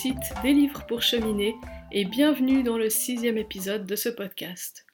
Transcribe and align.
site 0.00 0.32
Des 0.42 0.54
livres 0.54 0.86
pour 0.86 1.02
cheminer 1.02 1.54
et 1.92 2.06
bienvenue 2.06 2.62
dans 2.62 2.78
le 2.78 2.88
sixième 2.88 3.36
épisode 3.36 3.84
de 3.84 3.96
ce 3.96 4.08
podcast. 4.08 4.86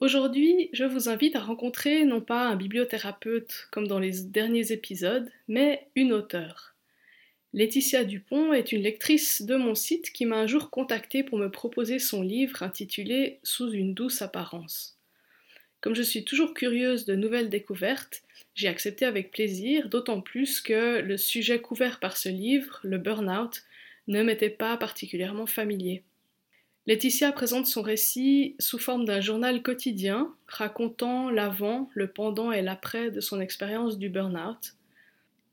Aujourd'hui, 0.00 0.70
je 0.72 0.84
vous 0.84 1.10
invite 1.10 1.36
à 1.36 1.40
rencontrer 1.40 2.06
non 2.06 2.22
pas 2.22 2.48
un 2.48 2.56
bibliothérapeute 2.56 3.68
comme 3.70 3.86
dans 3.86 3.98
les 3.98 4.22
derniers 4.22 4.72
épisodes, 4.72 5.30
mais 5.48 5.88
une 5.96 6.14
auteure. 6.14 6.74
Laetitia 7.52 8.04
Dupont 8.04 8.54
est 8.54 8.72
une 8.72 8.80
lectrice 8.80 9.42
de 9.42 9.56
mon 9.56 9.74
site 9.74 10.10
qui 10.12 10.24
m'a 10.24 10.36
un 10.36 10.46
jour 10.46 10.70
contactée 10.70 11.22
pour 11.22 11.36
me 11.36 11.50
proposer 11.50 11.98
son 11.98 12.22
livre 12.22 12.62
intitulé 12.62 13.38
Sous 13.42 13.70
une 13.70 13.92
douce 13.92 14.22
apparence. 14.22 14.96
Comme 15.82 15.94
je 15.94 16.00
suis 16.00 16.24
toujours 16.24 16.54
curieuse 16.54 17.04
de 17.04 17.16
nouvelles 17.16 17.50
découvertes, 17.50 18.22
j'ai 18.54 18.68
accepté 18.68 19.04
avec 19.04 19.30
plaisir, 19.30 19.90
d'autant 19.90 20.22
plus 20.22 20.62
que 20.62 21.00
le 21.00 21.18
sujet 21.18 21.60
couvert 21.60 22.00
par 22.00 22.16
ce 22.16 22.30
livre, 22.30 22.80
le 22.82 22.96
burn-out, 22.96 23.62
ne 24.08 24.22
m'était 24.22 24.50
pas 24.50 24.76
particulièrement 24.76 25.46
familier. 25.46 26.02
Laetitia 26.86 27.32
présente 27.32 27.66
son 27.66 27.82
récit 27.82 28.54
sous 28.60 28.78
forme 28.78 29.04
d'un 29.04 29.20
journal 29.20 29.60
quotidien 29.62 30.32
racontant 30.46 31.30
l'avant, 31.30 31.90
le 31.94 32.06
pendant 32.06 32.52
et 32.52 32.62
l'après 32.62 33.10
de 33.10 33.20
son 33.20 33.40
expérience 33.40 33.98
du 33.98 34.08
burn-out. 34.08 34.74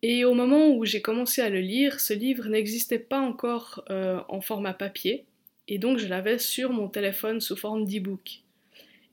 Et 0.04 0.26
au 0.26 0.36
moment 0.36 0.70
où 0.70 0.86
j'ai 0.86 1.02
commencé 1.02 1.42
à 1.42 1.50
le 1.50 1.60
lire, 1.62 2.00
ce 2.00 2.14
livre 2.14 2.48
n'existait 2.50 3.00
pas 3.00 3.20
encore 3.20 3.84
euh, 3.90 4.20
en 4.28 4.42
format 4.42 4.74
papier, 4.74 5.26
et 5.68 5.80
donc 5.80 5.98
je 5.98 6.08
l'avais 6.08 6.38
sur 6.38 6.72
mon 6.72 6.88
téléphone 6.88 7.42
sous 7.42 7.56
forme 7.56 7.86
d'e-book. 7.86 8.42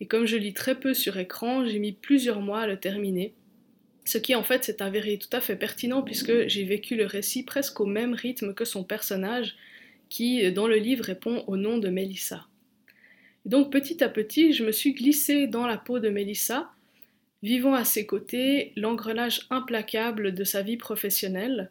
Et 0.00 0.06
comme 0.06 0.27
je 0.27 0.36
lis 0.36 0.52
très 0.52 0.74
peu 0.74 0.92
sur 0.92 1.16
écran, 1.16 1.64
j'ai 1.64 1.78
mis 1.78 1.92
plusieurs 1.92 2.41
mois 2.41 2.61
à 2.61 2.66
le 2.66 2.78
terminer, 2.78 3.34
ce 4.11 4.19
qui 4.19 4.34
en 4.34 4.42
fait 4.42 4.64
s'est 4.64 4.83
avéré 4.83 5.19
tout 5.19 5.28
à 5.30 5.41
fait 5.41 5.55
pertinent 5.55 6.03
puisque 6.03 6.48
j'ai 6.48 6.64
vécu 6.64 6.97
le 6.97 7.06
récit 7.06 7.44
presque 7.44 7.80
au 7.80 7.86
même 7.86 8.12
rythme 8.12 8.55
que 8.55 8.64
son 8.64 8.83
personnage 8.83 9.55
qui, 10.08 10.50
dans 10.50 10.67
le 10.67 10.77
livre, 10.77 11.05
répond 11.05 11.44
au 11.47 11.56
nom 11.56 11.78
de 11.78 11.89
Mélissa. 11.89 12.48
donc 13.47 13.70
petit 13.70 14.02
à 14.02 14.08
petit, 14.08 14.52
je 14.52 14.64
me 14.64 14.72
suis 14.72 14.94
glissée 14.94 15.47
dans 15.47 15.64
la 15.64 15.77
peau 15.77 16.00
de 16.00 16.08
Mélissa, 16.08 16.72
vivant 17.44 17.75
à 17.75 17.84
ses 17.84 18.05
côtés 18.05 18.72
l'engrenage 18.75 19.47
implacable 19.48 20.34
de 20.34 20.42
sa 20.42 20.62
vie 20.62 20.77
professionnelle, 20.77 21.70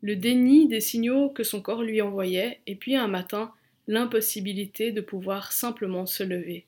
le 0.00 0.16
déni 0.16 0.66
des 0.66 0.80
signaux 0.80 1.28
que 1.28 1.44
son 1.44 1.60
corps 1.60 1.82
lui 1.82 2.00
envoyait, 2.00 2.60
et 2.66 2.76
puis 2.76 2.96
un 2.96 3.08
matin, 3.08 3.52
l'impossibilité 3.88 4.90
de 4.90 5.02
pouvoir 5.02 5.52
simplement 5.52 6.06
se 6.06 6.22
lever 6.22 6.64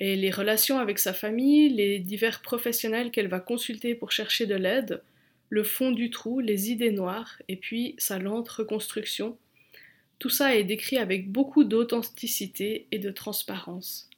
et 0.00 0.14
les 0.14 0.30
relations 0.30 0.78
avec 0.78 1.00
sa 1.00 1.12
famille, 1.12 1.68
les 1.70 1.98
divers 1.98 2.40
professionnels 2.40 3.10
qu'elle 3.10 3.26
va 3.26 3.40
consulter 3.40 3.96
pour 3.96 4.12
chercher 4.12 4.46
de 4.46 4.54
l'aide, 4.54 5.02
le 5.50 5.64
fond 5.64 5.90
du 5.90 6.10
trou, 6.10 6.38
les 6.38 6.70
idées 6.70 6.92
noires, 6.92 7.42
et 7.48 7.56
puis 7.56 7.96
sa 7.98 8.20
lente 8.20 8.48
reconstruction. 8.48 9.36
Tout 10.20 10.30
ça 10.30 10.54
est 10.54 10.62
décrit 10.62 10.98
avec 10.98 11.30
beaucoup 11.30 11.64
d'authenticité 11.64 12.86
et 12.92 13.00
de 13.00 13.10
transparence. 13.10 14.08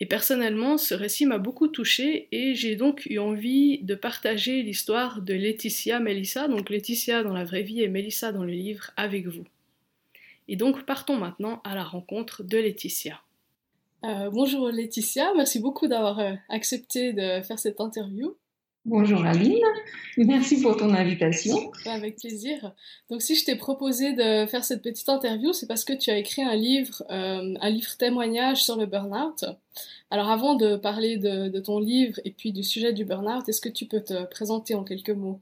Et 0.00 0.06
personnellement, 0.06 0.78
ce 0.78 0.94
récit 0.94 1.26
m'a 1.26 1.38
beaucoup 1.38 1.68
touchée 1.68 2.28
et 2.32 2.54
j'ai 2.54 2.74
donc 2.74 3.06
eu 3.08 3.18
envie 3.18 3.82
de 3.82 3.94
partager 3.94 4.62
l'histoire 4.62 5.20
de 5.20 5.34
Laetitia 5.34 6.00
Melissa, 6.00 6.48
donc 6.48 6.70
Laetitia 6.70 7.22
dans 7.22 7.34
la 7.34 7.44
vraie 7.44 7.62
vie 7.62 7.82
et 7.82 7.88
Melissa 7.88 8.32
dans 8.32 8.44
le 8.44 8.52
livre, 8.52 8.90
avec 8.96 9.26
vous. 9.26 9.44
Et 10.48 10.56
donc 10.56 10.86
partons 10.86 11.16
maintenant 11.16 11.60
à 11.64 11.74
la 11.74 11.84
rencontre 11.84 12.42
de 12.42 12.56
Laetitia. 12.56 13.20
Euh, 14.04 14.30
bonjour 14.30 14.68
Laetitia, 14.68 15.32
merci 15.36 15.60
beaucoup 15.60 15.86
d'avoir 15.86 16.18
euh, 16.18 16.32
accepté 16.48 17.12
de 17.12 17.40
faire 17.42 17.58
cette 17.58 17.80
interview. 17.80 18.36
Bonjour 18.84 19.24
Aline, 19.24 19.62
merci 20.16 20.60
pour 20.60 20.76
ton 20.76 20.92
invitation. 20.92 21.70
Avec 21.86 22.16
plaisir. 22.16 22.72
Donc 23.10 23.22
si 23.22 23.36
je 23.36 23.44
t'ai 23.44 23.54
proposé 23.54 24.12
de 24.12 24.44
faire 24.46 24.64
cette 24.64 24.82
petite 24.82 25.08
interview, 25.08 25.52
c'est 25.52 25.68
parce 25.68 25.84
que 25.84 25.92
tu 25.92 26.10
as 26.10 26.18
écrit 26.18 26.42
un 26.42 26.56
livre, 26.56 27.04
euh, 27.10 27.54
un 27.60 27.70
livre 27.70 27.96
témoignage 27.96 28.64
sur 28.64 28.76
le 28.76 28.86
burn-out. 28.86 29.44
Alors 30.10 30.30
avant 30.30 30.56
de 30.56 30.74
parler 30.74 31.16
de, 31.16 31.60
ton 31.60 31.78
livre 31.78 32.18
et 32.24 32.32
puis 32.32 32.50
du 32.50 32.64
sujet 32.64 32.92
du 32.92 33.04
burn-out, 33.04 33.48
est-ce 33.48 33.60
que 33.60 33.68
tu 33.68 33.86
peux 33.86 34.02
te 34.02 34.24
présenter 34.24 34.74
en 34.74 34.82
quelques 34.82 35.10
mots? 35.10 35.40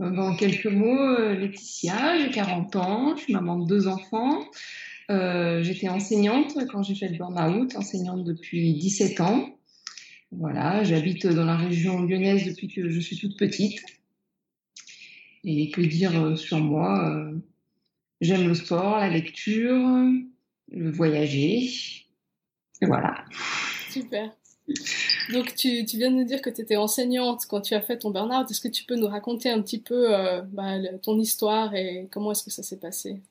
En 0.00 0.36
quelques 0.36 0.66
mots, 0.66 1.16
Laetitia, 1.16 2.18
j'ai 2.18 2.30
40 2.30 2.76
ans, 2.76 3.16
je 3.16 3.22
suis 3.22 3.32
maman 3.32 3.58
de 3.58 3.66
deux 3.66 3.88
enfants. 3.88 4.44
Euh, 5.10 5.62
j'étais 5.62 5.88
enseignante 5.88 6.58
quand 6.70 6.82
j'ai 6.82 6.94
fait 6.94 7.08
le 7.08 7.16
burn-out, 7.16 7.74
enseignante 7.76 8.24
depuis 8.24 8.74
17 8.74 9.20
ans. 9.20 9.58
Voilà, 10.30 10.84
j'habite 10.84 11.26
dans 11.26 11.46
la 11.46 11.56
région 11.56 12.02
lyonnaise 12.02 12.44
depuis 12.44 12.68
que 12.68 12.90
je 12.90 13.00
suis 13.00 13.16
toute 13.16 13.38
petite. 13.38 13.80
Et 15.44 15.70
que 15.70 15.80
dire 15.80 16.14
euh, 16.20 16.36
sur 16.36 16.58
moi 16.58 17.10
euh, 17.10 17.38
J'aime 18.20 18.48
le 18.48 18.54
sport, 18.54 18.98
la 18.98 19.08
lecture, 19.08 19.78
le 20.70 20.90
voyager. 20.90 21.70
Voilà. 22.82 23.24
Super. 23.88 24.36
Donc 25.32 25.54
tu, 25.54 25.84
tu, 25.86 25.96
viens 25.96 26.10
de 26.10 26.16
nous 26.16 26.24
dire 26.24 26.42
que 26.42 26.50
tu 26.50 26.60
étais 26.60 26.76
enseignante 26.76 27.46
quand 27.48 27.60
tu 27.60 27.74
as 27.74 27.80
fait 27.80 27.98
ton 27.98 28.10
burn-out. 28.10 28.50
Est-ce 28.50 28.60
que 28.60 28.68
tu 28.68 28.84
peux 28.84 28.96
nous 28.96 29.06
raconter 29.06 29.48
un 29.50 29.62
petit 29.62 29.80
peu 29.80 30.08
bah, 30.48 30.78
ton 31.00 31.18
histoire 31.18 31.74
et 31.74 32.08
comment 32.10 32.32
est-ce 32.32 32.42
que 32.42 32.50
ça 32.50 32.64
s'est 32.64 32.80
passé? 32.80 33.22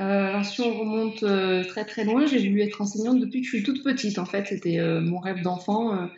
Euh, 0.00 0.42
si 0.42 0.60
on 0.60 0.76
remonte 0.76 1.22
euh, 1.22 1.62
très 1.64 1.84
très 1.84 2.04
loin, 2.04 2.26
j'ai 2.26 2.38
voulu 2.38 2.62
être 2.62 2.80
enseignante 2.80 3.20
depuis 3.20 3.40
que 3.40 3.46
je 3.46 3.56
suis 3.56 3.62
toute 3.62 3.84
petite. 3.84 4.18
En 4.18 4.24
fait, 4.24 4.46
c'était 4.46 4.78
euh, 4.78 5.00
mon 5.00 5.18
rêve 5.18 5.42
d'enfant. 5.42 6.08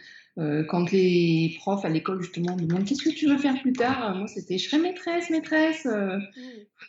quand 0.68 0.92
les 0.92 1.54
profs 1.58 1.84
à 1.84 1.88
l'école 1.88 2.22
justement 2.22 2.56
me 2.56 2.62
demandent 2.62 2.84
qu'est-ce 2.84 3.02
que 3.02 3.14
tu 3.14 3.26
veux 3.26 3.38
faire 3.38 3.58
plus 3.62 3.72
tard, 3.72 4.16
moi 4.16 4.26
c'était 4.26 4.58
je 4.58 4.68
serai 4.68 4.78
maîtresse, 4.78 5.30
maîtresse 5.30 5.88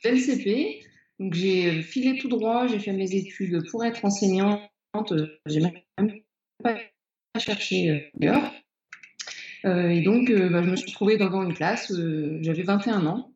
dès 0.03 0.11
le 0.11 0.17
CP. 0.17 0.81
Donc 1.19 1.33
j'ai 1.33 1.81
filé 1.81 2.19
tout 2.19 2.27
droit, 2.27 2.67
j'ai 2.67 2.79
fait 2.79 2.91
mes 2.91 3.15
études 3.15 3.63
pour 3.71 3.85
être 3.85 4.03
enseignante. 4.03 4.61
j'ai 5.45 5.61
même 5.61 6.11
pas 6.61 6.77
cherché 7.39 8.11
ailleurs. 8.21 8.51
et 9.63 10.01
donc 10.01 10.29
bah, 10.29 10.63
je 10.63 10.69
me 10.69 10.75
suis 10.75 10.91
trouvée 10.91 11.17
devant 11.17 11.43
une 11.43 11.53
classe, 11.53 11.93
j'avais 12.41 12.63
21 12.63 13.05
ans 13.05 13.31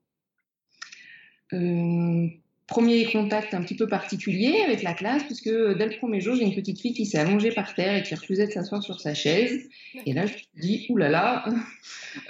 premier 2.71 3.03
contact 3.05 3.53
un 3.53 3.61
petit 3.61 3.75
peu 3.75 3.85
particulier 3.85 4.61
avec 4.65 4.81
la 4.81 4.93
classe, 4.93 5.23
puisque 5.23 5.49
dès 5.49 5.87
le 5.87 5.97
premier 5.97 6.21
jour, 6.21 6.35
j'ai 6.35 6.43
une 6.43 6.55
petite 6.55 6.79
fille 6.79 6.93
qui 6.93 7.05
s'est 7.05 7.17
allongée 7.17 7.51
par 7.51 7.75
terre 7.75 7.97
et 7.97 8.03
qui 8.03 8.15
refusait 8.15 8.47
de 8.47 8.51
s'asseoir 8.51 8.81
sur 8.81 9.01
sa 9.01 9.13
chaise. 9.13 9.67
Et 10.05 10.13
là, 10.13 10.25
je 10.25 10.33
me 10.33 10.37
suis 10.37 10.49
dit, 10.55 10.85
oulala, 10.89 11.43
là 11.45 11.53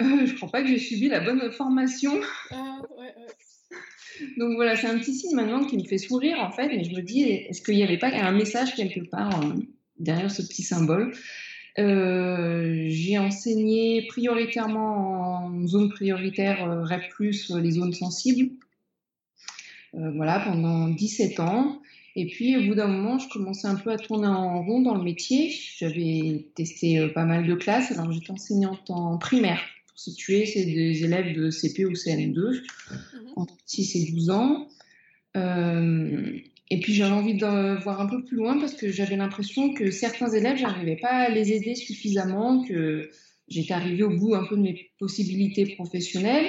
là, 0.00 0.26
je 0.26 0.34
crois 0.34 0.50
pas 0.50 0.62
que 0.62 0.68
j'ai 0.68 0.80
subi 0.80 1.08
la 1.08 1.20
bonne 1.20 1.52
formation. 1.52 2.20
Ah, 2.50 2.80
Donc 4.36 4.56
voilà, 4.56 4.74
c'est 4.74 4.88
un 4.88 4.98
petit 4.98 5.14
signe 5.14 5.36
maintenant 5.36 5.64
qui 5.64 5.76
me 5.78 5.84
fait 5.84 5.98
sourire 5.98 6.40
en 6.40 6.50
fait, 6.50 6.66
mais 6.66 6.82
je 6.82 6.90
me 6.90 7.02
dis, 7.02 7.22
est-ce 7.22 7.62
qu'il 7.62 7.76
n'y 7.76 7.84
avait 7.84 7.98
pas 7.98 8.08
un 8.08 8.32
message 8.32 8.74
quelque 8.74 9.08
part 9.08 9.44
euh, 9.44 9.54
derrière 10.00 10.30
ce 10.30 10.42
petit 10.42 10.64
symbole? 10.64 11.14
Euh, 11.78 12.86
j'ai 12.88 13.16
enseigné 13.16 14.06
prioritairement 14.08 15.46
en 15.46 15.66
zone 15.68 15.88
prioritaire 15.88 16.68
euh, 16.68 16.82
REP+, 16.82 17.04
les 17.20 17.70
zones 17.70 17.94
sensibles. 17.94 18.50
Euh, 19.94 20.10
voilà, 20.14 20.40
pendant 20.40 20.88
17 20.88 21.40
ans. 21.40 21.80
Et 22.16 22.26
puis, 22.26 22.56
au 22.56 22.62
bout 22.62 22.74
d'un 22.74 22.88
moment, 22.88 23.18
je 23.18 23.28
commençais 23.28 23.66
un 23.66 23.74
peu 23.74 23.90
à 23.90 23.96
tourner 23.96 24.26
en 24.26 24.62
rond 24.62 24.80
dans 24.80 24.94
le 24.94 25.02
métier. 25.02 25.52
J'avais 25.78 26.46
testé 26.54 26.98
euh, 26.98 27.08
pas 27.08 27.24
mal 27.24 27.46
de 27.46 27.54
classes. 27.54 27.90
Alors, 27.92 28.10
j'étais 28.12 28.30
enseignante 28.30 28.90
en 28.90 29.18
primaire. 29.18 29.60
Pour 29.88 29.98
situer, 29.98 30.46
c'est 30.46 30.64
des 30.64 31.04
élèves 31.04 31.34
de 31.34 31.50
CP 31.50 31.84
ou 31.86 31.92
CN2, 31.92 32.34
mhm. 32.34 32.60
entre 33.36 33.54
6 33.66 33.96
et 33.96 34.12
12 34.12 34.30
ans. 34.30 34.68
Euh, 35.36 36.38
et 36.70 36.80
puis, 36.80 36.94
j'avais 36.94 37.12
envie 37.12 37.34
de 37.34 37.82
voir 37.82 38.00
un 38.00 38.06
peu 38.06 38.24
plus 38.24 38.36
loin 38.36 38.58
parce 38.58 38.74
que 38.74 38.90
j'avais 38.90 39.16
l'impression 39.16 39.74
que 39.74 39.90
certains 39.90 40.30
élèves, 40.30 40.56
j'arrivais 40.56 40.96
pas 40.96 41.10
à 41.10 41.28
les 41.28 41.52
aider 41.52 41.74
suffisamment, 41.74 42.64
que 42.64 43.10
j'étais 43.48 43.74
arrivée 43.74 44.04
au 44.04 44.16
bout 44.16 44.34
un 44.34 44.46
peu 44.46 44.56
de 44.56 44.62
mes 44.62 44.90
possibilités 44.98 45.66
professionnelles. 45.74 46.46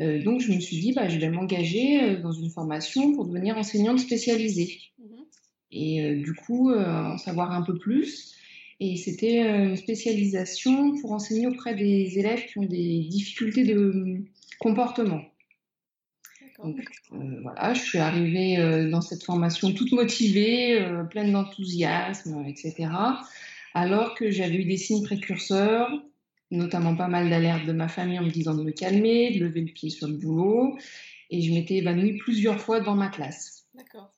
Euh, 0.00 0.22
donc, 0.22 0.40
je 0.40 0.52
me 0.52 0.60
suis 0.60 0.78
dit, 0.78 0.92
bah, 0.92 1.08
je 1.08 1.18
vais 1.18 1.28
m'engager 1.28 2.02
euh, 2.02 2.16
dans 2.20 2.32
une 2.32 2.50
formation 2.50 3.12
pour 3.12 3.26
devenir 3.26 3.58
enseignante 3.58 3.98
spécialisée. 3.98 4.78
Mhm. 4.98 5.24
Et 5.72 6.02
euh, 6.02 6.22
du 6.22 6.34
coup, 6.34 6.72
en 6.72 7.18
savoir 7.18 7.52
un 7.52 7.62
peu 7.62 7.78
plus. 7.78 8.34
Et 8.82 8.96
c'était 8.96 9.40
une 9.42 9.76
spécialisation 9.76 10.96
pour 11.00 11.12
enseigner 11.12 11.46
auprès 11.46 11.74
des 11.74 12.18
élèves 12.18 12.46
qui 12.46 12.58
ont 12.58 12.64
des 12.64 13.00
difficultés 13.10 13.64
de 13.64 14.24
comportement. 14.58 15.20
Donc 16.64 16.78
voilà, 17.10 17.74
je 17.74 17.80
suis 17.82 17.98
arrivée 17.98 18.88
dans 18.90 19.02
cette 19.02 19.22
formation 19.22 19.72
toute 19.74 19.92
motivée, 19.92 20.82
pleine 21.10 21.32
d'enthousiasme, 21.32 22.42
etc. 22.48 22.88
Alors 23.74 24.14
que 24.14 24.30
j'avais 24.30 24.56
eu 24.56 24.64
des 24.64 24.78
signes 24.78 25.04
précurseurs, 25.04 25.90
notamment 26.50 26.96
pas 26.96 27.08
mal 27.08 27.30
d'alertes 27.30 27.66
de 27.66 27.72
ma 27.72 27.88
famille 27.88 28.18
en 28.18 28.24
me 28.24 28.30
disant 28.30 28.54
de 28.54 28.62
me 28.62 28.72
calmer, 28.72 29.30
de 29.38 29.44
lever 29.44 29.60
le 29.60 29.72
pied 29.72 29.90
sur 29.90 30.08
le 30.08 30.14
boulot. 30.14 30.76
Et 31.30 31.42
je 31.42 31.52
m'étais 31.52 31.76
évanouie 31.76 32.18
plusieurs 32.18 32.60
fois 32.60 32.80
dans 32.80 32.96
ma 32.96 33.08
classe. 33.08 33.66
D'accord. 33.74 34.12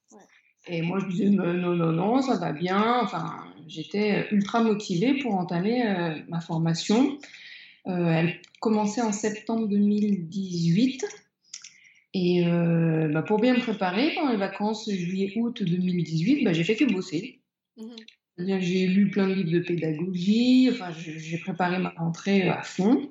Et 0.69 0.81
moi, 0.81 0.99
je 1.01 1.07
disais 1.07 1.29
non, 1.29 1.53
non, 1.53 1.75
non, 1.75 1.93
non, 1.93 2.23
ça 2.23 2.39
va 2.39 2.53
bien. 2.53 3.01
Enfin, 3.03 3.45
j'étais 3.67 4.29
ultra 4.31 4.63
motivée 4.63 5.19
pour 5.19 5.35
entamer 5.35 5.87
euh, 5.87 6.15
ma 6.29 6.41
formation. 6.41 7.19
Euh, 7.89 8.09
elle 8.09 8.41
commençait 8.61 9.03
en 9.03 9.13
septembre 9.13 9.67
2018. 9.69 11.05
Et 12.15 12.47
euh, 12.47 13.09
bah, 13.09 13.23
pour 13.23 13.41
bien 13.41 13.55
me 13.55 13.61
préparer, 13.61 14.15
pendant 14.15 14.31
les 14.31 14.37
vacances 14.37 14.89
juillet-août 14.89 15.63
2018, 15.63 16.45
bah, 16.45 16.53
j'ai 16.53 16.65
fait 16.65 16.77
que 16.77 16.85
bosser. 16.85 17.41
Mmh 17.77 17.89
j'ai 18.39 18.87
lu 18.87 19.11
plein 19.11 19.29
de 19.29 19.35
livres 19.35 19.53
de 19.53 19.61
pédagogie, 19.61 20.69
enfin, 20.73 20.91
j'ai 20.93 21.39
préparé 21.39 21.79
ma 21.79 21.91
rentrée 21.91 22.49
à 22.49 22.63
fond. 22.63 23.11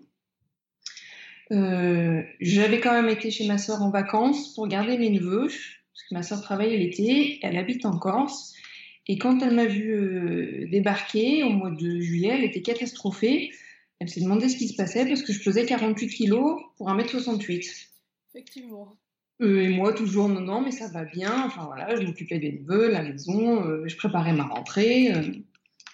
Euh, 1.52 2.24
j'avais 2.40 2.80
quand 2.80 2.94
même 2.94 3.10
été 3.10 3.30
chez 3.30 3.46
ma 3.46 3.58
soeur 3.58 3.82
en 3.82 3.90
vacances 3.90 4.54
pour 4.54 4.68
garder 4.68 4.98
mes 4.98 5.10
neveux, 5.10 5.48
parce 5.48 6.04
que 6.10 6.14
ma 6.14 6.24
soeur 6.24 6.42
travaille 6.42 6.78
l'été, 6.78 7.40
elle 7.42 7.58
habite 7.58 7.86
en 7.86 7.98
Corse. 7.98 8.54
Et 9.08 9.18
quand 9.18 9.42
elle 9.42 9.56
m'a 9.56 9.66
vu 9.66 9.94
euh, 9.94 10.68
débarquer 10.70 11.44
au 11.44 11.50
mois 11.50 11.72
de 11.72 12.00
juillet, 12.00 12.32
elle 12.34 12.44
était 12.44 12.62
catastrophée. 12.62 13.52
Elle 14.00 14.10
s'est 14.10 14.22
demandé 14.22 14.48
ce 14.48 14.58
qui 14.58 14.68
se 14.68 14.76
passait 14.76 15.06
parce 15.06 15.22
que 15.22 15.34
je 15.34 15.44
pesais 15.44 15.66
48 15.66 16.08
kilos 16.08 16.62
pour 16.78 16.90
1m68. 16.90 17.90
Effectivement. 18.34 18.96
Euh, 19.42 19.62
et 19.62 19.70
moi, 19.70 19.94
toujours, 19.94 20.30
non, 20.30 20.42
non, 20.42 20.62
mais 20.62 20.72
ça 20.72 20.88
va 20.90 21.04
bien. 21.06 21.46
Enfin 21.46 21.66
voilà, 21.66 21.96
je 21.96 22.06
m'occupais 22.06 22.40
des 22.40 22.60
neveux, 22.60 22.92
la 22.92 23.04
maison, 23.04 23.66
euh, 23.66 23.88
je 23.88 23.98
préparais 23.98 24.34
ma 24.34 24.44
rentrée. 24.44 25.12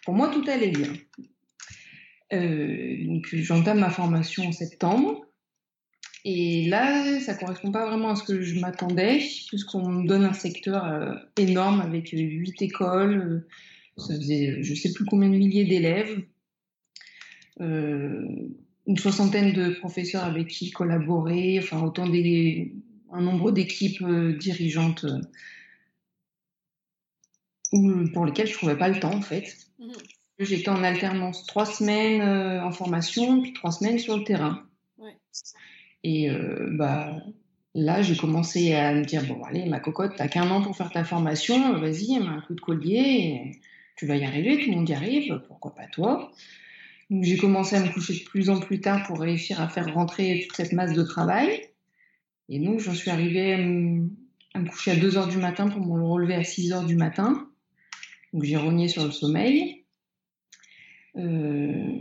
pour 0.03 0.13
moi, 0.13 0.29
tout 0.29 0.43
allait 0.49 0.71
bien. 0.71 0.93
donc 2.31 3.27
j'entame 3.33 3.79
ma 3.79 3.89
formation 3.89 4.43
en 4.47 4.51
septembre. 4.51 5.27
Et 6.29 6.65
là, 6.65 7.21
ça 7.21 7.35
correspond 7.35 7.71
pas 7.71 7.87
vraiment 7.87 8.09
à 8.09 8.15
ce 8.15 8.23
que 8.23 8.41
je 8.41 8.59
m'attendais, 8.59 9.19
puisqu'on 9.47 9.87
me 9.87 10.05
donne 10.05 10.25
un 10.25 10.33
secteur 10.33 10.83
euh, 10.85 11.13
énorme 11.37 11.79
avec 11.79 12.13
euh, 12.13 12.17
huit 12.17 12.61
écoles, 12.61 13.15
euh, 13.15 13.47
ça 13.97 14.13
faisait 14.13 14.61
je 14.61 14.75
sais 14.75 14.91
plus 14.91 15.05
combien 15.05 15.29
de 15.29 15.37
milliers 15.37 15.63
d'élèves, 15.63 16.21
une 17.59 18.97
soixantaine 18.97 19.53
de 19.53 19.69
professeurs 19.75 20.25
avec 20.25 20.47
qui 20.47 20.69
collaborer, 20.71 21.59
enfin 21.59 21.81
autant 21.81 22.09
des, 22.09 22.75
un 23.11 23.21
nombre 23.21 23.51
d'équipes 23.51 24.03
dirigeantes 24.39 25.05
pour 28.13 28.25
lesquelles 28.25 28.47
je 28.47 28.53
trouvais 28.53 28.77
pas 28.77 28.89
le 28.89 28.99
temps 28.99 29.13
en 29.13 29.21
fait. 29.21 29.55
Mmh 29.79 29.91
J'étais 30.39 30.69
en 30.69 30.83
alternance 30.83 31.47
trois 31.47 31.65
semaines 31.65 32.21
en 32.61 32.71
formation, 32.71 33.41
puis 33.41 33.53
trois 33.53 33.71
semaines 33.71 33.97
sur 33.97 34.15
le 34.15 34.23
terrain. 34.23 34.67
Et 36.03 36.29
euh, 36.29 36.69
bah, 36.71 37.17
là, 37.73 38.01
j'ai 38.01 38.15
commencé 38.15 38.73
à 38.73 38.93
me 38.93 39.03
dire 39.03 39.25
bon, 39.25 39.43
allez, 39.43 39.65
ma 39.65 39.79
cocotte, 39.79 40.13
t'as 40.15 40.27
qu'un 40.27 40.49
an 40.49 40.61
pour 40.61 40.75
faire 40.75 40.91
ta 40.91 41.03
formation, 41.03 41.77
vas-y, 41.79 42.19
mets 42.19 42.27
un 42.27 42.41
coup 42.41 42.53
de 42.53 42.61
collier, 42.61 43.59
tu 43.95 44.05
vas 44.05 44.15
y 44.15 44.23
arriver, 44.23 44.59
tout 44.59 44.69
le 44.69 44.77
monde 44.77 44.89
y 44.89 44.93
arrive, 44.93 45.41
pourquoi 45.47 45.75
pas 45.75 45.87
toi? 45.87 46.31
Donc, 47.09 47.23
j'ai 47.23 47.37
commencé 47.37 47.75
à 47.75 47.81
me 47.81 47.91
coucher 47.91 48.13
de 48.13 48.29
plus 48.29 48.49
en 48.49 48.59
plus 48.59 48.81
tard 48.81 49.05
pour 49.07 49.19
réussir 49.19 49.61
à 49.61 49.69
faire 49.69 49.93
rentrer 49.93 50.45
toute 50.47 50.55
cette 50.55 50.73
masse 50.73 50.93
de 50.93 51.03
travail. 51.03 51.61
Et 52.49 52.59
donc, 52.59 52.79
j'en 52.79 52.93
suis 52.93 53.09
arrivée 53.09 53.53
à 53.53 53.57
me, 53.57 54.09
coucher 54.69 54.91
à 54.91 54.95
2 54.95 55.17
heures 55.17 55.27
du 55.27 55.37
matin 55.37 55.69
pour 55.69 55.85
me 55.85 56.03
relever 56.03 56.35
à 56.35 56.43
6 56.43 56.71
heures 56.73 56.85
du 56.85 56.95
matin. 56.95 57.49
Donc, 58.33 58.43
j'ai 58.43 58.57
rogné 58.57 58.87
sur 58.87 59.05
le 59.05 59.11
sommeil. 59.11 59.85
Euh, 61.17 61.99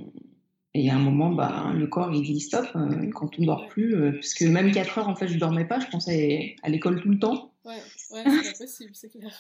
et 0.75 0.90
à 0.90 0.94
un 0.94 0.98
moment, 0.98 1.31
bah, 1.31 1.72
le 1.75 1.87
corps, 1.87 2.12
il 2.12 2.22
dit 2.22 2.40
stop, 2.40 2.66
euh, 2.76 3.10
quand 3.12 3.38
on 3.38 3.43
ne 3.43 3.46
dort 3.46 3.69
plus. 3.69 3.94
Euh, 3.94 4.12
parce 4.12 4.34
que 4.34 4.44
même 4.44 4.70
4 4.70 4.98
heures, 4.98 5.08
en 5.08 5.16
fait, 5.16 5.28
je 5.28 5.34
ne 5.34 5.40
dormais 5.40 5.66
pas. 5.66 5.81
Je 5.81 5.88
pensais 5.88 6.56
à 6.62 6.69
l'école 6.69 7.00
tout 7.02 7.08
le 7.08 7.19
temps. 7.19 7.52
Ouais, 7.64 7.75
ouais 8.12 8.25
c'est 8.25 8.52
pas 8.52 8.58
possible, 8.58 8.90
c'est 8.94 9.10
clair. 9.10 9.34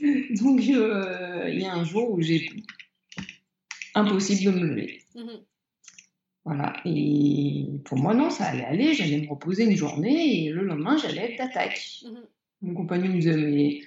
Donc, 0.00 0.64
il 0.64 1.58
y 1.60 1.64
a 1.64 1.74
un 1.74 1.84
jour 1.84 2.10
où 2.10 2.20
j'ai 2.20 2.50
impossible 3.94 4.52
de 4.52 4.58
me 4.58 4.66
lever. 4.66 5.02
Mm-hmm. 5.14 5.40
Voilà. 6.44 6.72
Et 6.84 7.66
pour 7.84 7.98
moi, 7.98 8.14
non, 8.14 8.30
ça 8.30 8.46
allait 8.46 8.64
aller. 8.64 8.94
J'allais 8.94 9.20
me 9.20 9.28
reposer 9.28 9.64
une 9.64 9.76
journée 9.76 10.46
et 10.46 10.50
le 10.50 10.62
lendemain, 10.62 10.96
j'allais 10.96 11.32
être 11.32 11.38
d'attaque. 11.38 11.78
Mm-hmm. 12.02 12.24
Mon 12.62 12.74
compagnon 12.74 13.08
me 13.08 13.14
disait, 13.14 13.36
mais 13.36 13.80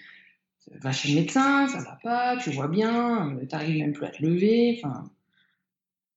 va 0.82 0.92
chez 0.92 1.10
le 1.10 1.16
médecin, 1.16 1.68
ça 1.68 1.80
va 1.80 2.00
pas, 2.02 2.38
tu 2.38 2.50
vois 2.52 2.68
bien, 2.68 3.36
tu 3.40 3.46
n'arrives 3.48 3.80
même 3.80 3.94
plus 3.94 4.06
à 4.06 4.10
te 4.10 4.24
lever. 4.24 4.80
Enfin, 4.84 5.04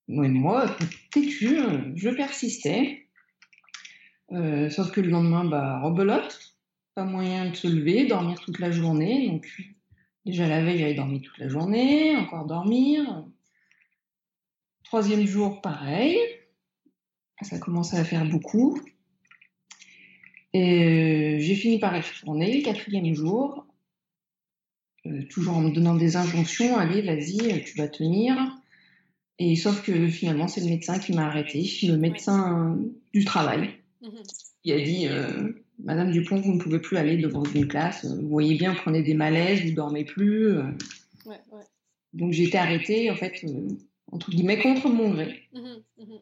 moi, 0.07 0.65
têtu, 1.11 1.59
je 1.95 2.09
persistais. 2.09 3.07
Euh, 4.31 4.69
sauf 4.69 4.91
que 4.91 5.01
le 5.01 5.09
lendemain, 5.09 5.45
bah, 5.45 5.79
rebelote. 5.81 6.55
Pas 6.95 7.03
moyen 7.03 7.51
de 7.51 7.55
se 7.55 7.67
lever, 7.67 8.07
dormir 8.07 8.39
toute 8.39 8.59
la 8.59 8.71
journée. 8.71 9.27
Donc, 9.27 9.47
déjà 10.25 10.47
la 10.47 10.63
veille, 10.63 10.79
j'avais 10.79 10.95
dormi 10.95 11.21
toute 11.21 11.37
la 11.37 11.47
journée, 11.47 12.15
encore 12.15 12.45
dormir. 12.45 13.25
Troisième 14.87 15.25
jour, 15.25 15.61
pareil. 15.61 16.17
Ça 17.41 17.59
commençait 17.59 17.97
à 17.97 18.05
faire 18.05 18.25
beaucoup. 18.25 18.81
Et 20.53 20.83
euh, 20.83 21.39
j'ai 21.39 21.55
fini 21.55 21.77
par 21.77 21.95
y 21.95 21.99
retourner. 21.99 22.61
Quatrième 22.61 23.13
jour, 23.13 23.67
euh, 25.05 25.23
toujours 25.29 25.57
en 25.57 25.61
me 25.61 25.71
donnant 25.71 25.95
des 25.95 26.15
injonctions. 26.15 26.77
Allez, 26.77 27.01
vas-y, 27.01 27.63
tu 27.65 27.77
vas 27.77 27.89
tenir. 27.89 28.35
Et 29.39 29.57
sauf 29.57 29.83
que 29.83 30.07
finalement, 30.07 30.47
c'est 30.47 30.61
le 30.61 30.69
médecin 30.69 30.97
qui 30.99 31.13
m'a 31.13 31.27
arrêté, 31.27 31.69
le 31.83 31.97
médecin 31.97 32.79
du 33.13 33.25
travail. 33.25 33.69
Mhm. 34.01 34.23
Il 34.63 34.73
a 34.73 34.81
dit 34.81 35.07
euh, 35.07 35.51
Madame 35.79 36.11
Dupont, 36.11 36.39
vous 36.39 36.53
ne 36.53 36.59
pouvez 36.59 36.79
plus 36.79 36.95
aller 36.95 37.17
devant 37.17 37.43
une 37.43 37.67
classe. 37.67 38.05
Vous 38.05 38.29
voyez 38.29 38.55
bien, 38.55 38.73
prenez 38.73 39.03
des 39.03 39.13
malaises, 39.13 39.63
vous 39.65 39.75
dormez 39.75 40.05
plus. 40.05 40.47
Euh. 40.47 40.63
Donc 42.13 42.31
j'ai 42.31 42.43
été 42.43 42.57
arrêtée, 42.57 43.11
en 43.11 43.15
fait, 43.15 43.43
euh, 43.43 43.67
entre 44.11 44.31
guillemets, 44.31 44.59
contre 44.59 44.89
mon 44.89 45.11
gré. 45.11 45.43
Mhm, 45.53 45.83
mhm. 45.97 46.19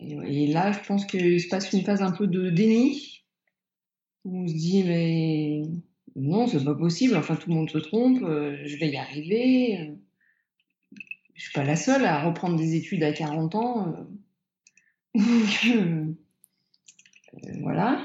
Et, 0.00 0.46
là, 0.48 0.72
je 0.72 0.80
pense 0.86 1.06
qu'il 1.06 1.40
se 1.40 1.48
passe 1.48 1.72
une 1.72 1.82
phase 1.82 2.02
un 2.02 2.12
peu 2.12 2.26
de 2.26 2.50
déni, 2.50 3.24
où 4.24 4.40
on 4.40 4.48
se 4.48 4.52
dit 4.52 4.82
Mais 4.84 5.62
non, 6.16 6.46
c'est 6.46 6.64
pas 6.64 6.74
possible, 6.74 7.16
enfin, 7.16 7.36
tout 7.36 7.48
le 7.48 7.56
monde 7.56 7.70
se 7.70 7.78
trompe, 7.78 8.20
je 8.20 8.76
vais 8.76 8.90
y 8.90 8.96
arriver 8.96 9.94
je 11.34 11.42
suis 11.42 11.52
pas 11.52 11.64
la 11.64 11.76
seule 11.76 12.04
à 12.04 12.22
reprendre 12.22 12.56
des 12.56 12.74
études 12.74 13.02
à 13.02 13.12
40 13.12 13.54
ans. 13.54 14.06
Euh. 15.16 16.06
Euh, 17.34 17.52
voilà. 17.60 18.04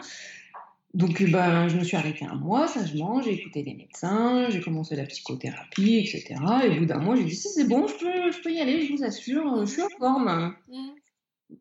Donc, 0.96 1.22
ben, 1.24 1.68
je 1.68 1.78
me 1.78 1.84
suis 1.84 1.98
arrêtée 1.98 2.26
un 2.26 2.36
mois, 2.36 2.68
sagement, 2.68 3.22
j'ai 3.22 3.34
écouté 3.34 3.62
les 3.62 3.76
médecins, 3.76 4.50
j'ai 4.50 4.60
commencé 4.60 4.96
la 4.96 5.06
psychothérapie, 5.06 5.98
etc. 5.98 6.36
Et 6.66 6.70
au 6.70 6.80
bout 6.80 6.86
d'un 6.86 6.98
mois, 6.98 7.16
j'ai 7.16 7.26
dit 7.26 7.36
si 7.36 7.48
c'est 7.50 7.68
bon, 7.68 7.86
je 7.88 7.94
peux, 7.94 8.32
je 8.32 8.42
peux 8.42 8.52
y 8.52 8.60
aller, 8.60 8.86
je 8.86 8.94
vous 8.94 9.04
assure, 9.04 9.66
je 9.66 9.72
suis 9.72 9.82
en 9.84 9.90
forme. 10.00 10.56
Mmh. 10.68 10.88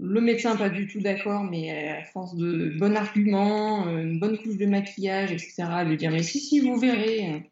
Le 0.00 0.20
médecin, 0.20 0.56
pas 0.56 0.70
du 0.70 0.86
tout 0.86 1.00
d'accord, 1.00 1.44
mais 1.44 1.88
à 1.90 2.04
force 2.04 2.34
de 2.36 2.74
bons 2.78 2.94
arguments, 2.94 3.88
une 3.88 4.18
bonne 4.18 4.38
couche 4.38 4.56
de 4.56 4.66
maquillage, 4.66 5.32
etc., 5.32 5.64
lui 5.86 5.96
dire 5.96 6.10
mais 6.10 6.22
si, 6.22 6.40
si, 6.40 6.60
vous 6.60 6.78
verrez 6.78 7.50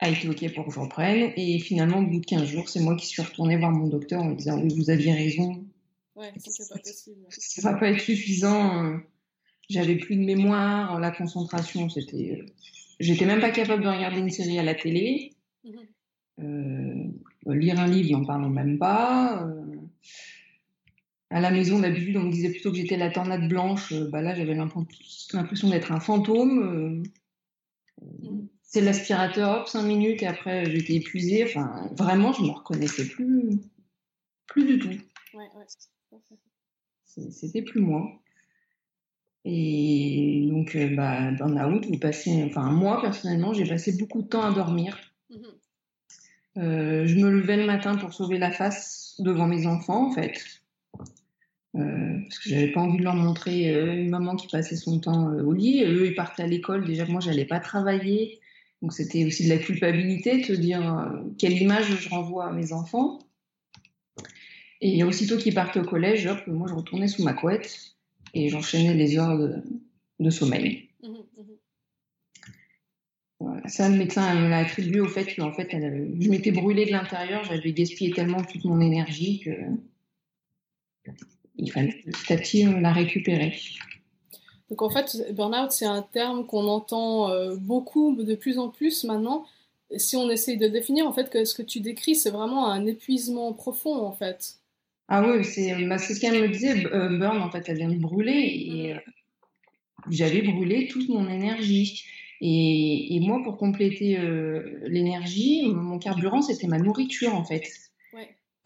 a 0.00 0.10
été 0.10 0.28
OK 0.28 0.54
pour 0.54 0.66
que 0.66 0.72
je 0.72 0.80
reprenne. 0.80 1.32
Et 1.36 1.58
finalement, 1.58 1.98
au 1.98 2.06
bout 2.06 2.20
de 2.20 2.26
15 2.26 2.44
jours, 2.44 2.68
c'est 2.68 2.80
moi 2.80 2.94
qui 2.96 3.06
suis 3.06 3.22
retournée 3.22 3.56
voir 3.56 3.70
mon 3.70 3.86
docteur 3.86 4.22
en 4.22 4.26
me 4.26 4.34
disant 4.34 4.60
Oui, 4.60 4.74
vous 4.76 4.90
aviez 4.90 5.12
raison. 5.12 5.64
Ouais, 6.14 6.32
c'est 6.36 6.68
pas 6.68 6.78
possible. 6.78 7.26
Ça 7.28 7.70
va 7.70 7.78
pas 7.78 7.90
être 7.90 8.00
suffisant. 8.00 8.98
J'avais 9.70 9.96
plus 9.96 10.16
de 10.16 10.24
mémoire, 10.24 10.98
la 11.00 11.10
concentration, 11.10 11.88
c'était. 11.88 12.44
J'étais 13.00 13.26
même 13.26 13.40
pas 13.40 13.50
capable 13.50 13.82
de 13.82 13.88
regarder 13.88 14.20
une 14.20 14.30
série 14.30 14.58
à 14.58 14.62
la 14.62 14.74
télé. 14.74 15.32
Mhm. 15.64 15.86
Euh, 16.40 17.52
lire 17.54 17.80
un 17.80 17.86
livre, 17.86 18.18
n'en 18.18 18.24
parlons 18.24 18.50
même 18.50 18.78
pas. 18.78 19.42
Euh, 19.46 19.76
à 21.30 21.40
la 21.40 21.50
maison, 21.50 21.80
d'habitude, 21.80 22.16
on 22.16 22.24
me 22.24 22.30
disait 22.30 22.50
plutôt 22.50 22.70
que 22.70 22.76
j'étais 22.76 22.96
la 22.96 23.10
tornade 23.10 23.48
blanche. 23.48 23.92
Bah 24.10 24.20
là, 24.20 24.34
j'avais 24.34 24.54
l'impression 24.54 25.70
d'être 25.70 25.92
un 25.92 26.00
fantôme. 26.00 27.02
Mhm 28.02 28.48
c'est 28.74 28.80
l'aspirateur, 28.80 29.60
hop, 29.60 29.68
cinq 29.68 29.84
minutes, 29.84 30.24
et 30.24 30.26
après 30.26 30.68
j'étais 30.68 30.94
épuisée. 30.94 31.44
Enfin, 31.44 31.88
vraiment, 31.92 32.32
je 32.32 32.42
ne 32.42 32.48
me 32.48 32.52
reconnaissais 32.52 33.06
plus, 33.06 33.60
plus 34.48 34.64
du 34.64 34.78
tout. 34.80 34.88
Ouais, 35.38 35.48
ouais. 35.54 36.20
C'était 37.04 37.62
plus 37.62 37.80
moi. 37.80 38.20
Et 39.44 40.46
donc, 40.48 40.74
euh, 40.74 40.94
bah, 40.94 41.30
burn-out, 41.32 41.84
vous 41.86 41.98
passez, 41.98 42.42
enfin, 42.44 42.70
moi 42.70 43.00
personnellement, 43.02 43.52
j'ai 43.52 43.66
passé 43.66 43.92
beaucoup 43.98 44.22
de 44.22 44.28
temps 44.28 44.42
à 44.42 44.52
dormir. 44.52 44.98
Mhm. 45.30 45.38
Euh, 46.56 47.06
je 47.06 47.16
me 47.16 47.30
levais 47.30 47.56
le 47.56 47.66
matin 47.66 47.96
pour 47.96 48.14
sauver 48.14 48.38
la 48.38 48.50
face 48.50 49.16
devant 49.18 49.46
mes 49.46 49.66
enfants, 49.66 50.08
en 50.08 50.12
fait. 50.12 50.40
Euh, 51.76 52.20
parce 52.22 52.38
que 52.38 52.48
j'avais 52.48 52.70
pas 52.70 52.80
envie 52.80 52.98
de 52.98 53.02
leur 53.02 53.16
montrer 53.16 53.68
une 53.98 54.08
maman 54.08 54.36
qui 54.36 54.46
passait 54.46 54.76
son 54.76 55.00
temps 55.00 55.26
au 55.26 55.52
lit. 55.52 55.82
Eux, 55.84 56.06
ils 56.06 56.14
partaient 56.14 56.44
à 56.44 56.46
l'école. 56.46 56.86
Déjà, 56.86 57.04
moi, 57.04 57.20
j'allais 57.20 57.44
pas 57.44 57.60
travailler. 57.60 58.40
Donc 58.80 58.92
c'était 58.92 59.24
aussi 59.24 59.44
de 59.44 59.48
la 59.48 59.58
culpabilité, 59.58 60.38
de 60.38 60.44
se 60.44 60.52
dire 60.52 61.10
quelle 61.38 61.54
image 61.54 61.86
je 61.86 62.08
renvoie 62.10 62.46
à 62.46 62.52
mes 62.52 62.72
enfants. 62.72 63.18
Et 64.80 65.02
aussitôt 65.04 65.38
qu'ils 65.38 65.54
partent 65.54 65.78
au 65.78 65.84
collège, 65.84 66.28
moi 66.46 66.68
je 66.68 66.74
retournais 66.74 67.08
sous 67.08 67.24
ma 67.24 67.32
couette 67.32 67.93
et 68.34 68.48
j'enchaînais 68.48 68.94
les 68.94 69.16
heures 69.16 69.38
de, 70.18 70.30
sommeil. 70.30 70.88
Mmh 71.02 71.08
mmh 73.40 73.68
Ça, 73.68 73.88
le 73.88 73.96
médecin 73.96 74.34
me 74.34 74.48
l'a 74.48 74.58
attribué 74.58 75.00
au 75.00 75.08
fait 75.08 75.24
que 75.24 75.40
en 75.42 75.52
fait, 75.52 75.68
je 75.70 76.28
m'étais 76.28 76.50
brûlée 76.50 76.86
de 76.86 76.92
l'intérieur, 76.92 77.44
j'avais 77.44 77.72
gaspillé 77.72 78.10
tellement 78.10 78.42
toute 78.42 78.64
mon 78.64 78.80
énergie 78.80 79.40
que 79.40 79.50
il 81.56 81.70
fallait 81.70 81.94
petit 82.04 82.32
à 82.32 82.36
petit 82.36 82.64
la 82.64 82.92
récupérer. 82.92 83.54
Donc 84.70 84.82
en 84.82 84.90
fait, 84.90 85.32
burn-out, 85.32 85.70
c'est 85.72 85.86
un 85.86 86.02
terme 86.02 86.46
qu'on 86.46 86.66
entend 86.66 87.30
euh, 87.30 87.54
beaucoup, 87.56 88.16
de 88.16 88.34
plus 88.34 88.58
en 88.58 88.68
plus 88.68 89.04
maintenant. 89.04 89.44
Si 89.96 90.16
on 90.16 90.28
essaye 90.30 90.56
de 90.56 90.66
définir, 90.66 91.06
en 91.06 91.12
fait, 91.12 91.30
que 91.30 91.44
ce 91.44 91.54
que 91.54 91.62
tu 91.62 91.80
décris, 91.80 92.16
c'est 92.16 92.30
vraiment 92.30 92.68
un 92.68 92.86
épuisement 92.86 93.52
profond, 93.52 94.02
en 94.02 94.12
fait. 94.12 94.58
Ah 95.08 95.22
oui, 95.26 95.44
c'est 95.44 95.84
bah, 95.86 95.98
ce 95.98 96.18
qu'elle 96.18 96.40
me 96.40 96.48
disait, 96.48 96.86
euh, 96.86 97.18
burn, 97.18 97.42
en 97.42 97.50
fait, 97.50 97.64
elle 97.68 97.76
vient 97.76 97.90
de 97.90 97.98
brûler, 97.98 98.32
et 98.32 98.94
mmh. 98.94 99.00
j'avais 100.10 100.42
brûlé 100.42 100.88
toute 100.88 101.08
mon 101.08 101.28
énergie. 101.28 102.04
Et, 102.40 103.14
et 103.14 103.20
moi, 103.20 103.40
pour 103.42 103.56
compléter 103.56 104.18
l'énergie, 104.86 105.66
mon 105.68 105.98
carburant, 105.98 106.42
c'était 106.42 106.66
ma 106.66 106.78
nourriture, 106.78 107.34
en 107.34 107.44
fait. 107.44 107.64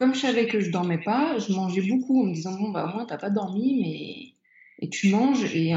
Comme 0.00 0.14
je 0.14 0.20
savais 0.20 0.46
que 0.46 0.60
je 0.60 0.70
dormais 0.70 0.98
pas, 0.98 1.38
je 1.38 1.52
mangeais 1.52 1.82
beaucoup 1.82 2.22
en 2.22 2.26
me 2.26 2.32
disant, 2.32 2.56
bon, 2.58 2.70
bah, 2.70 2.88
au 2.88 2.94
moins, 2.96 3.04
t'as 3.04 3.18
pas 3.18 3.30
dormi, 3.30 3.80
mais 3.80 4.38
et 4.80 4.88
tu 4.88 5.10
manges 5.10 5.44
et 5.54 5.72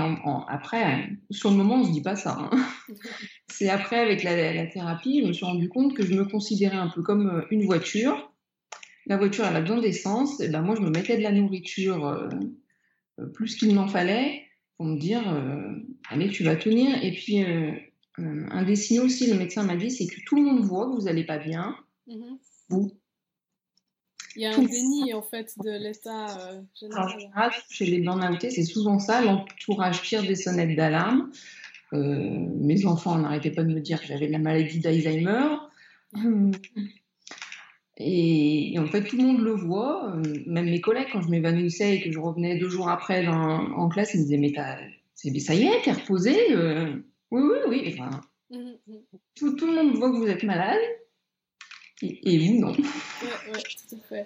après, 0.48 1.10
sur 1.32 1.50
le 1.50 1.58
moment, 1.58 1.78
on 1.78 1.86
se 1.86 1.92
dit 1.92 2.02
pas 2.02 2.16
ça. 2.16 2.38
Hein. 2.40 2.66
C'est 3.52 3.70
après, 3.70 3.98
avec 3.98 4.24
la, 4.24 4.68
thérapie, 4.68 5.22
je 5.22 5.28
me 5.28 5.34
suis 5.34 5.46
rendu 5.46 5.70
compte 5.70 5.96
que 5.96 6.06
je 6.06 6.14
me 6.14 6.26
considérais 6.26 6.78
un 6.78 6.90
peu 6.90 7.02
comme 7.02 7.28
euh, 7.28 7.42
une 7.50 7.66
voiture. 7.66 8.31
La 9.08 9.18
voiture, 9.18 9.46
elle 9.46 9.56
a 9.56 9.62
besoin 9.62 9.80
d'essence. 9.80 10.40
Et 10.42 10.50
ben 10.50 10.62
moi, 10.62 10.76
je 10.76 10.82
me 10.82 10.90
mettais 10.90 11.18
de 11.18 11.24
la 11.24 11.32
nourriture 11.32 12.08
euh, 12.08 12.30
euh, 13.20 13.26
plus 13.28 13.56
qu'il 13.56 13.74
n'en 13.74 13.88
fallait 13.88 14.44
pour 14.78 14.86
me 14.86 14.98
dire, 14.98 15.22
allez, 16.10 16.30
tu 16.30 16.44
vas 16.44 16.56
tenir. 16.56 17.04
Et 17.04 17.12
puis, 17.12 17.44
un 18.18 18.64
des 18.64 18.76
signaux 18.76 19.04
aussi, 19.04 19.32
le 19.32 19.38
médecin 19.38 19.62
m'a 19.62 19.76
dit, 19.76 19.92
c'est 19.92 20.08
que 20.08 20.20
tout 20.26 20.36
le 20.38 20.42
monde 20.42 20.62
voit 20.62 20.88
que 20.88 20.96
vous 20.96 21.04
n'allez 21.04 21.24
pas 21.24 21.38
bien. 21.38 21.76
Mmh 22.08 22.38
vous, 22.70 22.90
il 24.36 24.44
y 24.44 24.46
a 24.46 24.56
un 24.56 24.64
déni 24.64 25.14
en 25.14 25.22
fait 25.22 25.54
de 25.64 25.72
l'état 25.72 26.40
euh, 26.40 26.62
général. 26.80 27.52
chez 27.70 27.86
les 27.86 28.00
burn-outés, 28.00 28.50
c'est 28.50 28.64
souvent 28.64 28.98
ça. 28.98 29.22
L'entourage 29.22 30.02
tire 30.04 30.22
des 30.24 30.36
sonnettes 30.36 30.76
d'alarme. 30.76 31.32
Euh, 31.94 32.48
mes 32.56 32.86
enfants 32.86 33.18
n'arrêtaient 33.18 33.52
pas 33.52 33.64
de 33.64 33.74
me 33.74 33.82
dire 33.82 34.00
que 34.00 34.08
j'avais 34.08 34.28
la 34.28 34.40
maladie 34.40 34.80
d'Alzheimer. 34.80 35.58
Et, 38.04 38.78
en 38.80 38.88
fait, 38.88 39.04
tout 39.04 39.18
le 39.18 39.24
monde 39.24 39.42
le 39.42 39.52
voit. 39.52 40.14
Euh, 40.16 40.44
même 40.46 40.66
mes 40.66 40.82
collègues, 40.82 41.08
quand 41.12 41.22
je 41.22 41.30
m'évanouissais 41.30 41.96
et 41.96 42.02
que 42.02 42.12
je 42.12 42.20
revenais 42.20 42.58
deux 42.58 42.70
jours 42.70 42.90
après 42.90 43.28
en 43.28 43.90
classe, 43.90 44.14
ils 44.14 44.22
me 44.22 44.24
disaient 44.24 44.38
Mais 44.38 45.40
ça 45.40 45.54
y 45.54 45.64
est, 45.64 45.82
t'es 45.84 45.92
reposé 45.92 46.36
Oui, 47.32 47.42
oui, 47.42 47.58
oui. 47.68 47.94
Enfin, 47.94 48.22
mmh, 48.50 48.58
mmh. 48.88 48.96
tout, 49.36 49.56
tout, 49.56 49.68
le 49.68 49.74
monde 49.74 49.96
voit 49.96 50.12
que 50.12 50.18
vous 50.18 50.28
êtes 50.28 50.44
malade. 50.44 50.80
Et, 52.02 52.40
vous, 52.40 52.60
non. 52.60 52.72
Ouais, 52.72 52.78
tout 52.80 53.96
à 53.96 54.00
fait. 54.10 54.26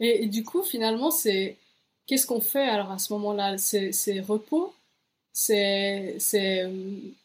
Et, 0.00 0.26
du 0.26 0.44
coup, 0.44 0.62
finalement, 0.62 1.10
c'est 1.10 1.56
qu'est-ce 2.06 2.26
qu'on 2.26 2.40
fait 2.40 2.68
alors 2.68 2.92
à 2.92 2.98
ce 2.98 3.12
moment-là? 3.14 3.58
C'est 3.58 4.20
repos? 4.20 4.72
C'est 5.32 6.16
euh, 6.34 6.68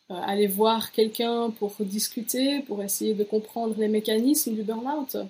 aller 0.09 0.47
voir 0.47 0.91
quelqu'un 0.91 1.49
pour 1.51 1.75
discuter, 1.79 2.59
pour 2.61 2.83
essayer 2.83 3.13
de 3.13 3.23
comprendre 3.23 3.75
les 3.79 3.87
mécanismes 3.87 4.53
du 4.53 4.61
burn-out? 4.61 5.15
euh, 5.15 5.23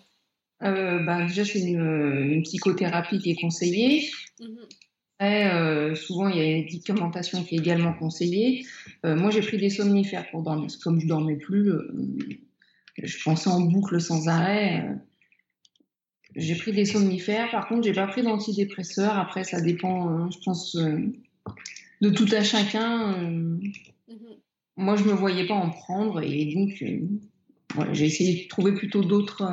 bah, 0.63 1.25
Déjà, 1.25 1.45
c'est 1.45 1.61
une, 1.61 2.41
psychothérapie 2.43 3.19
qui 3.19 3.31
est 3.31 3.41
conseillée. 3.41 4.09
Mhm. 4.39 4.57
Euh, 5.21 5.95
souvent, 5.95 6.27
il 6.27 6.37
y 6.37 6.39
a 6.41 6.43
une 6.43 6.63
médicamentation 6.63 7.43
qui 7.43 7.55
est 7.55 7.59
également 7.59 7.93
conseillée. 7.93 8.65
moi, 9.03 9.29
j'ai 9.29 9.41
pris 9.41 9.57
des 9.57 9.69
somnifères 9.69 10.29
pour 10.31 10.41
dormir. 10.41 10.69
Comme 10.83 10.99
je 10.99 11.07
dormais 11.07 11.37
plus, 11.37 11.71
je 13.01 13.23
pensais 13.23 13.49
en 13.49 13.61
boucle 13.61 13.99
sans 13.99 14.27
arrêt. 14.27 14.85
Euh. 14.85 14.95
J'ai 16.35 16.55
pris 16.55 16.71
des 16.71 16.85
somnifères, 16.85 17.51
par 17.51 17.67
contre, 17.67 17.83
j'ai 17.83 17.93
pas 17.93 18.07
pris 18.07 18.23
d'antidépresseurs. 18.23 19.17
Après, 19.17 19.43
ça 19.43 19.61
dépend, 19.61 20.09
euh, 20.09 20.29
je 20.31 20.37
pense, 20.43 20.75
euh, 20.75 20.97
de 22.01 22.09
tout 22.09 22.27
à 22.31 22.43
chacun. 22.43 23.21
Mm-hmm. 23.21 23.73
Moi, 24.77 24.95
je 24.95 25.03
me 25.03 25.13
voyais 25.13 25.45
pas 25.45 25.53
en 25.53 25.69
prendre 25.69 26.21
et 26.21 26.53
donc, 26.53 26.83
j'ai 27.93 28.05
essayé 28.05 28.43
de 28.43 28.47
trouver 28.47 28.73
plutôt 28.73 29.03
d'autres 29.03 29.43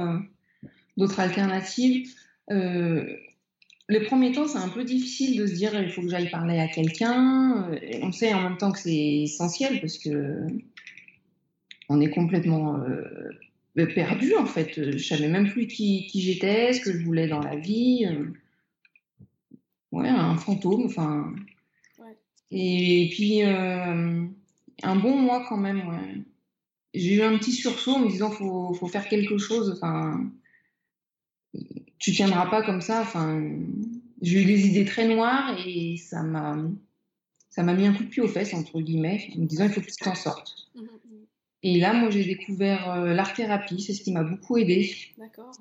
d'autres 0.97 1.20
alternatives. 1.20 2.09
les 2.49 4.00
premiers 4.06 4.32
temps, 4.32 4.47
c'est 4.47 4.59
un 4.59 4.68
peu 4.68 4.85
difficile 4.85 5.38
de 5.38 5.47
se 5.47 5.54
dire 5.54 5.80
il 5.80 5.90
faut 5.90 6.02
que 6.02 6.09
j'aille 6.09 6.30
parler 6.30 6.59
à 6.59 6.68
quelqu'un. 6.68 7.70
On 8.02 8.12
sait 8.12 8.32
en 8.32 8.42
même 8.42 8.59
temps 8.59 8.73
que 8.73 8.78
c'est 8.78 9.23
essentiel 9.23 9.80
parce 9.80 9.99
que 9.99 10.47
on 11.90 12.00
est 12.00 12.11
complètement 12.11 12.80
euh, 12.85 13.30
perdu 13.87 14.35
en 14.37 14.47
fait. 14.47 14.97
Je 14.97 15.04
savais 15.04 15.28
même 15.28 15.50
plus 15.50 15.66
qui, 15.66 16.09
j'étais, 16.14 16.73
ce 16.73 16.80
que 16.80 16.92
je 16.92 17.04
voulais 17.04 17.28
dans 17.28 17.40
la 17.40 17.56
vie. 17.56 18.06
Euh. 18.06 18.26
Ouais, 19.92 20.09
un 20.09 20.37
fantôme, 20.37 20.85
enfin. 20.87 21.35
Et, 22.52 23.09
puis 23.12 23.42
euh, 23.44 24.25
un 24.82 24.97
bon 24.97 25.16
mois 25.16 25.44
quand 25.49 25.56
même. 25.56 26.25
J'ai 26.94 27.16
eu 27.16 27.23
un 27.23 27.37
petit 27.38 27.52
sursaut 27.52 27.92
en 27.92 27.99
me 28.00 28.09
disant 28.09 28.30
faut, 28.30 28.73
faut 28.75 28.88
faire 28.88 29.09
quelque 29.09 29.38
chose. 29.38 29.73
Enfin, 29.76 30.30
tu 32.00 32.12
tiendras 32.12 32.47
pas 32.47 32.62
comme 32.62 32.80
ça. 32.80 33.02
Enfin, 33.02 33.40
j'ai 34.21 34.42
eu 34.42 34.45
des 34.45 34.66
idées 34.66 34.85
très 34.85 35.07
noires 35.07 35.57
et 35.64 35.97
ça 35.97 36.23
m'a 36.23 36.59
ça 37.49 37.62
m'a 37.62 37.75
mis 37.75 37.87
un 37.87 37.92
coup 37.92 38.04
de 38.04 38.09
pied 38.09 38.23
aux 38.23 38.28
fesses 38.28 38.54
entre 38.54 38.80
guillemets 38.80 39.28
en 39.37 39.40
me 39.40 39.47
disant 39.47 39.64
il 39.64 39.71
faut 39.71 39.80
que 39.80 39.87
tu 39.87 39.97
t'en 39.97 40.16
sortes. 40.16 40.54
Mmh 40.75 40.87
et 41.62 41.78
là, 41.78 41.92
moi, 41.92 42.11
j'ai 42.11 42.25
découvert 42.25 42.90
euh, 42.90 43.12
l'art-thérapie, 43.12 43.80
c'est 43.80 43.92
ce 43.92 44.02
qui 44.02 44.12
m'a 44.12 44.23
beaucoup 44.23 44.57
aidé. 44.57 44.95
D'accord. 45.19 45.52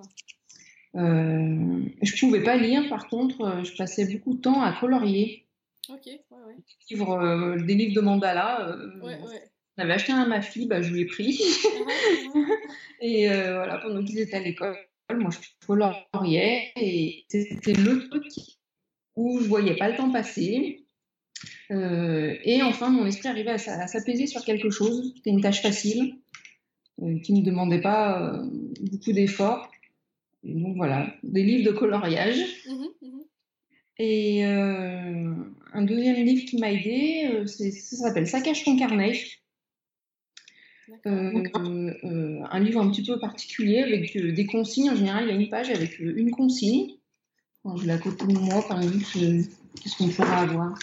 Euh, 0.95 1.83
je 2.01 2.19
pouvais 2.19 2.41
pas 2.41 2.55
lire, 2.55 2.87
par 2.89 3.09
contre, 3.09 3.41
euh, 3.41 3.63
je 3.63 3.75
passais 3.75 4.05
beaucoup 4.05 4.33
de 4.35 4.41
temps 4.41 4.61
à 4.61 4.71
colorier. 4.71 5.45
Ok, 5.89 6.05
ouais, 6.05 6.19
ouais. 6.31 7.01
Euh, 7.01 7.61
des 7.61 7.75
livres 7.75 7.95
de 7.95 8.01
mandala. 8.01 8.77
ouais, 9.01 9.19
ouais. 9.21 9.43
J'avais 9.77 9.93
acheté 9.93 10.11
un 10.11 10.21
à 10.21 10.25
ma 10.25 10.41
fille, 10.41 10.67
bah, 10.67 10.81
je 10.81 10.91
lui 10.91 11.01
ai 11.01 11.05
pris. 11.05 11.39
et 13.01 13.27
voilà, 13.27 13.77
pendant 13.77 14.03
qu'ils 14.03 14.19
étaient 14.19 14.37
à 14.37 14.41
l'école, 14.41 14.77
moi, 15.17 15.31
je 15.31 15.65
coloriais. 15.65 16.71
Et 16.75 17.25
c'était 17.29 17.73
le 17.73 18.07
truc 18.09 18.25
où 19.15 19.39
je 19.39 19.47
voyais 19.47 19.75
pas 19.75 19.89
le 19.89 19.95
temps 19.95 20.11
passer. 20.11 20.85
Euh, 21.71 22.35
et 22.43 22.61
enfin, 22.61 22.89
mon 22.89 23.05
esprit 23.05 23.29
arrivait 23.29 23.51
à, 23.51 23.57
s'apaiser 23.57 24.27
sur 24.27 24.43
quelque 24.43 24.69
chose. 24.69 25.13
C'était 25.15 25.29
une 25.29 25.41
tâche 25.41 25.61
facile, 25.61 26.17
euh, 27.01 27.19
qui 27.19 27.33
ne 27.33 27.43
demandait 27.43 27.81
pas 27.81 28.21
euh, 28.21 28.43
beaucoup 28.81 29.11
d'efforts. 29.11 29.69
donc 30.43 30.75
voilà, 30.77 31.13
des 31.23 31.43
livres 31.43 31.71
de 31.71 31.77
coloriage. 31.77 32.39
Mmh 32.67 33.07
mmh 33.07 33.19
et 34.01 34.45
un 34.45 35.81
deuxième 35.81 36.25
livre 36.25 36.49
qui 36.49 36.57
m'a 36.57 36.71
aidé, 36.71 37.45
ça 37.47 37.97
s'appelle 37.97 38.27
Ça 38.27 38.39
cache 38.39 38.63
ton 38.63 38.77
carnet. 38.77 39.11
Un 41.05 42.59
livre 42.59 42.81
un 42.81 42.89
petit 42.89 43.03
peu 43.03 43.19
particulier 43.19 43.79
avec 43.83 44.17
des 44.17 44.45
consignes. 44.45 44.89
En 44.91 44.95
général, 44.95 45.25
il 45.25 45.29
y 45.29 45.31
a 45.31 45.35
une 45.35 45.49
page 45.49 45.69
avec 45.69 45.99
une 45.99 46.31
consigne. 46.31 46.95
Quand 47.63 47.75
je 47.75 47.85
l'ai 47.85 47.93
à 47.93 47.97
côté 47.97 48.25
de 48.25 48.37
moi, 48.37 48.65
par 48.67 48.81
exemple, 48.81 49.03
qu'est-ce 49.81 49.97
qu'on 49.97 50.07
pourra 50.07 50.39
avoir? 50.39 50.77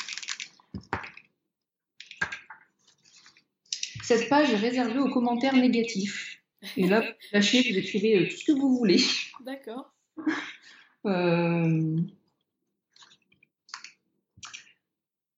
Cette 4.03 4.29
page 4.29 4.53
est 4.53 4.57
réservée 4.57 5.01
aux 5.01 5.11
commentaires 5.11 5.57
négatifs. 5.57 6.41
Et 6.77 6.87
là, 6.87 7.03
lâchez, 7.33 7.61
vous 7.63 7.77
écrivez 7.77 8.19
euh, 8.19 8.29
tout 8.29 8.37
ce 8.37 8.45
que 8.45 8.53
vous 8.53 8.77
voulez. 8.77 9.03
D'accord. 9.45 9.93
Euh, 11.07 11.97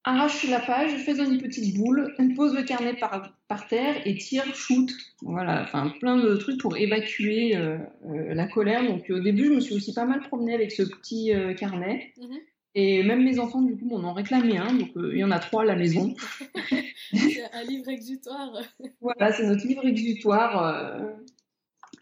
arrache 0.05 0.45
la 0.49 0.61
page, 0.61 0.91
fais 1.05 1.19
une 1.19 1.39
petite 1.39 1.77
boule, 1.77 2.15
pose 2.37 2.55
le 2.55 2.63
carnet 2.63 2.95
par, 2.95 3.38
par 3.49 3.67
terre 3.67 4.07
et 4.07 4.15
tire, 4.17 4.45
shoot. 4.55 4.91
Voilà, 5.23 5.63
enfin 5.63 5.93
plein 6.01 6.17
de 6.17 6.37
trucs 6.37 6.61
pour 6.61 6.77
évacuer 6.77 7.57
euh, 7.57 7.79
la 8.05 8.47
colère. 8.47 8.85
Donc 8.85 9.11
au 9.11 9.21
début, 9.21 9.47
je 9.47 9.53
me 9.55 9.61
suis 9.61 9.75
aussi 9.75 9.95
pas 9.95 10.05
mal 10.05 10.21
promenée 10.21 10.55
avec 10.55 10.71
ce 10.71 10.83
petit 10.83 11.33
carnet. 11.59 12.13
Mhm. 12.21 12.39
Et 12.75 13.03
même 13.03 13.25
mes 13.25 13.39
enfants, 13.39 13.63
du 13.63 13.77
coup, 13.77 13.87
m'en 13.87 14.09
ont 14.09 14.13
réclamé 14.13 14.57
un. 14.57 14.73
Donc, 14.73 14.91
euh, 14.97 15.11
il 15.13 15.19
y 15.19 15.25
en 15.25 15.31
a 15.31 15.39
trois 15.41 15.63
à 15.63 15.65
la 15.65 15.75
maison. 15.75 16.15
c'est 17.13 17.43
un 17.53 17.65
livre 17.65 17.89
exutoire. 17.89 18.53
voilà, 19.01 19.33
c'est 19.33 19.47
notre 19.47 19.67
livre 19.67 19.85
exutoire. 19.87 21.03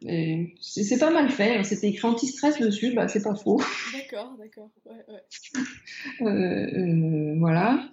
Euh, 0.05 0.45
c'est 0.61 0.99
pas 0.99 1.11
mal 1.11 1.31
fait. 1.31 1.57
Hein. 1.57 1.63
C'était 1.63 1.89
écrit 1.89 2.07
anti-stress 2.07 2.61
dessus. 2.61 2.93
Bah, 2.95 3.09
c'est 3.09 3.23
pas 3.23 3.35
faux. 3.35 3.61
D'accord, 3.95 4.37
d'accord. 4.39 4.71
Ouais, 4.85 5.05
ouais. 5.09 6.27
Euh, 6.27 7.37
voilà. 7.39 7.89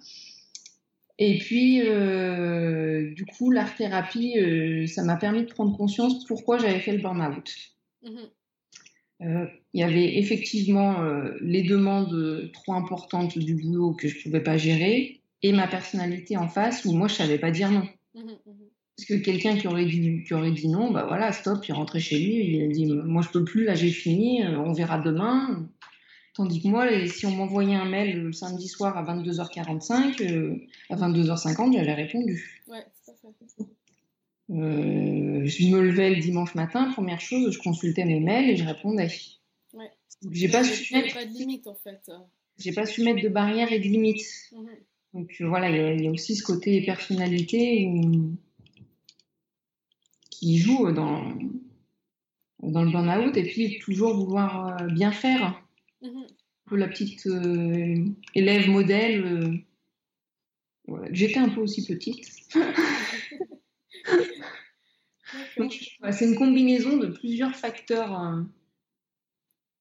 Et 1.18 1.38
puis, 1.38 1.80
du 1.80 3.24
coup, 3.26 3.50
l'art-thérapie, 3.50 4.34
ça 4.88 5.04
m'a 5.04 5.16
permis 5.16 5.44
de 5.44 5.50
prendre 5.50 5.76
conscience 5.76 6.24
pourquoi 6.26 6.58
j'avais 6.58 6.80
fait 6.80 6.92
le 6.92 7.02
burn-out. 7.02 7.50
Mmh 8.02 8.10
euh, 9.22 9.46
il 9.72 9.80
y 9.80 9.84
avait 9.84 10.18
effectivement 10.18 11.02
euh, 11.02 11.36
les 11.40 11.62
demandes 11.62 12.50
trop 12.52 12.74
importantes 12.74 13.38
du 13.38 13.54
boulot 13.54 13.92
que 13.92 14.08
je 14.08 14.18
ne 14.18 14.22
pouvais 14.22 14.40
pas 14.40 14.56
gérer 14.56 15.20
et 15.42 15.52
ma 15.52 15.66
personnalité 15.66 16.36
en 16.36 16.48
face 16.48 16.84
où 16.84 16.92
moi 16.92 17.08
je 17.08 17.14
savais 17.14 17.38
pas 17.38 17.50
dire 17.50 17.70
non. 17.70 17.86
Mmh 18.14 18.20
mmh 18.20 18.52
Parce 18.96 19.08
que 19.08 19.14
quelqu'un 19.14 19.56
qui 19.56 19.66
aurait 19.68 19.86
dit 19.86 20.24
qui 20.24 20.34
aurait 20.34 20.50
dit 20.50 20.68
non, 20.68 20.90
bah 20.90 21.04
voilà, 21.06 21.32
stop, 21.32 21.66
il 21.66 21.72
rentrait 21.72 22.00
chez 22.00 22.18
lui, 22.18 22.56
il 22.56 22.64
a 22.64 22.68
dit 22.68 22.86
moi 22.86 23.22
je 23.22 23.28
peux 23.30 23.44
plus, 23.44 23.64
là 23.64 23.74
j'ai 23.74 23.90
fini, 23.90 24.42
euh, 24.42 24.58
on 24.58 24.72
verra 24.72 24.98
demain. 24.98 25.68
Tandis 26.34 26.60
que 26.60 26.66
moi, 26.68 26.88
si 27.06 27.26
on 27.26 27.30
m'envoyait 27.30 27.76
un 27.76 27.84
mail 27.84 28.20
le 28.20 28.32
samedi 28.32 28.66
soir 28.68 28.96
à 28.98 29.04
22h45, 29.04 30.20
euh, 30.22 30.56
à 30.90 30.96
22h50, 30.96 31.72
j'avais 31.74 31.94
répondu. 31.94 32.62
Ouais. 32.66 32.84
Euh, 34.50 35.46
je 35.46 35.66
me 35.68 35.80
levais 35.80 36.10
le 36.10 36.20
dimanche 36.20 36.54
matin, 36.54 36.90
première 36.92 37.20
chose, 37.20 37.52
je 37.54 37.58
consultais 37.60 38.04
mes 38.04 38.20
mails 38.20 38.50
et 38.50 38.56
je 38.56 38.64
répondais. 38.64 39.10
Ouais. 39.72 39.90
J'ai 40.30 40.48
pas 40.48 40.64
su 40.64 40.92
mettre. 40.92 41.14
Pas 41.14 41.24
de 41.24 41.32
limite 41.32 41.66
en 41.66 41.74
fait. 41.74 42.10
J'ai 42.58 42.72
pas 42.72 42.84
su 42.86 43.02
mettre 43.02 43.22
de 43.22 43.28
barrières 43.28 43.72
et 43.72 43.78
de 43.78 43.84
limites. 43.84 44.26
Mhm. 44.52 44.68
Donc 45.14 45.32
euh, 45.40 45.46
voilà, 45.48 45.70
il 45.70 45.76
y 45.76 45.80
a- 45.80 45.92
il 45.94 46.02
y, 46.04 46.08
a 46.08 46.10
aussi 46.10 46.34
ce 46.36 46.42
côté 46.42 46.82
personnalité 46.84 47.86
où- 47.86 48.36
qui 50.30 50.58
joue 50.58 50.90
dans, 50.92 51.32
dans 52.62 52.82
le 52.82 52.90
burn-out 52.90 53.36
et 53.36 53.44
puis 53.44 53.78
toujours 53.78 54.14
vouloir 54.14 54.76
bien 54.92 55.12
faire. 55.12 55.60
Un 56.66 56.70
peu 56.70 56.76
la 56.76 56.88
petite 56.88 57.26
euh, 57.26 58.04
élève 58.34 58.68
modèle. 58.68 59.24
euh, 59.24 59.54
voilà. 60.86 61.08
J'étais 61.12 61.38
un 61.38 61.48
peu 61.48 61.60
aussi 61.60 61.84
petite. 61.86 62.26
C'est 66.12 66.24
une 66.26 66.36
combinaison 66.36 66.96
de 66.96 67.06
plusieurs 67.08 67.54
facteurs. 67.54 68.20
euh. 68.20 68.42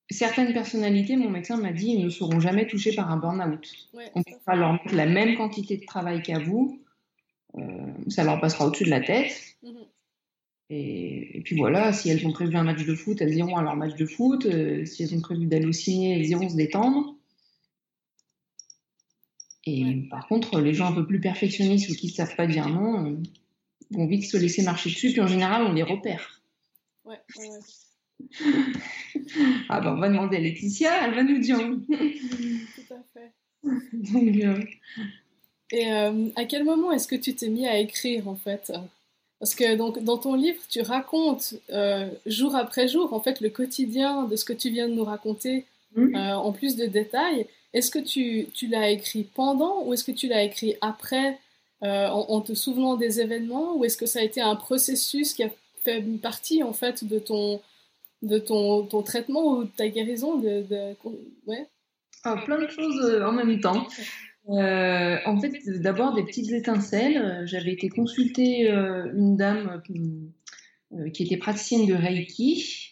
Certaines 0.09 0.53
personnalités, 0.53 1.15
mon 1.15 1.29
médecin 1.29 1.57
m'a 1.57 1.71
dit, 1.71 1.97
ne 1.97 2.09
seront 2.09 2.39
jamais 2.39 2.67
touchées 2.67 2.93
par 2.95 3.09
un 3.11 3.17
burn-out. 3.17 3.67
Ouais, 3.93 4.11
On 4.15 4.21
fait. 4.21 4.37
leur 4.55 4.73
mettre 4.73 4.93
la 4.93 5.05
même 5.05 5.35
quantité 5.35 5.77
de 5.77 5.85
travail 5.85 6.21
qu'à 6.21 6.39
vous. 6.39 6.79
Euh, 7.55 7.61
ça 8.09 8.23
leur 8.23 8.39
passera 8.41 8.67
au-dessus 8.67 8.85
de 8.85 8.89
la 8.89 9.01
tête. 9.01 9.55
Mhm. 9.63 9.77
Et, 10.75 11.37
et 11.37 11.41
puis 11.41 11.55
voilà, 11.55 11.93
si 11.93 12.09
elles 12.09 12.25
ont 12.25 12.31
prévu 12.31 12.55
un 12.55 12.63
match 12.63 12.83
de 12.83 12.95
foot, 12.95 13.21
elles 13.21 13.35
iront 13.35 13.55
à 13.57 13.61
leur 13.61 13.75
match 13.75 13.95
de 13.95 14.05
foot. 14.07 14.45
Euh, 14.47 14.85
si 14.85 15.03
elles 15.03 15.13
ont 15.13 15.21
prévu 15.21 15.45
d'aller 15.45 15.67
au 15.67 15.71
ciné, 15.71 16.15
elles 16.15 16.25
iront 16.27 16.49
se 16.49 16.55
détendre. 16.55 17.15
Et 19.65 19.83
Ouais. 19.85 20.07
par 20.09 20.27
contre, 20.27 20.59
les 20.59 20.73
gens 20.73 20.87
un 20.87 20.93
peu 20.93 21.05
plus 21.05 21.19
perfectionnistes 21.21 21.89
ou 21.89 21.93
qui 21.95 22.07
ne 22.07 22.11
savent 22.11 22.35
pas 22.35 22.47
dire 22.47 22.67
non 22.69 23.05
euh, 23.05 23.15
vont 23.91 24.07
vite 24.07 24.25
se 24.25 24.35
laisser 24.37 24.63
marcher 24.63 24.89
dessus. 24.89 25.11
Puis 25.11 25.21
en 25.21 25.27
général, 25.27 25.63
on 25.63 25.73
les 25.73 25.83
repère. 25.83 26.41
Ouais, 27.05 27.19
ouais, 27.37 27.49
ouais. 27.49 27.59
Ah 29.69 29.79
ben, 29.81 29.93
on 29.95 29.99
va 29.99 30.09
demander 30.09 30.37
à 30.37 30.39
Laetitia, 30.39 31.05
elle 31.07 31.15
va 31.15 31.23
nous 31.23 31.39
dire 31.39 31.57
oui. 31.59 32.21
Tout 32.75 32.93
à 32.93 33.03
fait. 33.13 33.31
Donc, 33.93 34.37
euh, 34.43 34.63
Et 35.71 35.91
euh, 35.91 36.29
à 36.35 36.45
quel 36.45 36.63
moment 36.63 36.91
est-ce 36.91 37.07
que 37.07 37.15
tu 37.15 37.33
t'es 37.35 37.49
mis 37.49 37.67
à 37.67 37.77
écrire 37.79 38.27
en 38.27 38.35
fait? 38.35 38.71
Parce 39.43 39.55
que 39.55 39.75
donc, 39.75 40.01
dans 40.01 40.17
ton 40.17 40.35
livre, 40.35 40.61
tu 40.69 40.79
racontes 40.81 41.55
euh, 41.69 42.07
jour 42.25 42.55
après 42.55 42.87
jour 42.87 43.11
en 43.11 43.19
fait 43.19 43.41
le 43.41 43.49
quotidien 43.49 44.23
de 44.23 44.37
ce 44.37 44.45
que 44.45 44.53
tu 44.53 44.69
viens 44.69 44.87
de 44.87 44.93
nous 44.93 45.03
raconter 45.03 45.65
Mhm. 45.97 46.15
euh, 46.15 46.35
en 46.37 46.53
plus 46.53 46.77
de 46.77 46.85
détails. 46.85 47.45
Est-ce 47.73 47.91
que 47.91 47.99
tu, 47.99 48.47
tu 48.53 48.67
l'as 48.67 48.89
écrit 48.89 49.25
pendant 49.25 49.83
ou 49.83 49.93
est-ce 49.93 50.05
que 50.05 50.13
tu 50.13 50.29
l'as 50.29 50.43
écrit 50.43 50.75
après 50.79 51.37
euh, 51.83 52.07
en, 52.07 52.25
en 52.35 52.39
te 52.39 52.53
souvenant 52.53 52.95
des 52.95 53.19
événements 53.19 53.75
ou 53.75 53.83
est-ce 53.83 53.97
que 53.97 54.05
ça 54.05 54.19
a 54.19 54.23
été 54.23 54.39
un 54.39 54.55
processus 54.55 55.33
qui 55.33 55.43
a 55.43 55.49
fait 55.83 56.01
partie 56.21 56.63
en 56.63 56.71
fait 56.71 57.03
de 57.03 57.19
ton, 57.19 57.59
de 58.21 58.37
ton, 58.39 58.83
ton 58.85 59.01
traitement 59.03 59.57
ou 59.57 59.63
de 59.65 59.69
ta 59.75 59.89
guérison 59.89 60.37
de, 60.37 60.61
de... 60.71 60.95
Ouais. 61.47 61.67
ah, 62.23 62.37
plein 62.45 62.59
de 62.59 62.67
choses 62.69 63.21
en 63.21 63.33
même 63.33 63.59
temps. 63.59 63.85
Euh, 64.49 65.17
en 65.25 65.39
fait, 65.39 65.53
d'abord 65.79 66.13
des 66.13 66.23
petites 66.23 66.51
étincelles. 66.51 67.43
J'avais 67.45 67.71
été 67.71 67.89
consulter 67.89 68.71
euh, 68.71 69.11
une 69.15 69.37
dame 69.37 69.81
euh, 70.91 71.09
qui 71.09 71.23
était 71.23 71.37
praticienne 71.37 71.87
de 71.87 71.93
Reiki. 71.93 72.89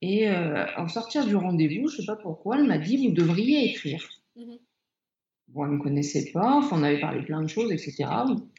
Et 0.00 0.30
en 0.30 0.86
sortir 0.86 1.26
du 1.26 1.34
rendez-vous, 1.34 1.88
je 1.88 1.96
sais 1.96 2.06
pas 2.06 2.14
pourquoi, 2.14 2.56
elle 2.56 2.68
m'a 2.68 2.78
dit 2.78 3.04
Vous 3.04 3.12
devriez 3.12 3.68
écrire. 3.68 4.08
Mhm. 4.36 4.58
Bon, 5.48 5.64
elle 5.64 5.72
ne 5.72 5.76
me 5.76 5.82
connaissait 5.82 6.30
pas, 6.30 6.54
enfin, 6.54 6.76
on 6.78 6.84
avait 6.84 7.00
parlé 7.00 7.22
plein 7.22 7.42
de 7.42 7.48
choses, 7.48 7.72
etc. 7.72 8.04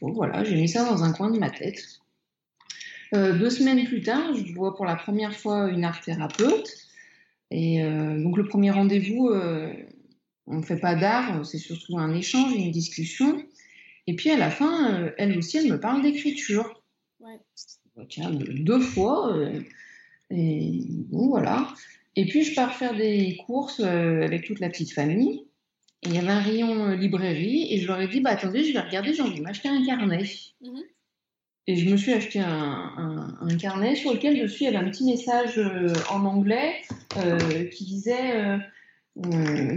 Bon, 0.01 0.11
voilà, 0.11 0.43
j'ai 0.43 0.55
mis 0.55 0.67
ça 0.67 0.83
dans 0.83 1.03
un 1.03 1.13
coin 1.13 1.31
de 1.31 1.39
ma 1.39 1.49
tête. 1.49 2.01
Deux 3.13 3.49
semaines 3.49 3.85
plus 3.85 4.01
tard, 4.01 4.33
je 4.33 4.53
vois 4.53 4.75
pour 4.75 4.85
la 4.85 4.97
première 4.97 5.33
fois 5.33 5.69
une 5.69 5.85
art 5.85 6.01
thérapeute. 6.01 6.69
Et 7.51 7.81
donc, 7.83 8.35
le 8.35 8.43
premier 8.43 8.71
rendez-vous, 8.71 9.31
on 10.49 10.57
ne 10.57 10.61
fait 10.63 10.77
pas 10.79 10.95
d'art, 10.95 11.45
c'est 11.45 11.57
surtout 11.59 11.97
un 11.97 12.13
échange, 12.13 12.53
une 12.53 12.71
discussion. 12.71 13.41
Et 14.07 14.15
puis, 14.15 14.29
à 14.31 14.37
la 14.37 14.49
fin, 14.49 14.91
euh, 14.93 15.11
elle 15.17 15.37
aussi, 15.37 15.57
elle 15.57 15.71
me 15.71 15.79
parle 15.79 16.01
d'écriture. 16.01 16.81
Ouais. 17.19 17.39
Bon, 17.95 18.05
Tiens, 18.09 18.31
deux 18.31 18.79
fois. 18.79 19.33
euh, 19.37 19.61
et 20.31 20.81
bon, 21.09 21.27
voilà. 21.27 21.67
Et 22.15 22.25
puis, 22.25 22.43
je 22.43 22.55
pars 22.55 22.73
faire 22.75 22.95
des 22.95 23.37
courses 23.45 23.79
euh, 23.79 24.23
avec 24.23 24.45
toute 24.45 24.59
la 24.59 24.69
petite 24.69 24.91
famille. 24.93 25.45
Et 26.01 26.07
il 26.09 26.15
y 26.15 26.17
avait 26.17 26.29
un 26.31 26.39
rayon 26.41 26.89
librairie. 26.89 27.67
Et 27.73 27.79
je 27.79 27.87
leur 27.87 28.01
ai 28.01 28.07
dit, 28.07 28.19
bah 28.21 28.31
attendez, 28.31 28.63
je 28.63 28.73
vais 28.73 28.79
regarder, 28.79 29.13
j'ai 29.13 29.21
envie 29.21 29.37
de 29.37 29.43
m'acheter 29.43 29.69
un 29.69 29.85
carnet. 29.85 30.23
Mhm. 30.61 30.81
Et 31.67 31.75
je 31.75 31.87
me 31.87 31.97
suis 31.97 32.13
acheté 32.13 32.39
un, 32.39 32.47
un- 32.47 33.37
un 33.41 33.57
carnet 33.57 33.95
sur 33.95 34.11
lequel 34.13 34.41
dessus 34.41 34.63
il 34.63 34.65
y 34.65 34.67
avait 34.75 34.83
un 34.83 34.89
petit 34.89 35.03
message 35.05 35.59
en 36.09 36.25
anglais 36.25 36.73
qui 37.71 37.85
disait 37.85 38.57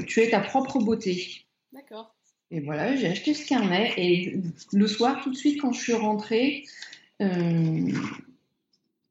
Tu 0.07 0.21
es 0.21 0.31
ta 0.31 0.41
propre 0.41 0.79
beauté. 0.79 1.45
D'accord. 1.73 2.15
Et 2.51 2.61
voilà, 2.61 2.95
j'ai 2.97 3.07
acheté 3.07 3.33
ce 3.35 3.47
carnet. 3.47 3.93
Et 3.97 4.37
le 4.73 4.87
soir, 4.87 5.21
tout 5.23 5.31
de 5.31 5.37
suite, 5.37 5.61
quand 5.61 5.73
je 5.73 5.81
suis 5.81 5.95
rentrée, 5.95 6.65
euh, 7.23 7.91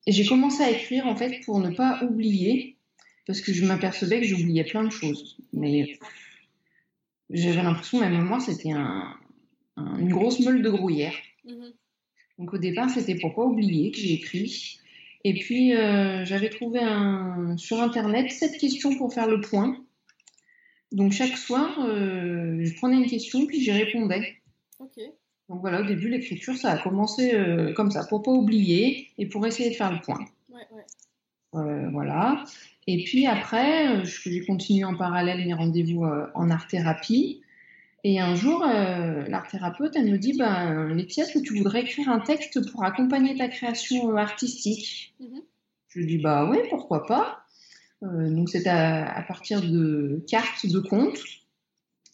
j'ai 0.08 0.26
commencé 0.26 0.62
à 0.64 0.70
écrire 0.70 1.08
en 1.08 1.16
fait 1.16 1.44
pour 1.46 1.60
ne 1.60 1.72
pas 1.72 2.04
oublier, 2.04 2.76
parce 3.26 3.42
que 3.42 3.52
je 3.54 3.66
m'apercevais 3.66 4.20
que 4.22 4.28
j'oubliais 4.28 4.64
plein 4.64 4.84
de 4.84 4.92
choses. 4.92 5.38
Mais 5.54 5.98
j'avais 7.30 7.64
l'impression, 7.64 8.00
ma 8.00 8.10
mémoire, 8.10 8.42
c'était 8.42 8.72
un- 8.72 9.16
un- 9.78 9.98
une 9.98 10.10
grosse 10.14 10.40
meule 10.42 10.62
de 10.62 10.70
gruyère. 10.70 11.14
Mhm. 11.46 11.72
Donc 12.40 12.54
au 12.54 12.58
départ, 12.58 12.90
c'était 12.90 13.16
pour 13.16 13.34
pas 13.36 13.44
oublier 13.44 13.92
que 13.92 13.98
j'ai 13.98 14.14
écrit. 14.14 14.80
Et 15.24 15.34
puis 15.36 15.76
euh, 15.76 16.26
j'avais 16.26 16.50
trouvé 16.50 16.80
un, 16.80 17.56
sur 17.58 17.80
internet 17.82 18.32
sept 18.32 18.58
questions 18.58 18.96
pour 18.98 19.14
faire 19.14 19.28
le 19.28 19.40
point. 19.42 19.78
Donc 20.92 21.14
chaque 21.14 21.38
soir, 21.38 21.80
euh, 21.80 22.64
je 22.64 22.76
prenais 22.76 22.98
une 22.98 23.10
question 23.10 23.46
puis 23.46 23.62
j'y 23.62 23.72
répondais. 23.72 24.38
Donc 25.50 25.60
voilà, 25.62 25.82
au 25.82 25.86
début, 25.86 26.08
l'écriture, 26.08 26.56
ça 26.56 26.72
a 26.72 26.78
commencé 26.78 27.34
euh, 27.34 27.74
comme 27.74 27.92
ça, 27.92 28.06
pour 28.06 28.24
pas 28.24 28.32
oublier 28.32 29.10
et 29.18 29.26
pour 29.26 29.46
essayer 29.46 29.70
de 29.70 29.76
faire 29.76 29.92
le 29.92 30.00
point. 30.00 30.26
Ouais, 30.50 30.62
ouais. 30.72 30.84
Euh, 31.56 31.90
voilà. 31.92 32.44
Et 32.88 33.04
puis 33.04 33.28
après, 33.28 34.04
j'ai 34.06 34.46
continué 34.46 34.86
en 34.86 34.96
parallèle 34.96 35.46
mes 35.46 35.54
rendez-vous 35.54 36.06
en 36.34 36.50
art-thérapie. 36.50 37.42
Et 38.04 38.20
un 38.20 38.34
jour, 38.34 38.66
l'art-thérapeute, 38.66 39.96
elle 39.96 40.10
me 40.10 40.18
dit, 40.18 40.36
ben, 40.38 40.88
Laetitia, 40.88 41.26
est-ce 41.26 41.34
que 41.34 41.44
tu 41.44 41.56
voudrais 41.56 41.82
écrire 41.82 42.10
un 42.10 42.20
texte 42.20 42.72
pour 42.72 42.84
accompagner 42.84 43.36
ta 43.36 43.48
création 43.48 44.16
artistique 44.16 45.14
Mhm. 45.20 45.42
Je 45.90 46.00
lui 46.00 46.08
dis, 46.08 46.18
bah 46.18 46.50
oui, 46.50 46.58
pourquoi 46.70 47.06
pas. 47.06 47.41
Euh, 48.04 48.30
donc 48.30 48.50
c'est 48.50 48.68
à, 48.68 49.12
à 49.12 49.24
partir 49.24 49.62
de 49.62 50.24
cartes 50.30 50.66
de 50.66 50.80
compte. 50.80 51.20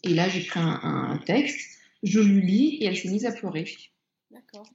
Et 0.04 0.10
là, 0.14 0.28
j'écris 0.28 0.60
un, 0.60 0.80
un 0.82 1.18
texte, 1.18 1.78
je 2.02 2.20
lui 2.20 2.42
lis 2.46 2.76
et 2.80 2.86
elle 2.86 2.96
s'est 2.96 3.10
mise 3.10 3.26
à 3.26 3.32
pleurer. 3.32 3.66
D'accord. 4.30 4.68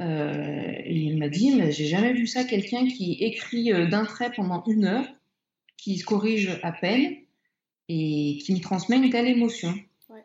Euh, 0.00 0.72
et 0.84 0.94
il 0.94 1.18
m'a 1.18 1.28
dit, 1.28 1.54
mais 1.54 1.72
j'ai 1.72 1.86
jamais 1.86 2.14
vu 2.14 2.26
ça, 2.26 2.44
quelqu'un 2.44 2.86
qui 2.86 3.12
écrit 3.20 3.72
euh, 3.72 3.86
d'un 3.86 4.04
trait 4.04 4.32
pendant 4.32 4.64
une 4.64 4.86
heure, 4.86 5.06
qui 5.76 5.98
se 5.98 6.04
corrige 6.04 6.58
à 6.62 6.72
peine 6.72 7.16
et 7.88 8.38
qui 8.42 8.52
me 8.54 8.60
transmet 8.60 8.96
une 8.96 9.10
telle 9.10 9.28
émotion. 9.28 9.74
Ouais. 10.08 10.24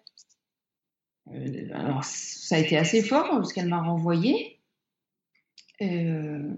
Euh, 1.32 1.70
alors, 1.74 2.04
ça 2.04 2.56
a 2.56 2.60
été 2.60 2.78
assez 2.78 3.04
fort 3.04 3.30
parce 3.30 3.54
qu'elle 3.54 3.68
m'a 3.68 3.82
renvoyé. 3.82 4.60
Euh, 5.82 6.56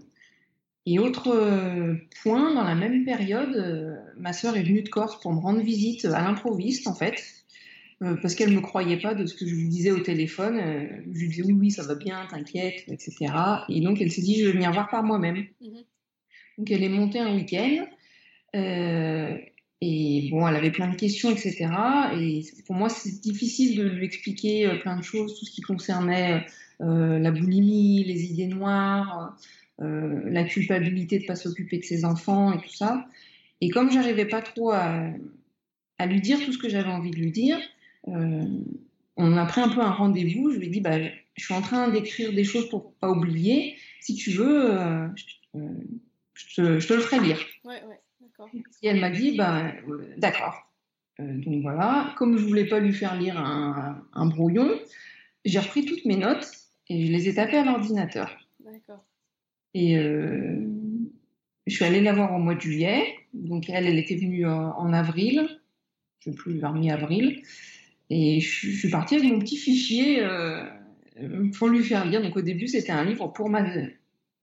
et 0.90 1.00
autre 1.00 1.28
euh, 1.28 1.96
point, 2.24 2.54
dans 2.54 2.64
la 2.64 2.74
même 2.74 3.04
période, 3.04 3.54
euh, 3.58 3.94
ma 4.16 4.32
sœur 4.32 4.56
est 4.56 4.64
venue 4.64 4.84
de 4.84 4.88
Corse 4.88 5.20
pour 5.20 5.34
me 5.34 5.40
rendre 5.40 5.60
visite 5.60 6.06
à 6.06 6.22
l'improviste, 6.22 6.88
en 6.88 6.94
fait, 6.94 7.22
euh, 8.02 8.16
parce 8.22 8.36
qu'elle 8.36 8.52
ne 8.52 8.56
me 8.56 8.62
croyait 8.62 8.96
pas 8.96 9.14
de 9.14 9.26
ce 9.26 9.36
que 9.36 9.46
je 9.46 9.54
lui 9.54 9.68
disais 9.68 9.92
au 9.92 10.00
téléphone. 10.00 10.58
Euh, 10.58 10.88
je 11.14 11.20
lui 11.20 11.28
disais 11.28 11.44
oui, 11.44 11.52
oui, 11.52 11.72
ça 11.72 11.84
va 11.84 11.96
bien, 11.96 12.26
t'inquiète, 12.30 12.86
etc. 12.88 13.34
Et 13.68 13.82
donc, 13.82 14.00
elle 14.00 14.10
s'est 14.14 14.22
dit, 14.22 14.40
je 14.40 14.46
vais 14.46 14.54
venir 14.54 14.72
voir 14.72 14.88
par 14.90 15.04
moi-même. 15.04 15.46
Mhm. 15.60 15.84
Donc, 16.58 16.72
elle 16.72 16.84
est 16.84 16.90
montée 16.90 17.20
un 17.20 17.36
week-end. 17.36 17.86
euh, 18.56 19.38
et 19.82 20.30
bon, 20.32 20.48
elle 20.48 20.56
avait 20.56 20.72
plein 20.72 20.88
de 20.90 20.96
questions, 20.96 21.30
etc. 21.30 21.68
Et 22.18 22.46
pour 22.66 22.76
moi, 22.76 22.88
c'est 22.88 23.20
difficile 23.22 23.78
de 23.78 23.84
lui 23.84 24.06
expliquer 24.06 24.66
euh, 24.66 24.78
plein 24.78 24.96
de 24.98 25.04
choses, 25.04 25.38
tout 25.38 25.46
ce 25.46 25.52
qui 25.52 25.62
concernait 25.62 26.46
euh, 26.82 27.20
la 27.20 27.32
boulimie, 27.32 28.06
les 28.06 28.24
idées 28.24 28.48
noires, 28.48 29.20
euh, 29.20 29.44
la 29.80 30.44
culpabilité 30.44 31.18
de 31.18 31.24
ne 31.24 31.28
pas 31.28 31.36
s'occuper 31.36 31.78
de 31.78 31.84
ses 31.84 32.04
enfants 32.06 32.52
et 32.54 32.62
tout 32.62 32.74
ça. 32.74 33.08
Et 33.62 33.70
comme 33.70 33.92
j'arrivais 33.92 34.26
pas 34.26 34.42
trop 34.42 34.72
à, 34.72 35.10
à 35.98 36.06
lui 36.06 36.22
dire 36.22 36.40
tout 36.44 36.54
ce 36.54 36.58
que 36.58 36.70
j'avais 36.70 36.90
envie 36.90 37.12
de 37.12 37.18
lui 37.18 37.32
dire, 37.32 37.60
euh, 38.08 38.46
on 39.16 39.36
a 39.36 39.46
pris 39.46 39.62
un 39.62 39.70
peu 39.70 39.82
un 39.82 39.92
rendez-vous. 39.92 40.52
Je 40.52 40.60
lui 40.60 40.68
ai 40.68 40.70
dit, 40.70 40.82
bah, 40.82 40.98
je 41.36 41.44
suis 41.44 41.54
en 41.54 41.62
train 41.62 41.90
d'écrire 41.90 42.34
des 42.34 42.44
choses 42.44 42.70
pour 42.70 42.94
pas 42.94 43.10
oublier. 43.10 43.76
Si 44.00 44.16
tu 44.16 44.32
veux, 44.32 44.80
euh, 44.80 45.08
je, 45.16 45.26
euh, 45.60 45.68
je 46.34 46.56
te, 46.56 46.80
je 46.80 46.88
te 46.88 46.94
le 46.94 47.00
ferai 47.00 47.20
lire. 47.20 47.40
Ouais, 47.64 47.84
ouais. 47.88 48.00
D'accord. 48.22 48.50
Et 48.84 48.88
elle 48.88 49.00
m'a 49.00 49.10
dit, 49.10 49.36
bah, 49.36 49.74
euh, 49.88 50.14
d'accord. 50.18 50.72
donc 51.20 51.62
voilà, 51.64 52.14
comme 52.18 52.38
je 52.38 52.46
voulais 52.46 52.66
pas 52.66 52.80
lui 52.80 52.94
faire 52.94 53.20
lire 53.20 53.40
un, 53.40 54.04
un 54.14 54.26
brouillon, 54.28 54.70
j'ai 55.46 55.60
repris 55.60 55.86
toutes 55.86 56.06
mes 56.06 56.18
notes 56.18 56.48
et 56.90 57.08
je 57.08 57.12
les 57.12 57.30
ai 57.30 57.34
tapées 57.36 57.58
à 57.58 57.64
l'ordinateur. 57.64 58.38
D'accord. 58.60 59.04
Et 59.80 59.96
euh, 59.98 60.56
je 61.68 61.76
suis 61.76 61.86
allée 61.86 62.02
la 62.02 62.14
voir 62.14 62.34
au 62.34 62.40
mois 62.40 62.56
de 62.56 62.62
juillet. 62.62 63.04
Donc 63.34 63.70
elle, 63.70 63.86
elle 63.86 64.00
était 64.00 64.16
venue 64.16 64.48
en, 64.48 64.72
en 64.76 64.92
avril, 64.92 65.48
je 66.20 66.30
ne 66.30 66.36
sais 66.36 66.42
plus, 66.42 66.60
vers 66.60 66.74
mi-avril. 66.74 67.44
Et 68.10 68.40
je, 68.40 68.72
je 68.72 68.78
suis 68.78 68.90
partie 68.90 69.16
avec 69.16 69.30
mon 69.30 69.40
petit 69.40 69.58
fichier 69.58 70.24
euh, 70.24 70.64
pour 71.58 71.68
lui 71.68 71.84
faire 71.84 72.06
lire. 72.06 72.24
Donc 72.24 72.36
au 72.38 72.42
début, 72.42 72.68
c'était 72.68 72.92
un 72.92 73.06
livre 73.06 73.28
pour 73.28 73.50
ma... 73.50 73.64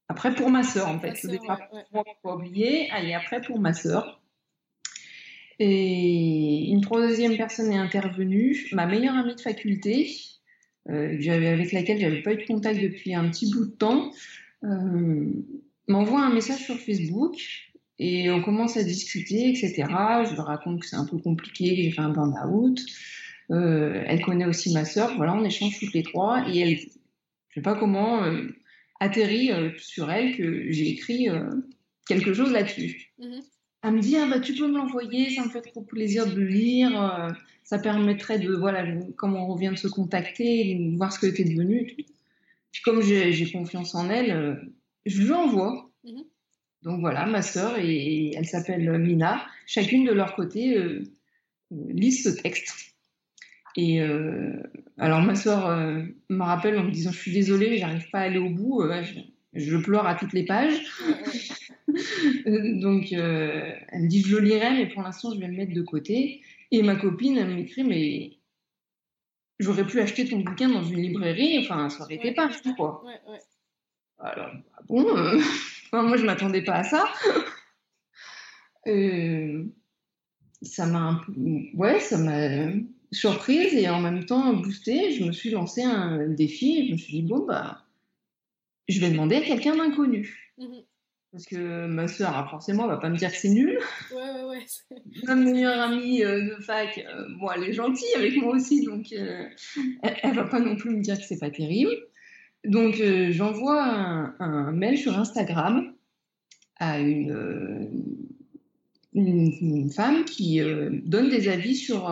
Après, 0.07 0.33
pour 0.35 0.49
ma 0.49 0.63
sœur, 0.63 0.87
en 0.87 0.99
fait. 0.99 1.25
Départ, 1.27 1.59
ouais, 1.73 2.03
pas 2.23 2.35
oublier. 2.35 2.87
Et 3.03 3.13
après, 3.13 3.41
pour 3.41 3.59
ma 3.59 3.73
sœur. 3.73 4.21
Et 5.57 6.69
une 6.69 6.81
troisième 6.81 7.37
personne 7.37 7.71
est 7.71 7.77
intervenue, 7.77 8.67
ma 8.71 8.85
meilleure 8.85 9.15
amie 9.15 9.35
de 9.35 9.41
faculté, 9.41 10.11
euh, 10.89 11.17
avec 11.29 11.71
laquelle 11.71 11.99
j'avais 11.99 12.21
pas 12.21 12.33
eu 12.33 12.37
de 12.37 12.45
contact 12.45 12.79
depuis 12.81 13.15
un 13.15 13.29
petit 13.29 13.49
bout 13.51 13.65
de 13.65 13.71
temps, 13.71 14.11
m'envoie 15.87 16.21
un 16.21 16.33
message 16.33 16.59
sur 16.59 16.77
Facebook 16.77 17.35
et 17.99 18.29
on 18.31 18.41
commence 18.41 18.77
à 18.77 18.83
discuter, 18.83 19.49
etc. 19.49 19.73
Je 20.25 20.33
lui 20.33 20.41
raconte 20.41 20.81
que 20.81 20.87
c'est 20.87 20.95
un 20.95 21.05
peu 21.05 21.17
compliqué, 21.17 21.75
que 21.75 21.81
j'ai 21.83 21.91
fait 21.91 22.01
un 22.01 22.09
burn-out. 22.09 22.79
Euh, 23.51 24.03
elle 24.07 24.21
connaît 24.21 24.45
aussi 24.45 24.73
ma 24.73 24.85
sœur, 24.85 25.15
voilà, 25.17 25.35
on 25.35 25.43
échange 25.43 25.77
toutes 25.79 25.93
les 25.93 26.03
trois 26.03 26.49
et 26.49 26.59
elle, 26.59 26.77
je 26.77 27.53
sais 27.53 27.61
pas 27.61 27.75
comment, 27.75 28.23
euh, 28.23 28.47
atterrit 28.99 29.51
euh, 29.51 29.69
sur 29.77 30.11
elle 30.11 30.35
que 30.35 30.71
j'ai 30.71 30.89
écrit 30.89 31.29
euh, 31.29 31.49
quelque 32.07 32.33
chose 32.33 32.51
là-dessus. 32.51 33.13
Mhm. 33.19 33.41
Elle 33.83 33.93
me 33.93 34.01
dit, 34.01 34.17
ah 34.17 34.27
bah, 34.27 34.39
tu 34.39 34.55
peux 34.55 34.67
me 34.67 34.77
l'envoyer, 34.77 35.29
ça 35.29 35.45
me 35.45 35.49
fait 35.49 35.61
trop 35.61 35.81
plaisir 35.81 36.25
de 36.25 36.33
le 36.33 36.47
lire, 36.47 36.99
euh, 36.99 37.29
ça 37.63 37.77
permettrait 37.77 38.39
de, 38.39 38.51
voilà, 38.51 38.83
comme 39.15 39.35
on 39.35 39.45
revient 39.45 39.69
de 39.69 39.75
se 39.75 39.87
contacter, 39.87 40.75
de 40.75 40.97
voir 40.97 41.13
ce 41.13 41.19
que 41.19 41.27
tu 41.27 41.43
es 41.43 41.45
devenu. 41.45 41.95
Comme 42.83 43.01
j'ai 43.01 43.51
confiance 43.51 43.95
en 43.95 44.09
elle, 44.09 44.31
euh, 44.31 44.55
je 45.05 45.21
lui 45.21 45.31
envoie. 45.31 45.89
Mhm. 46.03 46.23
Donc 46.83 46.99
voilà, 46.99 47.25
ma 47.25 47.41
sœur 47.41 47.79
et, 47.79 48.31
elle 48.35 48.45
s'appelle 48.45 48.99
Mina, 48.99 49.45
chacune 49.65 50.05
de 50.05 50.11
leur 50.11 50.35
côté 50.35 50.77
euh, 50.77 51.01
euh, 51.71 51.75
lisent 51.89 52.23
ce 52.23 52.29
texte. 52.29 52.93
Et 53.75 54.01
euh, 54.01 54.53
alors 54.97 55.21
ma 55.21 55.35
sœur 55.35 55.65
euh, 55.65 56.03
me 56.29 56.43
rappelle 56.43 56.77
en 56.77 56.83
me 56.83 56.91
disant, 56.91 57.11
je 57.11 57.19
suis 57.19 57.33
désolée, 57.33 57.77
j'arrive 57.77 58.07
pas 58.11 58.19
à 58.19 58.23
aller 58.23 58.37
au 58.37 58.49
bout, 58.49 58.83
je, 59.03 59.19
je 59.53 59.77
pleure 59.77 60.05
à 60.05 60.15
toutes 60.15 60.33
les 60.33 60.45
pages. 60.45 60.79
Donc, 62.45 63.11
elle 63.11 64.01
me 64.01 64.07
dit, 64.07 64.21
je 64.21 64.35
le 64.35 64.43
lirai, 64.43 64.71
mais 64.71 64.87
pour 64.87 65.01
l'instant, 65.01 65.33
je 65.33 65.39
vais 65.39 65.47
le 65.47 65.53
mettre 65.53 65.73
de 65.73 65.81
côté. 65.81 66.41
Et 66.71 66.83
ma 66.83 66.95
copine, 66.95 67.37
elle 67.37 67.55
m'écrit, 67.55 67.83
mais 67.83 68.37
j'aurais 69.59 69.85
pu 69.85 69.99
acheter 69.99 70.27
ton 70.27 70.39
bouquin 70.39 70.69
dans 70.69 70.83
une 70.83 71.01
librairie, 71.01 71.59
enfin, 71.59 71.89
ça 71.89 72.03
aurait 72.03 72.15
été 72.15 72.33
pas, 72.33 72.49
quoi. 72.75 73.03
Ouais, 73.05 73.19
ouais. 73.31 73.39
Alors, 74.19 74.51
ah 74.77 74.81
bon, 74.87 75.17
euh, 75.17 75.37
enfin, 75.85 76.03
moi, 76.03 76.17
je 76.17 76.25
m'attendais 76.25 76.63
pas 76.63 76.75
à 76.75 76.83
ça. 76.83 77.05
Euh, 78.87 79.65
ça 80.61 80.85
m'a 80.85 80.99
un 80.99 81.15
peu, 81.15 81.33
ouais, 81.73 81.99
ça 81.99 82.19
m'a 82.19 82.71
surprise 83.11 83.73
et 83.73 83.89
en 83.89 83.99
même 83.99 84.27
temps 84.27 84.53
boostée. 84.53 85.11
Je 85.11 85.23
me 85.23 85.31
suis 85.31 85.49
lancé 85.49 85.81
un 85.81 86.27
défi. 86.27 86.87
Je 86.87 86.91
me 86.91 86.97
suis 86.97 87.13
dit, 87.13 87.21
bon, 87.23 87.47
bah, 87.47 87.83
je 88.87 88.99
vais 88.99 89.09
demander 89.09 89.37
à 89.37 89.41
quelqu'un 89.41 89.75
d'inconnu. 89.75 90.53
Mhm. 90.59 90.83
Parce 91.35 91.47
que 91.47 91.85
ma 91.87 92.05
ah, 92.21 92.47
forcément, 92.49 92.87
va 92.87 92.95
pas 92.95 93.09
me 93.09 93.17
dire 93.17 93.29
que 93.29 93.35
c'est 93.35 93.49
nul. 93.49 93.77
Ouais, 94.09 94.21
ouais, 94.21 94.43
ouais. 94.45 94.65
Ma 95.25 95.35
meilleure 95.35 95.81
amie 95.81 96.23
euh, 96.23 96.55
de 96.55 96.63
fac, 96.63 96.97
euh, 96.97 97.27
bon, 97.37 97.49
elle 97.51 97.65
est 97.65 97.73
gentille 97.73 98.15
avec 98.15 98.37
moi 98.37 98.55
aussi, 98.55 98.85
donc 98.85 99.11
euh, 99.11 99.43
elle, 100.01 100.15
elle 100.23 100.33
va 100.33 100.45
pas 100.45 100.61
non 100.61 100.77
plus 100.77 100.91
me 100.91 101.01
dire 101.01 101.17
que 101.17 101.25
c'est 101.25 101.37
pas 101.37 101.49
terrible. 101.49 101.91
Donc 102.63 103.03
j'envoie 103.31 103.83
un, 103.83 104.33
un 104.39 104.71
mail 104.71 104.97
sur 104.97 105.19
Instagram 105.19 105.93
à 106.77 107.01
une, 107.01 107.89
une, 109.13 109.51
une 109.59 109.89
femme 109.89 110.23
qui 110.23 110.61
donne 111.03 111.29
des 111.29 111.49
avis 111.49 111.75
sur 111.75 112.09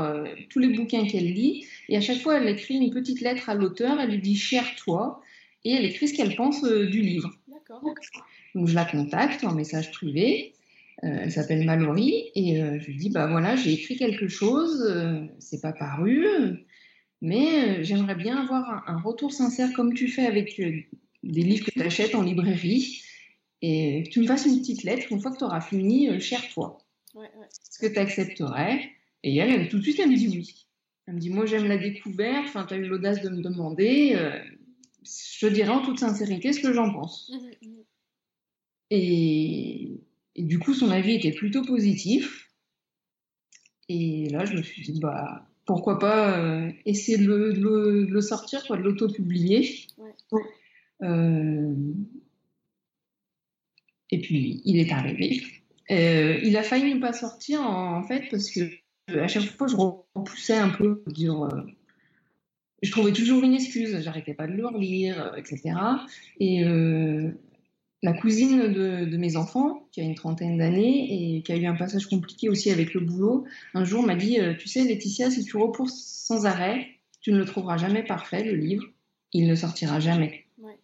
tous 0.50 0.60
les 0.60 0.76
bouquins 0.76 1.08
qu'elle 1.08 1.32
lit, 1.32 1.66
et 1.88 1.96
à 1.96 2.02
chaque 2.02 2.20
fois 2.20 2.42
elle 2.42 2.50
écrit 2.50 2.76
une 2.76 2.92
petite 2.92 3.22
lettre 3.22 3.50
à 3.50 3.56
l'auteur, 3.56 4.02
elle 4.02 4.12
lui 4.12 4.22
dit 4.22 4.36
cher 4.36 4.66
toi, 4.76 5.22
et 5.64 5.72
elle 5.72 5.86
écrit 5.86 6.10
ce 6.10 6.14
qu'elle 6.14 6.36
pense 6.36 6.62
du 6.62 7.00
livre. 7.00 7.32
D'accord. 7.48 7.82
Donc 8.56 8.68
je 8.68 8.76
la 8.76 8.86
contacte 8.86 9.44
en 9.44 9.54
message 9.54 9.92
privé. 9.92 10.54
Euh, 11.04 11.08
elle 11.24 11.32
s'appelle 11.32 11.66
Mallory 11.66 12.32
et 12.36 12.62
euh, 12.62 12.80
je 12.80 12.88
lui 12.88 12.96
dis 12.96 13.10
bah 13.10 13.28
voilà 13.28 13.56
j'ai 13.56 13.74
écrit 13.74 13.98
quelque 13.98 14.28
chose, 14.28 14.86
euh, 14.90 15.26
c'est 15.40 15.62
pas 15.62 15.74
paru, 15.74 16.26
mais 17.22 17.84
j'aimerais 17.84 18.16
bien 18.16 18.38
avoir 18.38 18.70
un, 18.88 18.94
un 18.94 19.02
retour 19.02 19.34
sincère 19.34 19.74
comme 19.74 19.94
tu 19.94 20.08
fais 20.08 20.26
avec 20.26 20.56
des 20.58 21.42
livres 21.42 21.66
que 21.66 21.72
tu 21.72 21.82
achètes 21.82 22.16
en 22.16 22.22
librairie 22.22 23.02
et 23.62 24.04
que 24.04 24.10
tu 24.10 24.20
me 24.22 24.28
fasses 24.28 24.46
une 24.46 24.60
petite 24.60 24.84
lettre 24.84 25.08
une 25.12 25.20
fois 25.20 25.32
que 25.32 25.38
tu 25.38 25.44
auras 25.44 25.62
fini, 25.62 26.20
cher 26.22 26.42
toi. 26.54 26.78
Ouais, 27.16 27.22
ouais. 27.22 27.48
Est-ce 27.48 27.80
que 27.80 27.92
tu 27.92 28.00
accepterais 28.00 28.90
Et 29.24 29.36
elle, 29.36 29.52
elle, 29.52 29.70
tout 29.70 29.80
de 29.80 29.84
suite 29.84 30.00
elle 30.00 30.10
me 30.10 30.16
dit 30.16 30.30
oui. 30.30 30.68
Elle 31.08 31.16
me 31.16 31.20
dit 31.20 31.32
moi 31.32 31.46
j'aime 31.46 31.66
la 31.66 31.78
découverte, 31.78 32.46
enfin 32.46 32.66
tu 32.66 32.76
as 32.76 32.78
eu 32.78 32.86
l'audace 32.86 33.22
de 33.22 33.30
me 33.30 33.42
demander, 33.42 34.16
je 35.04 35.48
te 35.48 35.52
dirai 35.52 35.70
en 35.70 35.82
toute 35.82 36.00
sincérité 36.00 36.54
ce 36.54 36.62
que 36.62 36.72
j'en 36.72 36.94
pense. 36.94 37.30
Mhm, 37.34 37.70
mhm. 37.70 37.83
Et, 38.90 39.92
et 40.36 40.44
du 40.44 40.60
coup, 40.60 40.74
son 40.74 40.90
avis 40.92 41.16
était 41.16 41.32
plutôt 41.32 41.64
positif. 41.64 42.50
Et 43.90 44.30
là, 44.30 44.46
je 44.46 44.54
me 44.56 44.62
suis 44.62 44.82
dit, 44.82 45.00
bah, 45.00 45.48
pourquoi 45.66 46.00
pas 46.00 46.40
euh, 46.40 46.72
essayer 46.86 47.18
de 47.18 47.26
le, 47.26 47.54
de 47.54 47.60
le- 47.62 48.06
de 48.06 48.12
le 48.12 48.22
sortir, 48.22 48.66
quoi, 48.66 48.78
de 48.78 48.82
l'auto-publier. 48.84 49.88
Ouais. 49.98 50.42
Euh, 51.04 51.74
et 54.12 54.20
puis, 54.22 54.62
il 54.66 54.78
est 54.80 54.92
arrivé. 54.92 55.42
Euh, 55.92 56.40
il 56.44 56.56
a 56.58 56.64
failli 56.64 56.94
ne 56.94 57.00
pas 57.00 57.14
sortir, 57.14 57.62
en, 57.62 57.98
en 57.98 58.04
fait, 58.04 58.24
parce 58.32 58.50
que 58.52 58.62
à 59.10 59.28
chaque 59.28 59.44
fois, 59.44 59.68
je 59.68 59.76
repoussais 59.76 60.56
un 60.58 60.70
peu, 60.70 61.00
pour 61.00 61.12
dire, 61.14 61.50
je 62.82 62.92
trouvais 62.92 63.12
toujours 63.14 63.44
une 63.44 63.54
excuse, 63.54 64.00
j'arrêtais 64.02 64.34
pas 64.34 64.48
de 64.48 64.54
le 64.54 64.66
relire, 64.68 65.34
etc. 65.38 65.76
Et 66.40 66.64
euh, 66.66 67.32
la 68.04 68.12
cousine 68.12 68.68
de, 68.74 69.06
de 69.06 69.18
mes 69.18 69.38
enfants, 69.38 69.88
qui 69.92 70.02
a 70.02 70.04
une 70.04 70.14
trentaine 70.14 70.58
d'années 70.58 71.38
et 71.38 71.42
qui 71.42 71.52
a 71.54 71.56
eu 71.56 71.66
un 71.66 71.76
passage 71.76 72.06
compliqué 72.08 72.50
aussi 72.50 72.70
avec 72.70 72.94
le 72.94 73.00
boulot, 73.00 73.46
un 73.74 73.86
jour 73.86 74.04
m'a 74.04 74.16
dit 74.16 74.40
euh, 74.42 74.54
Tu 74.56 74.68
sais, 74.68 74.84
Laetitia, 74.84 75.32
si 75.32 75.46
tu 75.46 75.56
repousses 75.56 76.04
sans 76.04 76.46
arrêt, 76.46 76.86
tu 77.22 77.32
ne 77.32 77.38
le 77.38 77.46
trouveras 77.46 77.78
jamais 77.78 78.04
parfait, 78.04 78.44
le 78.44 78.56
livre. 78.56 78.84
Il 79.32 79.48
ne 79.48 79.56
sortira 79.56 80.02
jamais. 80.02 80.44
Ouais. 80.58 80.78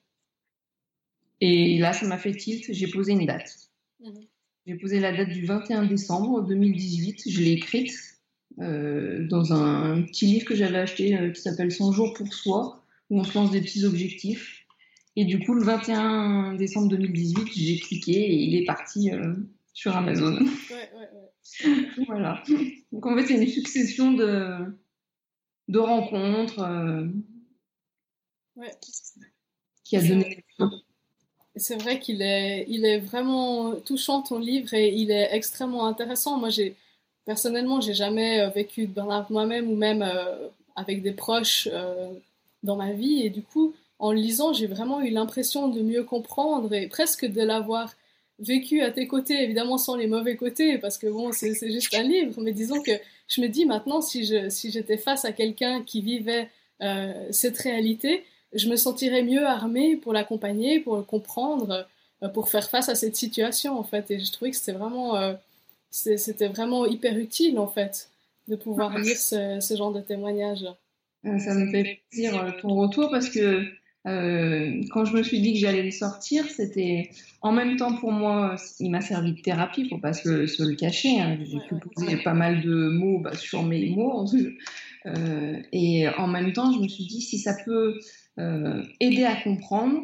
Et 1.42 1.78
là, 1.78 1.92
ça 1.92 2.08
m'a 2.08 2.18
fait 2.18 2.32
tilt. 2.32 2.66
J'ai 2.72 2.88
posé 2.88 3.12
une 3.12 3.26
date. 3.26 3.70
Mhm. 4.00 4.26
J'ai 4.66 4.76
posé 4.76 5.02
la 5.02 5.12
date 5.12 5.30
du 5.30 5.46
21 5.46 5.86
décembre 5.86 6.42
2018. 6.42 7.24
Je 7.30 7.42
l'ai 7.42 7.52
écrite 7.52 7.92
euh, 8.60 9.28
dans 9.28 9.52
un 9.52 10.02
petit 10.04 10.26
livre 10.26 10.46
que 10.46 10.56
j'avais 10.56 10.78
acheté 10.78 11.18
euh, 11.18 11.32
qui 11.32 11.42
s'appelle 11.42 11.72
100 11.72 11.92
jours 11.92 12.14
pour 12.14 12.34
soi, 12.34 12.82
où 13.10 13.20
on 13.20 13.26
se 13.26 13.38
lance 13.38 13.52
des 13.52 13.62
petits 13.62 13.84
objectifs. 13.84 14.59
Et 15.16 15.26
du 15.26 15.40
coup, 15.40 15.54
le 15.54 15.64
21 15.64 16.56
décembre 16.56 16.88
2018, 16.90 17.48
j'ai 17.54 17.80
cliqué 17.80 18.12
et 18.14 18.36
il 18.36 18.56
est 18.56 18.66
parti 18.66 19.12
euh, 19.12 19.36
sur 19.74 19.96
Amazon. 19.96 20.34
Ouais, 20.38 20.46
ouais, 20.72 21.10
ouais. 21.14 22.06
voilà. 22.08 22.44
Donc 22.92 23.06
en 23.06 23.16
fait, 23.18 23.26
c'est 23.26 23.42
une 23.42 23.48
succession 23.48 24.14
de, 24.14 24.78
de 25.68 25.80
rencontres 25.80 26.60
euh, 26.60 27.08
Ouais. 28.56 28.72
qui 29.86 29.96
a 29.96 30.02
donné. 30.02 30.44
C'est 31.56 31.82
vrai 31.82 32.00
qu'il 32.00 32.22
est, 32.22 32.66
il 32.70 32.86
est 32.86 33.00
vraiment 33.00 33.76
touchant 33.76 34.22
ton 34.22 34.38
livre 34.40 34.74
et 34.74 34.94
il 34.94 35.12
est 35.12 35.30
extrêmement 35.34 35.86
intéressant. 35.88 36.38
Moi, 36.38 36.50
j'ai 36.50 36.76
personnellement, 37.26 37.80
j'ai 37.82 37.94
jamais 37.94 38.42
euh, 38.42 38.50
vécu 38.50 38.86
de 38.88 38.94
burn-out 38.94 39.30
moi-même 39.30 39.70
ou 39.70 39.76
même 39.76 40.02
euh, 40.02 40.48
avec 40.76 41.02
des 41.02 41.12
proches 41.12 41.68
euh, 41.72 42.12
dans 42.64 42.76
ma 42.76 42.92
vie 42.92 43.22
et 43.24 43.30
du 43.30 43.42
coup, 43.44 43.74
en 44.00 44.12
le 44.12 44.20
lisant, 44.20 44.54
j'ai 44.54 44.68
vraiment 44.68 45.02
eu 45.02 45.10
l'impression 45.10 45.68
de 45.68 45.82
mieux 45.82 46.04
comprendre 46.04 46.74
et 46.74 46.88
presque 46.88 47.26
de 47.26 47.42
l'avoir 47.42 47.94
vécu 48.40 48.82
à 48.82 48.92
tes 48.92 49.08
côtés, 49.08 49.44
évidemment 49.44 49.78
sans 49.78 49.96
les 49.98 50.08
mauvais 50.08 50.38
côtés, 50.38 50.78
parce 50.78 50.98
que 50.98 51.08
bon, 51.08 51.32
c'est 51.34 51.54
juste 51.70 51.94
un 51.94 52.04
livre, 52.04 52.40
mais 52.42 52.54
disons 52.54 52.82
que 52.82 52.92
je 53.28 53.42
me 53.42 53.48
dis 53.48 53.66
maintenant, 53.66 54.02
si 54.02 54.26
je, 54.26 54.50
si 54.50 54.72
j'étais 54.72 54.98
face 54.98 55.26
à 55.26 55.34
quelqu'un 55.34 55.84
qui 55.84 56.02
vivait 56.02 56.50
euh, 56.82 57.28
cette 57.32 57.58
réalité, 57.58 58.24
je 58.54 58.70
me 58.70 58.78
sentirais 58.78 59.24
mieux 59.24 59.46
armée 59.46 59.98
pour 59.98 60.14
l'accompagner, 60.14 60.80
pour 60.80 60.96
le 60.96 61.04
comprendre, 61.04 61.86
euh, 62.24 62.30
pour 62.30 62.50
faire 62.50 62.70
face 62.70 62.88
à 62.90 62.96
cette 62.96 63.18
situation, 63.18 63.78
en 63.78 63.84
fait. 63.84 64.10
Et 64.10 64.20
je 64.20 64.32
trouvais 64.32 64.52
que 64.52 64.58
c'était 64.58 64.72
vraiment, 64.72 65.18
euh, 65.18 65.34
c'était 65.92 66.48
vraiment 66.48 66.86
hyper 66.86 67.18
utile, 67.18 67.60
en 67.60 67.68
fait, 67.68 68.10
de 68.48 68.56
pouvoir 68.56 68.98
lire 68.98 69.18
ce, 69.18 69.60
ce 69.60 69.76
genre 69.76 69.92
de 69.92 70.02
témoignages. 70.02 70.66
Euh, 71.26 71.38
Ça 71.38 71.54
me 71.54 71.70
fait 71.70 72.00
plaisir 72.10 72.56
ton 72.62 72.74
retour 72.76 73.10
parce 73.12 73.30
que 73.30 73.66
euh, 74.08 74.82
quand 74.92 75.06
je 75.06 75.16
me 75.16 75.24
suis 75.24 75.42
dit 75.42 75.54
que 75.54 75.60
j'allais 75.60 75.84
le 75.84 75.92
sortir, 75.92 76.46
c'était 76.46 77.10
en 77.42 77.52
même 77.52 77.76
temps 77.76 77.96
pour 77.96 78.12
moi, 78.12 78.56
il 78.80 78.92
m'a 78.92 79.02
servi 79.02 79.34
de 79.34 79.42
thérapie, 79.42 79.90
faut 79.90 79.98
pas 79.98 80.14
se, 80.14 80.48
se 80.48 80.64
le 80.64 80.76
cacher. 80.76 81.20
Hein. 81.20 81.38
J'ai 81.44 81.60
pu 81.60 81.76
poser 81.94 82.18
pas 82.24 82.34
mal 82.34 82.62
de 82.62 82.90
mots 82.90 83.20
bah, 83.20 83.36
sur 83.36 83.64
mes 83.64 83.90
mots. 83.90 84.26
Euh, 85.06 85.62
et 85.72 86.08
en 86.18 86.28
même 86.28 86.54
temps, 86.54 86.72
je 86.72 86.80
me 86.80 86.88
suis 86.88 87.06
dit 87.06 87.22
si 87.22 87.38
ça 87.38 87.56
peut 87.66 88.00
euh, 88.40 88.84
aider 89.00 89.24
à 89.24 89.36
comprendre, 89.36 90.02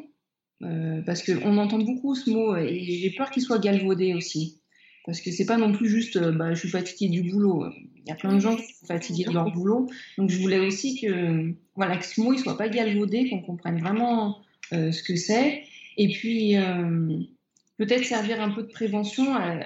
euh, 0.63 1.01
parce 1.05 1.23
qu'on 1.23 1.57
entend 1.57 1.79
beaucoup 1.79 2.15
ce 2.15 2.29
mot 2.29 2.55
et 2.55 2.79
j'ai 2.79 3.11
peur 3.11 3.29
qu'il 3.29 3.43
soit 3.43 3.59
galvaudé 3.59 4.13
aussi. 4.13 4.61
Parce 5.05 5.21
que 5.21 5.31
c'est 5.31 5.45
pas 5.45 5.57
non 5.57 5.71
plus 5.71 5.89
juste 5.89 6.17
bah, 6.17 6.53
je 6.53 6.59
suis 6.59 6.69
fatiguée 6.69 7.09
du 7.09 7.29
boulot. 7.29 7.65
Il 8.05 8.09
y 8.09 8.11
a 8.11 8.15
plein 8.15 8.33
de 8.33 8.39
gens 8.39 8.55
qui 8.55 8.63
sont 8.73 8.85
fatigués 8.85 9.25
de 9.25 9.31
leur 9.31 9.51
boulot. 9.51 9.89
Donc 10.17 10.29
je 10.29 10.39
voulais 10.39 10.59
aussi 10.59 10.99
que, 10.99 11.53
voilà, 11.75 11.97
que 11.97 12.05
ce 12.05 12.21
mot 12.21 12.33
ne 12.33 12.37
soit 12.37 12.57
pas 12.57 12.69
galvaudé, 12.69 13.29
qu'on 13.29 13.41
comprenne 13.41 13.79
vraiment 13.79 14.39
euh, 14.73 14.91
ce 14.91 15.03
que 15.03 15.15
c'est. 15.15 15.63
Et 15.97 16.09
puis 16.09 16.57
euh, 16.57 17.19
peut-être 17.77 18.05
servir 18.05 18.41
un 18.41 18.51
peu 18.51 18.63
de 18.63 18.67
prévention 18.67 19.35
à, 19.35 19.59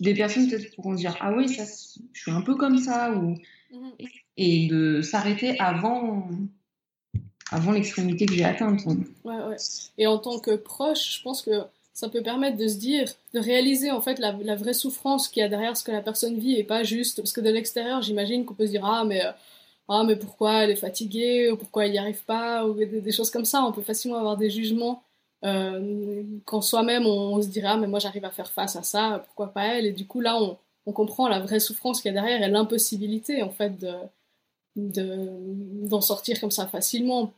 des 0.00 0.14
personnes 0.14 0.48
peut-être 0.48 0.74
pourront 0.74 0.94
dire 0.94 1.16
ah 1.20 1.32
oui 1.36 1.48
ça 1.48 1.64
je 2.12 2.20
suis 2.20 2.30
un 2.30 2.40
peu 2.40 2.56
comme 2.56 2.78
ça 2.78 3.12
ou 3.12 3.36
mhm. 3.72 3.92
et 4.36 4.66
de 4.66 5.02
s'arrêter 5.02 5.58
avant 5.60 6.28
avant 7.50 7.72
l'extrémité 7.72 8.26
que 8.26 8.34
j'ai 8.34 8.44
atteinte. 8.44 8.84
Ouais, 9.24 9.36
ouais. 9.36 9.56
Et 9.98 10.06
en 10.06 10.18
tant 10.18 10.40
que 10.40 10.56
proche, 10.56 11.18
je 11.18 11.22
pense 11.22 11.42
que 11.42 11.50
ça 11.94 12.08
peut 12.08 12.22
permettre 12.22 12.58
de 12.58 12.66
se 12.66 12.76
dire, 12.76 13.08
de 13.34 13.40
réaliser 13.40 13.92
en 13.92 14.00
fait 14.00 14.18
la, 14.18 14.32
vraie 14.56 14.74
souffrance 14.74 15.28
qu'il 15.28 15.40
y 15.40 15.44
a 15.44 15.48
derrière 15.48 15.76
ce 15.76 15.84
que 15.84 15.92
la 15.92 16.02
personne 16.02 16.38
vit 16.38 16.56
et 16.56 16.64
pas 16.64 16.82
juste 16.82 17.18
parce 17.18 17.32
que 17.32 17.40
de 17.40 17.50
l'extérieur, 17.50 18.02
j'imagine 18.02 18.44
qu'on 18.44 18.54
peut 18.54 18.66
se 18.66 18.72
dire 18.72 18.84
ah 18.84 19.04
mais 19.04 19.24
euh, 19.24 19.30
ah 19.88 20.02
mais 20.04 20.16
pourquoi 20.16 20.64
elle 20.64 20.70
est 20.70 20.76
fatiguée 20.76 21.50
ou 21.50 21.56
pourquoi 21.56 21.86
elle 21.86 21.92
n'y 21.92 21.98
arrive 21.98 22.24
pas 22.24 22.66
ou 22.66 22.74
des, 22.74 23.12
choses 23.12 23.30
comme 23.30 23.44
ça. 23.44 23.64
On 23.64 23.72
peut 23.72 23.82
facilement 23.82 24.18
avoir 24.18 24.36
des 24.36 24.50
jugements 24.50 25.02
euh, 25.44 26.22
quand 26.46 26.62
soi-même 26.62 27.06
on, 27.06 27.40
se 27.42 27.48
dirait 27.48 27.68
ah 27.70 27.76
mais 27.76 27.86
moi 27.86 28.00
j'arrive 28.00 28.24
à 28.24 28.30
faire 28.30 28.50
face 28.50 28.76
à 28.76 28.82
ça, 28.82 29.22
pourquoi 29.26 29.52
pas 29.52 29.64
elle? 29.66 29.86
Et 29.86 29.92
du 29.92 30.06
coup 30.06 30.20
là 30.20 30.36
on, 30.40 30.58
on 30.86 30.92
comprend 30.92 31.28
la 31.28 31.40
vraie 31.40 31.60
souffrance 31.60 32.00
qu'il 32.02 32.12
y 32.12 32.18
a 32.18 32.20
derrière 32.20 32.42
et 32.42 32.50
l'impossibilité 32.50 33.42
en 33.42 33.50
fait 33.50 33.78
de 33.78 33.94
d'en 34.76 36.00
sortir 36.00 36.40
comme 36.40 36.50
ça 36.50 36.66
facilement 36.66 37.32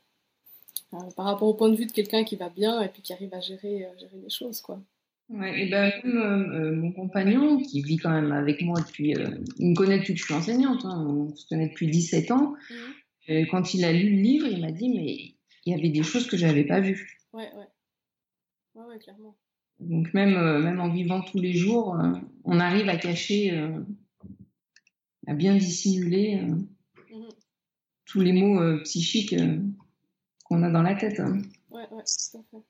euh, 0.94 0.98
par 1.16 1.26
rapport 1.26 1.48
au 1.48 1.54
point 1.54 1.68
de 1.68 1.76
vue 1.76 1.86
de 1.86 1.92
quelqu'un 1.92 2.22
qui 2.22 2.36
va 2.36 2.48
bien 2.48 2.80
et 2.80 2.88
puis 2.88 3.02
qui 3.02 3.12
arrive 3.12 3.34
à 3.34 3.40
gérer, 3.40 3.84
euh, 3.84 3.98
gérer 3.98 4.18
les 4.22 4.30
choses, 4.30 4.60
quoi. 4.60 4.80
Ouais, 5.28 5.64
et 5.64 5.68
ben 5.68 5.90
euh, 6.04 6.76
mon 6.76 6.92
compagnon, 6.92 7.58
qui 7.58 7.82
vit 7.82 7.96
quand 7.96 8.10
même 8.10 8.30
avec 8.30 8.62
moi 8.62 8.80
depuis, 8.80 9.12
il 9.58 9.70
me 9.70 9.74
connaît 9.74 9.98
depuis 9.98 10.14
que 10.14 10.20
je 10.20 10.24
suis 10.24 10.34
enseignante, 10.34 10.84
hein, 10.84 11.04
on 11.04 11.34
se 11.34 11.48
connaît 11.48 11.68
depuis 11.68 11.88
17 11.88 12.30
ans. 12.30 12.54
Mmh. 13.28 13.46
quand 13.50 13.74
il 13.74 13.84
a 13.84 13.92
lu 13.92 14.10
le 14.10 14.22
livre, 14.22 14.46
il 14.46 14.60
m'a 14.60 14.70
dit, 14.70 14.88
mais 14.88 15.34
il 15.64 15.72
y 15.72 15.74
avait 15.74 15.88
des 15.88 16.04
choses 16.04 16.28
que 16.28 16.36
je 16.36 16.46
n'avais 16.46 16.62
pas 16.62 16.78
vues. 16.78 17.18
Ouais, 17.32 17.50
ouais. 17.56 17.66
Ouais, 18.76 18.84
ouais, 18.84 18.98
clairement. 19.00 19.36
Donc 19.80 20.14
même, 20.14 20.34
même 20.62 20.78
en 20.78 20.90
vivant 20.90 21.20
tous 21.22 21.40
les 21.40 21.54
jours, 21.54 21.98
on 22.44 22.60
arrive 22.60 22.88
à 22.88 22.96
cacher, 22.96 23.50
à 25.26 25.34
bien 25.34 25.56
dissimuler 25.56 26.36
mmh. 26.36 26.68
tous 28.04 28.20
les 28.20 28.32
mots 28.32 28.78
psychiques 28.84 29.34
qu'on 30.48 30.62
a 30.62 30.70
dans 30.70 30.82
la 30.82 30.94
tête. 30.94 31.20
Hein. 31.20 31.42
Ouais, 31.70 31.82
ouais, 31.90 32.02
tout 32.04 32.38
à 32.38 32.42
fait. 32.50 32.62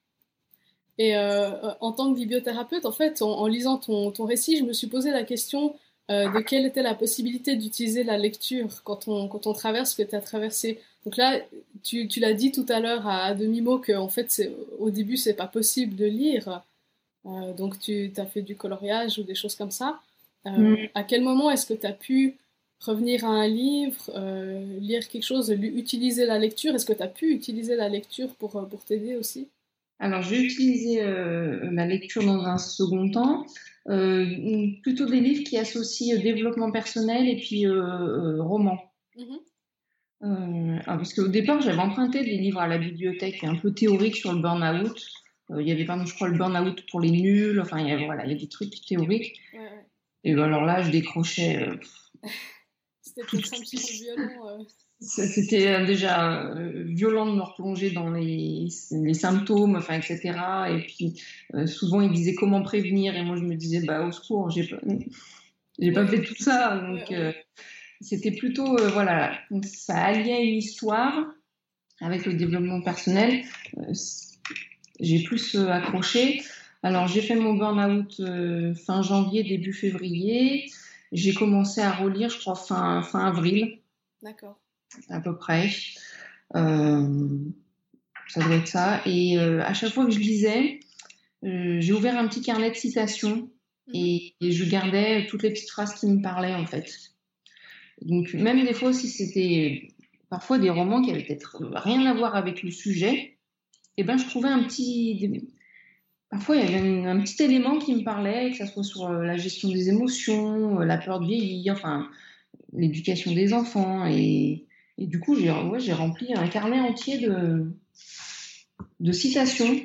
Et 0.99 1.17
euh, 1.17 1.51
en 1.81 1.93
tant 1.93 2.11
que 2.11 2.19
bibliothérapeute, 2.19 2.87
en 2.87 2.93
fait, 2.93 3.21
en, 3.21 3.47
lisant 3.47 3.77
ton, 3.77 4.11
ton, 4.11 4.25
récit, 4.25 4.57
je 4.57 4.65
me 4.65 4.73
suis 4.73 4.87
posé 4.87 5.11
la 5.11 5.25
question 5.25 5.77
euh, 6.11 6.31
de 6.31 6.41
quelle 6.41 6.65
était 6.65 6.83
la 6.83 6.95
possibilité 6.95 7.57
d'utiliser 7.57 8.03
la 8.03 8.17
lecture 8.17 8.83
quand 8.83 9.07
on, 9.09 9.29
quand 9.29 9.47
on 9.47 9.53
traverse 9.53 9.93
ce 9.93 10.03
que 10.03 10.09
tu 10.09 10.17
as 10.17 10.21
traversé. 10.21 10.81
Donc 11.05 11.17
là, 11.17 11.39
tu, 11.83 12.09
tu 12.09 12.19
l'as 12.21 12.33
dit 12.33 12.51
tout 12.51 12.65
à 12.69 12.81
l'heure 12.81 13.07
à, 13.07 13.35
demi-mot 13.35 13.79
qu'en 13.79 14.09
fait, 14.09 14.51
au 14.79 14.91
début, 14.91 15.17
c'est 15.17 15.35
pas 15.35 15.47
possible 15.47 15.97
de 15.97 16.07
lire. 16.07 16.63
Euh, 17.27 17.53
donc 17.53 17.79
tu 17.79 18.13
as 18.17 18.27
fait 18.27 18.43
du 18.43 18.57
coloriage 18.57 19.19
ou 19.19 19.23
des 19.23 19.35
choses 19.35 19.55
comme 19.55 19.71
ça. 19.71 20.01
Mm. 20.47 20.77
À 20.95 21.03
quel 21.03 21.23
moment 21.23 21.51
est-ce 21.51 21.67
que 21.67 21.75
tu 21.75 21.87
as 21.87 21.93
pu 21.93 22.37
revenir 22.81 23.25
à 23.25 23.29
un 23.29 23.49
livre, 23.49 24.11
euh, 24.15 24.79
lire 24.81 25.09
quelque 25.09 25.25
chose, 25.25 25.51
utiliser 25.51 26.27
la 26.27 26.39
lecture. 26.39 26.75
Est-ce 26.75 26.87
que 26.87 26.93
tu 26.93 27.03
as 27.03 27.09
pu 27.09 27.33
utiliser 27.33 27.77
la 27.77 27.89
lecture 27.89 28.35
pour, 28.35 28.57
euh, 28.57 28.65
pour 28.65 28.85
t'aider 28.85 29.17
aussi? 29.17 29.49
Alors, 29.99 30.23
j'ai 30.23 30.41
utilisé 30.41 31.03
euh, 31.03 31.71
la 31.73 31.87
lecture 31.87 32.23
dans 32.23 32.45
un 32.45 32.59
second 32.59 33.11
temps. 33.11 33.47
plutôt 34.83 35.07
des 35.07 35.21
livres 35.21 35.45
qui 35.45 35.57
associent 35.59 36.21
développement 36.21 36.71
personnel 36.71 37.29
et 37.29 37.37
puis 37.37 37.67
roman. 37.69 38.79
Mm-hmm. 39.17 40.85
parce 40.85 41.15
qu'au 41.15 41.29
départ, 41.29 41.63
j'avais 41.63 41.79
emprunté 41.79 42.23
des 42.23 42.37
livres 42.37 42.61
à 42.61 42.69
la 42.69 42.77
bibliothèque 42.77 43.43
un 43.45 43.55
peu 43.55 43.73
théoriques 43.73 44.17
sur 44.17 44.33
le 44.35 44.41
burn-out. 44.41 45.01
il 45.51 45.67
y 45.67 45.73
avait, 45.73 45.87
par 45.87 45.97
exemple, 45.97 46.11
je 46.11 46.15
crois, 46.17 46.29
le 46.29 46.37
burn-out 46.37 46.85
pour 46.91 47.01
les 47.01 47.11
nuls. 47.11 47.61
Enfin, 47.61 47.79
il 47.79 47.89
y, 47.89 47.93
a, 47.93 48.05
voilà, 48.05 48.27
il 48.27 48.33
y 48.33 48.37
des 48.37 48.49
trucs 48.49 48.75
théoriques. 48.85 49.41
Et 50.25 50.35
ben, 50.35 50.43
alors 50.43 50.65
là, 50.65 50.83
je 50.83 50.91
décrochais. 50.91 51.67
C'était 55.01 55.69
euh. 55.69 55.85
déjà 55.85 56.47
euh, 56.47 56.85
violent 56.87 57.27
de 57.27 57.37
me 57.37 57.43
replonger 57.43 57.91
dans 57.91 58.11
les, 58.11 58.69
les 58.91 59.15
symptômes, 59.15 59.77
enfin, 59.77 59.95
etc. 59.95 60.33
Et 60.71 60.79
puis, 60.81 61.21
euh, 61.55 61.67
souvent, 61.67 62.01
ils 62.01 62.13
disaient 62.13 62.35
comment 62.35 62.63
prévenir. 62.63 63.15
Et 63.15 63.23
moi, 63.23 63.37
je 63.37 63.43
me 63.43 63.55
disais, 63.57 63.81
bah, 63.85 64.07
au 64.07 64.13
secours, 64.13 64.51
j'ai 64.51 64.65
pas, 64.67 64.79
j'ai 65.79 65.93
pas 65.93 66.07
fait 66.07 66.23
tout 66.23 66.37
ça. 66.37 66.79
Donc, 66.79 67.13
c'était 68.01 68.33
plutôt, 68.33 68.77
voilà, 68.93 69.39
ça 69.65 69.97
alliait 69.97 70.47
une 70.47 70.57
histoire 70.57 71.27
avec 72.01 72.25
le 72.25 72.35
développement 72.35 72.81
personnel. 72.81 73.45
j'ai 75.01 75.23
plus 75.23 75.57
accroché. 75.57 76.43
Alors, 76.83 77.07
j'ai 77.07 77.21
fait 77.21 77.37
mon 77.37 77.55
burn-out 77.55 78.23
fin 78.87 79.03
janvier, 79.03 79.45
début 79.45 79.75
février. 79.75 80.71
J'ai 81.13 81.35
commencé 81.35 81.81
à 81.81 81.93
relire, 81.93 82.31
je 82.31 82.39
crois, 82.39 82.55
fin, 82.55 83.03
fin 83.03 83.27
avril. 83.27 83.81
D'accord. 84.23 84.59
À 85.09 85.21
peu 85.21 85.37
près. 85.37 85.71
Euh, 86.55 87.39
ça 88.29 88.43
doit 88.43 88.57
être 88.57 88.69
ça. 88.69 89.03
Et 89.07 89.39
euh, 89.39 89.63
à 89.63 89.75
chaque 89.75 89.93
fois 89.93 90.05
que 90.05 90.11
je 90.11 90.19
lisais, 90.19 90.81
euh, 91.45 91.81
j'ai 91.81 91.93
ouvert 91.93 92.19
un 92.19 92.27
petit 92.27 92.43
carnet 92.43 92.71
de 92.71 92.77
citations 92.77 93.51
mhm. 93.89 93.95
et, 93.95 94.35
je 94.41 94.65
gardais 94.65 95.27
toutes 95.27 95.43
les 95.43 95.51
petites 95.51 95.71
phrases 95.71 95.95
qui 95.95 96.07
me 96.07 96.23
parlaient, 96.23 96.55
en 96.55 96.67
fait. 96.67 96.93
Donc, 98.03 98.35
même 98.35 98.65
des 98.65 98.75
fois, 98.75 98.93
si 98.93 99.09
c'était 99.09 99.89
parfois 100.29 100.59
des 100.59 100.71
romans 100.71 101.03
qui 101.03 101.11
avaient 101.11 101.25
peut-être 101.25 101.63
rien 101.63 102.05
à 102.07 102.15
voir 102.15 102.35
avec 102.37 102.63
le 102.63 102.71
sujet, 102.71 103.39
eh 103.97 104.05
ben, 104.05 104.19
je 104.19 104.27
trouvais 104.27 104.49
un 104.49 104.63
petit, 104.65 105.31
Parfois, 106.31 106.57
il 106.57 106.71
y 106.71 106.75
avait 106.75 107.07
un, 107.07 107.21
petit 107.21 107.43
élément 107.43 107.79
qui 107.79 107.95
me 107.95 108.03
parlait, 108.03 108.51
que 108.51 108.57
ce 108.57 108.67
soit 108.67 108.83
sur 108.83 109.07
euh, 109.07 109.25
la 109.25 109.37
gestion 109.37 109.69
des 109.69 109.89
émotions, 109.89 110.81
euh, 110.81 110.85
la 110.85 110.99
peur 110.99 111.21
de 111.21 111.27
vieillir, 111.27 111.75
enfin, 111.75 112.11
l'éducation 112.73 113.33
des 113.33 113.53
enfants. 113.53 114.07
Et, 114.07 114.67
du 114.99 115.21
coup, 115.21 115.37
j'ai 115.37 115.51
rempli 115.93 116.35
un 116.35 116.49
carnet 116.49 116.81
entier 116.81 117.19
de, 117.19 119.13
citations. 119.13 119.81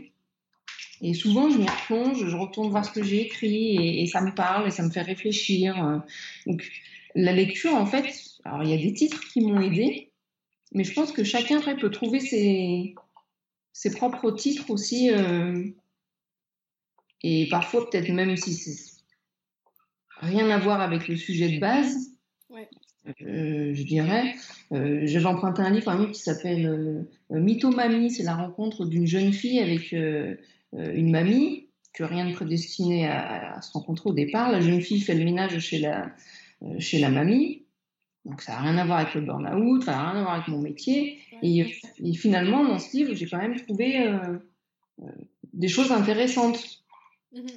Et 1.02 1.14
souvent, 1.14 1.50
je 1.50 1.58
m'y 1.58 1.68
replonge, 1.68 2.28
je 2.28 2.36
retourne 2.36 2.70
voir 2.70 2.86
ce 2.86 2.92
que 2.92 3.04
j'ai 3.04 3.22
écrit 3.22 4.02
et, 4.02 4.06
ça 4.08 4.22
me 4.22 4.34
parle 4.34 4.68
et 4.68 4.72
ça 4.72 4.84
me 4.84 4.90
fait 4.90 5.02
réfléchir. 5.02 6.02
Donc, 6.46 6.64
la 7.16 7.34
lecture, 7.34 7.74
en 7.74 7.86
fait, 7.86 8.06
alors 8.46 8.64
il 8.64 8.70
y 8.70 8.74
a 8.74 8.78
des 8.78 8.94
titres 8.94 9.22
qui 9.32 9.42
m'ont 9.42 9.60
aidé, 9.60 10.12
mais 10.74 10.84
je 10.84 10.94
pense 10.94 11.12
que 11.12 11.24
chacun 11.24 11.60
peut 11.76 11.92
trouver 11.92 12.20
ses, 12.20 12.96
ses 13.74 13.92
propres 13.92 14.32
titres 14.32 14.70
aussi. 14.70 15.12
Euh, 15.12 15.66
et 17.24 17.48
parfois, 17.50 17.90
peut-être 17.90 18.10
même 18.10 18.36
si 18.36 18.54
c'est 18.54 19.02
rien 20.18 20.50
à 20.50 20.58
voir 20.58 20.82
avec 20.82 21.08
le 21.08 21.16
sujet 21.16 21.50
de 21.50 21.60
base, 21.60 22.12
euh, 23.22 23.74
je 23.74 23.84
dirais. 23.84 24.36
Euh, 24.72 25.02
J'avais 25.06 25.26
emprunté 25.26 25.62
un 25.62 25.72
livre 25.72 25.90
un 25.90 26.06
qui 26.12 26.20
s'appelle 26.20 26.68
euh, 26.68 27.40
Mythomamie, 27.40 28.12
c'est 28.12 28.24
la 28.24 28.36
rencontre 28.36 28.86
d'une 28.86 29.08
jeune 29.08 29.34
fille 29.34 29.60
avec 29.60 29.94
euh, 29.94 30.36
une 30.74 31.12
mamie, 31.12 31.68
que 31.94 32.04
rien 32.04 32.26
ne 32.26 32.34
prédestiné 32.34 33.08
à, 33.08 33.58
à, 33.58 33.62
se 33.62 33.72
rencontrer 33.74 34.10
au 34.10 34.14
départ. 34.14 34.52
La 34.52 34.62
jeune 34.62 34.82
fille 34.82 35.02
fait 35.02 35.16
le 35.16 35.26
ménage 35.26 35.60
chez 35.60 35.80
la, 35.80 36.12
chez 36.80 37.00
la 37.00 37.10
mamie. 37.10 37.66
Donc 38.24 38.42
ça 38.42 38.54
n'a 38.54 38.62
rien 38.62 38.78
à 38.78 38.86
voir 38.86 39.00
avec 39.00 39.16
le 39.16 39.22
burn-out, 39.22 39.84
ça 39.84 39.92
n'a 39.92 40.12
rien 40.12 40.20
à 40.20 40.24
voir 40.24 40.36
avec 40.36 40.48
mon 40.48 40.60
métier. 40.60 41.20
Et, 41.42 41.66
et, 41.98 42.14
finalement, 42.14 42.64
dans 42.64 42.78
ce 42.78 42.96
livre, 42.96 43.14
j'ai 43.16 43.28
quand 43.28 43.40
même 43.40 43.60
trouvé 43.60 44.10
des 45.54 45.68
choses 45.68 45.92
intéressantes. 45.92 46.81
Mhm. 47.34 47.48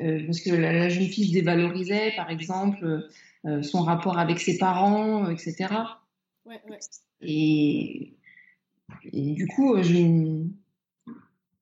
Euh, 0.00 0.26
parce 0.26 0.40
que 0.40 0.50
la, 0.50 0.88
jeune 0.88 1.06
fille 1.06 1.28
se 1.28 1.32
dévalorisait, 1.32 2.12
par 2.16 2.30
exemple, 2.30 3.08
euh, 3.44 3.62
son 3.62 3.82
rapport 3.82 4.18
avec 4.18 4.38
ses 4.38 4.58
parents, 4.58 5.26
euh, 5.26 5.30
etc. 5.30 5.66
Ouais, 6.44 6.60
ouais. 6.68 6.78
Et, 7.20 8.14
et, 9.12 9.32
du 9.32 9.46
coup, 9.48 9.82
je, 9.82 10.44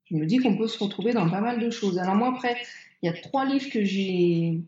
je 0.05 0.15
me 0.15 0.25
dis 0.25 0.37
qu'on 0.37 0.55
peut 0.55 0.67
se 0.67 0.81
retrouver 0.83 1.13
dans 1.13 1.29
pas 1.29 1.41
mal 1.41 1.59
de 1.59 1.69
choses. 1.71 1.97
Alors 1.97 2.15
moi, 2.15 2.29
après, 2.29 2.57
il 3.01 3.07
y 3.07 3.09
a 3.09 3.13
trois 3.13 3.45
livres 3.45 3.69
que 3.71 3.83
j'ai 3.83 4.61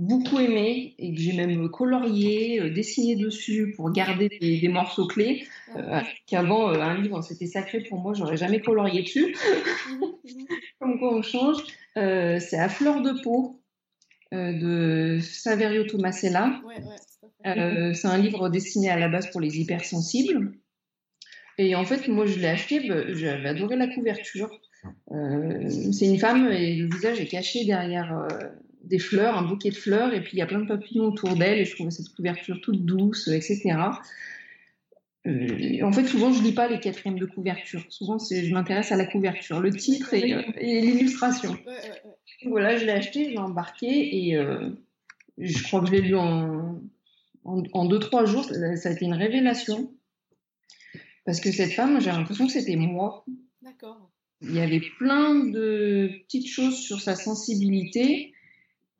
beaucoup 0.00 0.38
aimé 0.38 0.94
et 0.98 1.14
que 1.14 1.20
j'ai 1.20 1.32
même 1.32 1.68
colorié, 1.70 2.70
dessiné 2.70 3.16
dessus 3.16 3.72
pour 3.76 3.90
garder 3.92 4.28
des, 4.28 4.68
morceaux 4.68 5.06
clés. 5.06 5.46
Qu'avant, 6.26 6.68
un 6.68 7.00
livre, 7.00 7.22
c'était 7.22 7.46
sacré 7.46 7.80
pour 7.80 8.00
moi, 8.00 8.14
j'aurais 8.14 8.36
jamais 8.36 8.60
colorié 8.60 9.02
dessus. 9.02 9.36
Mhm. 9.88 10.00
Comme 10.80 10.98
quoi 10.98 11.14
on 11.14 11.22
change. 11.22 11.62
c'est 11.94 12.58
à 12.58 12.68
fleur 12.68 13.02
de 13.02 13.22
peau 13.22 13.60
de 14.32 15.18
Saverio 15.22 15.84
Tomasella. 15.84 16.60
c'est 17.44 18.08
un 18.08 18.18
livre 18.18 18.48
dessiné 18.48 18.90
à 18.90 18.98
la 18.98 19.08
base 19.08 19.30
pour 19.30 19.40
les 19.40 19.60
hypersensibles. 19.60 20.52
Et 21.58 21.74
en 21.74 21.84
fait, 21.84 22.08
moi, 22.08 22.24
je 22.24 22.38
l'ai 22.38 22.48
acheté, 22.48 22.88
bah, 22.88 23.12
j'avais 23.12 23.50
adoré 23.50 23.76
la 23.76 23.86
couverture. 23.86 24.50
Euh, 25.12 25.68
c'est 25.92 26.06
une 26.06 26.18
femme 26.18 26.50
et 26.50 26.74
le 26.76 26.88
visage 26.88 27.20
est 27.20 27.26
caché 27.26 27.66
derrière 27.66 28.16
euh, 28.16 28.48
des 28.84 28.98
fleurs, 28.98 29.36
un 29.36 29.42
bouquet 29.42 29.70
de 29.70 29.76
fleurs, 29.76 30.12
et 30.14 30.20
puis 30.22 30.32
il 30.34 30.38
y 30.38 30.42
a 30.42 30.46
plein 30.46 30.60
de 30.60 30.66
papillons 30.66 31.06
autour 31.06 31.36
d'elle, 31.36 31.58
et 31.58 31.64
je 31.64 31.74
trouvais 31.74 31.90
cette 31.90 32.08
couverture 32.10 32.60
toute 32.60 32.84
douce, 32.84 33.28
etc. 33.28 33.76
Euh, 35.26 35.82
en 35.82 35.92
fait, 35.92 36.06
souvent, 36.06 36.32
je 36.32 36.42
lis 36.42 36.52
pas 36.52 36.68
les 36.68 36.80
quatrièmes 36.80 37.18
de 37.18 37.26
couverture. 37.26 37.84
Souvent, 37.90 38.18
je 38.18 38.52
m'intéresse 38.52 38.90
à 38.90 38.96
la 38.96 39.06
couverture, 39.06 39.60
le 39.60 39.70
titre 39.70 40.14
et, 40.14 40.80
l'illustration. 40.80 41.58
Voilà, 42.46 42.76
je 42.76 42.86
l'ai 42.86 42.92
acheté, 42.92 43.24
je 43.26 43.30
l'ai 43.30 43.38
embarqué, 43.38 44.28
et 44.28 44.38
je 45.38 45.62
crois 45.64 45.80
que 45.80 45.86
je 45.86 45.92
l'ai 45.92 46.00
lu 46.00 46.16
en, 46.16 46.80
en, 47.44 47.62
en, 47.72 47.84
deux, 47.84 47.98
trois 47.98 48.24
jours. 48.24 48.44
Ça 48.44 48.88
a 48.88 48.92
été 48.92 49.04
une 49.04 49.14
révélation. 49.14 49.92
Parce 51.26 51.40
que 51.40 51.52
cette 51.52 51.72
femme, 51.72 52.00
j'ai 52.00 52.10
l'impression 52.10 52.46
que 52.46 52.52
c'était 52.52 52.76
moi. 52.76 53.24
D'accord. 53.62 54.10
Il 54.42 54.54
y 54.54 54.60
avait 54.60 54.80
plein 54.98 55.34
de 55.34 56.10
petites 56.24 56.48
choses 56.48 56.76
sur 56.78 57.00
sa 57.00 57.14
sensibilité 57.14 58.29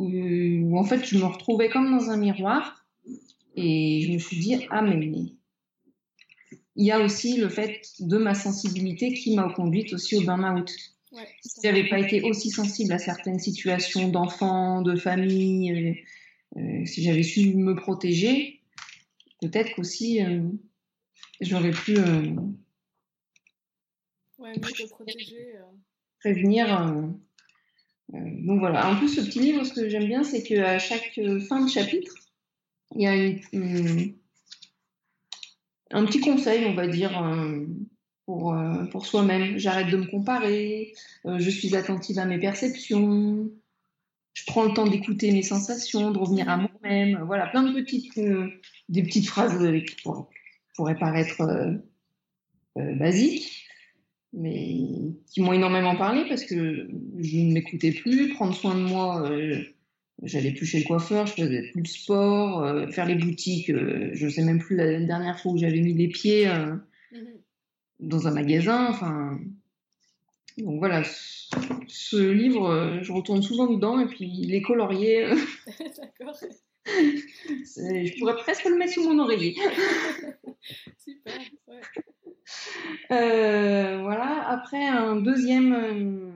où, 0.00 0.78
en 0.78 0.84
fait 0.84 1.04
je 1.04 1.18
me 1.18 1.24
retrouvais 1.24 1.68
comme 1.68 1.90
dans 1.90 2.10
un 2.10 2.16
miroir 2.16 2.86
et 3.56 4.02
je 4.06 4.12
me 4.12 4.18
suis 4.18 4.38
dit 4.38 4.66
ah 4.70 4.82
mais 4.82 4.98
il 6.76 6.86
y 6.86 6.92
a 6.92 7.00
aussi 7.00 7.36
le 7.36 7.48
fait 7.48 7.82
de 8.00 8.16
ma 8.16 8.34
sensibilité 8.34 9.12
qui 9.12 9.36
m'a 9.36 9.52
conduite 9.52 9.92
aussi 9.92 10.16
au 10.16 10.22
burn-out. 10.22 10.70
Ouais, 11.12 11.26
si 11.42 11.60
j'avais 11.62 11.88
pas 11.88 11.98
été 11.98 12.22
aussi 12.22 12.50
sensible 12.50 12.92
à 12.92 12.98
certaines 12.98 13.40
situations 13.40 14.08
d'enfants, 14.08 14.80
de 14.80 14.94
famille, 14.96 15.72
euh, 15.72 16.60
euh, 16.60 16.86
si 16.86 17.02
j'avais 17.02 17.24
su 17.24 17.54
me 17.54 17.74
protéger, 17.74 18.62
peut-être 19.42 19.74
qu'aussi 19.74 20.24
euh, 20.24 20.40
j'aurais 21.40 21.72
pu 21.72 21.98
ouais, 24.38 24.52
mieux 24.52 24.88
protéger. 24.88 25.54
Prévenir. 26.20 27.12
Euh, 28.14 28.18
donc 28.46 28.60
voilà. 28.60 28.90
En 28.90 28.96
plus, 28.96 29.08
ce 29.08 29.20
petit 29.20 29.40
livre, 29.40 29.64
ce 29.64 29.72
que 29.72 29.88
j'aime 29.88 30.06
bien, 30.06 30.22
c'est 30.22 30.42
qu'à 30.42 30.78
chaque 30.78 31.18
fin 31.48 31.64
de 31.64 31.70
chapitre, 31.70 32.14
il 32.96 33.02
y 33.02 33.06
a 33.06 33.12
un 35.92 36.04
petit 36.06 36.20
conseil, 36.20 36.64
on 36.66 36.74
va 36.74 36.88
dire, 36.88 37.10
pour, 38.26 38.56
pour 38.90 39.06
soi-même. 39.06 39.58
J'arrête 39.58 39.90
de 39.90 39.96
me 39.96 40.06
comparer, 40.06 40.92
je 41.24 41.50
suis 41.50 41.76
attentive 41.76 42.18
à 42.18 42.24
mes 42.24 42.38
perceptions, 42.38 43.48
je 44.34 44.44
prends 44.46 44.64
le 44.64 44.72
temps 44.72 44.86
d'écouter 44.86 45.30
mes 45.32 45.42
sensations, 45.42 46.10
de 46.10 46.18
revenir 46.18 46.48
à 46.48 46.56
moi-même. 46.56 47.22
Voilà, 47.26 47.46
plein 47.46 47.62
de 47.62 47.72
petites, 47.72 48.18
des 48.88 49.02
petites 49.02 49.28
phrases 49.28 49.60
qui, 49.86 49.96
pourrait 50.76 50.98
paraître 50.98 51.42
euh, 51.42 51.72
euh, 52.78 52.94
basiques, 52.94 53.68
mais 54.32 54.76
qui 55.26 55.40
m'ont 55.40 55.52
énormément 55.52 55.96
parlé 55.96 56.24
parce 56.28 56.44
que 56.44 56.88
je 57.18 57.36
ne 57.38 57.52
m'écoutais 57.52 57.92
plus. 57.92 58.30
Prendre 58.30 58.54
soin 58.54 58.74
de 58.74 58.82
moi, 58.82 59.28
euh, 59.30 59.60
j'allais 60.22 60.52
plus 60.52 60.66
chez 60.66 60.78
le 60.78 60.84
coiffeur, 60.84 61.26
je 61.26 61.32
faisais 61.32 61.70
plus 61.72 61.82
de 61.82 61.88
sport, 61.88 62.90
faire 62.90 63.06
les 63.06 63.16
boutiques. 63.16 63.68
je 63.68 64.24
ne 64.24 64.30
sais 64.30 64.44
même 64.44 64.60
plus 64.60 64.76
la 64.76 65.00
dernière 65.00 65.40
fois 65.40 65.52
où 65.52 65.58
j'avais 65.58 65.80
mis 65.80 65.94
les 65.94 66.08
pieds 66.08 66.48
mhm. 66.48 67.26
dans 68.00 68.28
un 68.28 68.32
magasin. 68.32 68.86
Enfin, 68.88 69.38
donc 70.58 70.78
voilà, 70.78 71.02
ce 71.86 72.30
livre, 72.30 73.00
je 73.02 73.12
retourne 73.12 73.42
souvent 73.42 73.66
dedans 73.66 73.98
et 73.98 74.06
puis 74.06 74.28
les 74.28 74.62
colorier. 74.62 75.26
D'accord. 76.00 76.36
Je 76.86 78.18
pourrais 78.18 78.36
presque 78.36 78.64
le 78.64 78.76
mettre 78.76 78.94
sous 78.94 79.08
mon 79.08 79.22
oreiller. 79.22 79.56
Euh, 83.12 83.98
voilà, 84.02 84.48
après 84.48 84.86
un 84.86 85.16
deuxième 85.16 85.72
euh, 85.72 86.30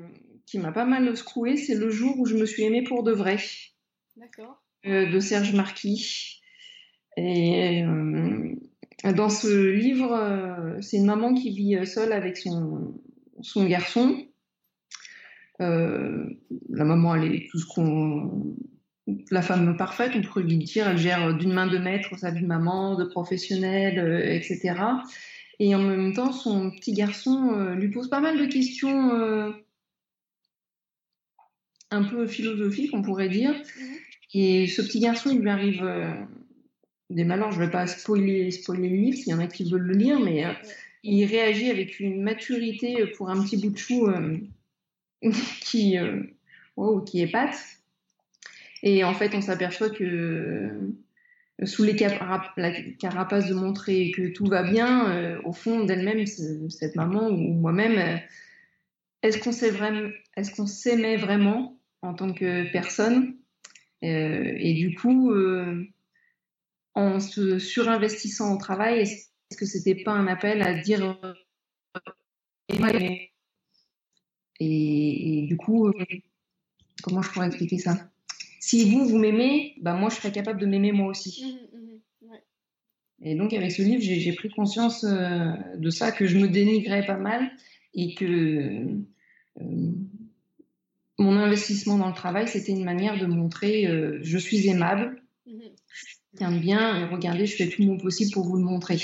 qui 0.44 0.58
m'a 0.58 0.72
pas 0.72 0.84
mal 0.84 1.16
secoué, 1.16 1.56
c'est 1.56 1.76
le 1.76 1.88
jour 1.90 2.18
où 2.18 2.26
je 2.26 2.34
me 2.34 2.46
suis 2.46 2.64
aimée 2.64 2.82
pour 2.82 3.04
de 3.04 3.12
vrai. 3.12 3.38
D'accord. 4.16 4.60
Euh, 4.86 5.10
de 5.10 5.20
Serge 5.20 5.54
Marquis. 5.54 6.40
Et 7.16 7.84
dans 9.04 9.28
ce 9.28 9.70
livre, 9.70 10.78
c'est 10.80 10.96
une 10.96 11.06
maman 11.06 11.32
qui 11.32 11.50
vit 11.50 11.86
seule 11.86 12.12
avec 12.12 12.36
son, 12.36 13.00
son 13.40 13.66
garçon. 13.66 14.26
la 15.60 16.84
maman, 16.84 17.14
elle 17.14 17.34
est 17.36 17.48
tout 17.48 17.60
ce 17.60 17.66
qu'on 17.66 18.56
la 19.30 19.42
femme 19.42 19.76
parfaite, 19.76 20.12
on 20.16 20.22
pourrait 20.22 20.42
lui 20.42 20.56
dire, 20.56 20.88
elle 20.88 20.98
gère 20.98 21.36
d'une 21.36 21.52
main 21.52 21.68
de 21.68 21.78
maître 21.78 22.18
sa 22.18 22.32
vie 22.32 22.42
de 22.42 22.46
maman, 22.48 22.96
de 22.96 23.04
professionnelle, 23.04 23.98
etc. 24.24 24.74
Et 25.60 25.74
en 25.74 25.82
même 25.82 26.12
temps, 26.12 26.32
son 26.32 26.70
petit 26.70 26.92
garçon 26.92 27.52
euh, 27.52 27.74
lui 27.74 27.88
pose 27.88 28.08
pas 28.08 28.20
mal 28.20 28.38
de 28.38 28.46
questions 28.46 29.14
euh, 29.14 29.52
un 31.90 32.02
peu 32.02 32.26
philosophiques, 32.26 32.92
on 32.92 33.02
pourrait 33.02 33.28
dire. 33.28 33.52
Mhm. 33.52 33.94
Et 34.34 34.66
ce 34.66 34.82
petit 34.82 35.00
garçon, 35.00 35.30
il 35.30 35.40
lui 35.40 35.50
arrive 35.50 35.88
des 37.08 37.22
malheurs. 37.22 37.52
Je 37.52 37.60
ne 37.60 37.66
vais 37.66 37.70
pas 37.70 37.86
spoiler, 37.86 38.50
spoiler 38.50 38.88
le 38.88 38.96
livre, 38.96 39.16
s'il 39.16 39.28
y 39.28 39.34
en 39.34 39.38
a 39.38 39.46
qui 39.46 39.70
veulent 39.70 39.82
le 39.82 39.94
lire, 39.94 40.18
mais 40.18 40.44
il 41.04 41.24
réagit 41.26 41.70
avec 41.70 42.00
une 42.00 42.20
maturité 42.20 43.06
pour 43.16 43.30
un 43.30 43.40
petit 43.44 43.58
bout 43.58 43.70
de 43.70 43.78
chou 43.78 44.08
qui, 45.60 45.96
oh, 46.76 47.00
qui 47.02 47.20
épate. 47.20 47.54
Et 48.84 49.02
en 49.02 49.14
fait, 49.14 49.34
on 49.34 49.40
s'aperçoit 49.40 49.88
que 49.88 50.04
euh, 50.04 50.68
sous 51.62 51.84
les 51.84 51.94
la 51.94 52.72
carapace 52.98 53.48
de 53.48 53.54
montrer 53.54 54.10
que 54.10 54.28
tout 54.32 54.46
va 54.46 54.62
bien, 54.62 55.10
euh, 55.10 55.40
au 55.44 55.52
fond 55.52 55.84
d'elle-même, 55.84 56.26
cette 56.26 56.96
maman 56.96 57.28
ou 57.28 57.52
moi-même, 57.54 57.98
euh, 57.98 58.18
est-ce 59.22 59.38
qu'on 60.54 60.66
s'aimait 60.66 61.16
vraiment 61.16 61.78
en 62.02 62.14
tant 62.14 62.32
que 62.32 62.70
personne 62.72 63.36
Et 64.02 64.74
du 64.74 64.94
coup, 64.96 65.32
en 66.94 67.20
se 67.20 67.58
surinvestissant 67.58 68.54
au 68.54 68.58
travail, 68.58 69.00
est-ce 69.00 69.56
que 69.56 69.64
c'était 69.64 70.02
pas 70.02 70.12
un 70.12 70.26
appel 70.26 70.60
à 70.60 70.74
dire 70.74 71.18
et, 74.60 75.38
et 75.38 75.46
du 75.46 75.56
coup, 75.56 75.90
comment 77.02 77.22
je 77.22 77.30
pourrais 77.30 77.46
expliquer 77.46 77.78
ça? 77.78 78.10
Si 78.66 78.90
vous, 78.90 79.04
vous 79.04 79.18
m'aimez, 79.18 79.74
bah 79.82 79.92
moi, 79.92 80.08
je 80.08 80.14
serais 80.14 80.32
capable 80.32 80.58
de 80.58 80.64
m'aimer 80.64 80.90
moi 80.90 81.08
aussi. 81.08 81.44
Mmh, 81.44 81.76
mmh, 81.76 82.30
mmh, 82.30 82.36
et 83.20 83.34
donc, 83.34 83.52
avec 83.52 83.70
ce 83.70 83.82
livre, 83.82 84.00
j'ai 84.00 84.32
pris 84.32 84.48
conscience 84.48 85.04
euh, 85.04 85.52
de 85.76 85.90
ça, 85.90 86.12
que 86.12 86.26
je 86.26 86.38
me 86.38 86.48
dénigrais 86.48 87.04
pas 87.04 87.18
mal 87.18 87.50
et 87.92 88.14
que 88.14 88.24
euh, 88.24 89.92
mon 91.18 91.36
investissement 91.36 91.98
dans 91.98 92.08
le 92.08 92.14
travail, 92.14 92.48
c'était 92.48 92.72
une 92.72 92.84
manière 92.84 93.18
de 93.18 93.26
montrer 93.26 93.86
euh, 93.86 94.18
je 94.22 94.38
suis 94.38 94.66
aimable, 94.66 95.22
je 95.46 96.16
tiens 96.38 96.56
bien, 96.56 97.02
et 97.02 97.04
regardez, 97.04 97.44
je 97.44 97.56
fais 97.56 97.68
tout 97.68 97.82
mon 97.82 97.98
possible 97.98 98.30
pour 98.32 98.46
vous 98.46 98.56
le 98.56 98.64
montrer. 98.64 98.98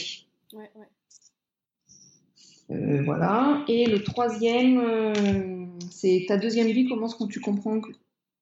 voilà. 2.70 3.62
Et 3.68 3.84
le 3.84 4.02
troisième, 4.02 5.70
c'est 5.90 6.24
ta 6.28 6.38
deuxième 6.38 6.68
vie 6.68 6.88
commence 6.88 7.14
quand 7.14 7.26
tu 7.26 7.40
comprends 7.40 7.80
que, 7.82 7.90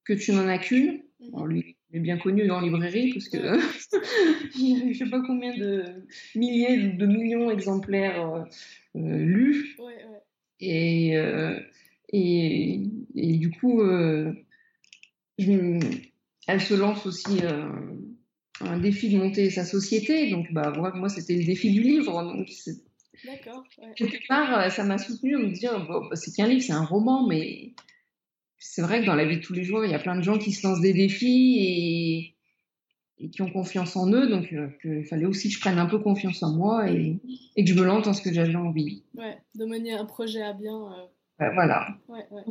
que 0.04 0.12
tu 0.12 0.30
n'en 0.30 0.46
as 0.46 0.58
qu'une? 0.58 1.02
Alors 1.20 1.46
lui, 1.46 1.76
il 1.90 1.96
est 1.96 2.00
bien 2.00 2.18
connu 2.18 2.46
la 2.46 2.60
librairie 2.60 3.12
parce 3.12 3.28
que 3.28 3.36
il 4.58 4.68
y 4.68 4.82
a 4.82 4.92
je 4.92 4.98
sais 4.98 5.10
pas 5.10 5.20
combien 5.26 5.56
de 5.56 5.84
milliers 6.36 6.92
de 6.92 7.06
millions 7.06 7.48
d'exemplaires 7.48 8.34
euh, 8.34 8.44
euh, 8.96 9.18
lus. 9.18 9.76
Et, 10.60 11.16
euh, 11.16 11.58
et, 12.12 12.82
et, 13.14 13.36
du 13.36 13.50
coup, 13.50 13.80
je, 15.38 15.78
elle 16.48 16.60
se 16.60 16.74
lance 16.74 17.06
aussi 17.06 17.38
un 18.60 18.78
défi 18.78 19.08
de 19.10 19.18
monter 19.18 19.50
sa 19.50 19.64
société. 19.64 20.30
Donc, 20.30 20.52
bah, 20.52 20.72
moi, 20.94 21.08
c'était 21.08 21.36
le 21.36 21.44
défi 21.44 21.70
du 21.72 21.82
livre. 21.82 22.24
Donc, 22.24 22.48
D'accord. 23.24 23.62
Quelque 23.96 24.26
part, 24.26 24.70
ça 24.72 24.82
m'a 24.82 24.98
soutenu 24.98 25.36
à 25.36 25.38
me 25.38 25.52
dire 25.52 25.86
bon, 25.86 26.06
bah, 26.08 26.16
c'est 26.16 26.34
qu'un 26.34 26.48
livre, 26.48 26.62
c'est 26.62 26.72
un 26.72 26.84
roman, 26.84 27.26
mais 27.28 27.72
c'est 28.58 28.82
vrai 28.82 29.00
que 29.00 29.06
dans 29.06 29.14
la 29.14 29.24
vie 29.24 29.36
de 29.36 29.42
tous 29.42 29.52
les 29.52 29.64
jours, 29.64 29.84
il 29.84 29.90
y 29.90 29.94
a 29.94 29.98
plein 29.98 30.16
de 30.16 30.22
gens 30.22 30.38
qui 30.38 30.52
se 30.52 30.66
lancent 30.66 30.80
des 30.80 30.92
défis 30.92 32.34
et, 33.18 33.30
qui 33.30 33.42
ont 33.42 33.50
confiance 33.50 33.96
en 33.96 34.10
eux. 34.12 34.28
Donc, 34.28 34.52
euh, 34.52 34.68
il 34.84 35.04
fallait 35.04 35.26
aussi 35.26 35.48
que 35.48 35.54
je 35.54 35.60
prenne 35.60 35.78
un 35.78 35.86
peu 35.86 35.98
confiance 35.98 36.42
en 36.42 36.52
moi 36.52 36.90
et, 36.90 37.20
que 37.56 37.66
je 37.66 37.74
me 37.74 37.84
lance 37.84 38.04
dans 38.04 38.12
ce 38.12 38.22
que 38.22 38.32
j'avais 38.32 38.56
envie. 38.56 39.02
Ouais, 39.14 39.38
de 39.54 39.64
mener 39.64 39.92
un 39.92 40.04
projet 40.04 40.42
à 40.42 40.52
bien. 40.52 40.92
Euh. 40.92 41.50
voilà. 41.54 41.96
Ouais, 42.08 42.26
ouais. 42.30 42.42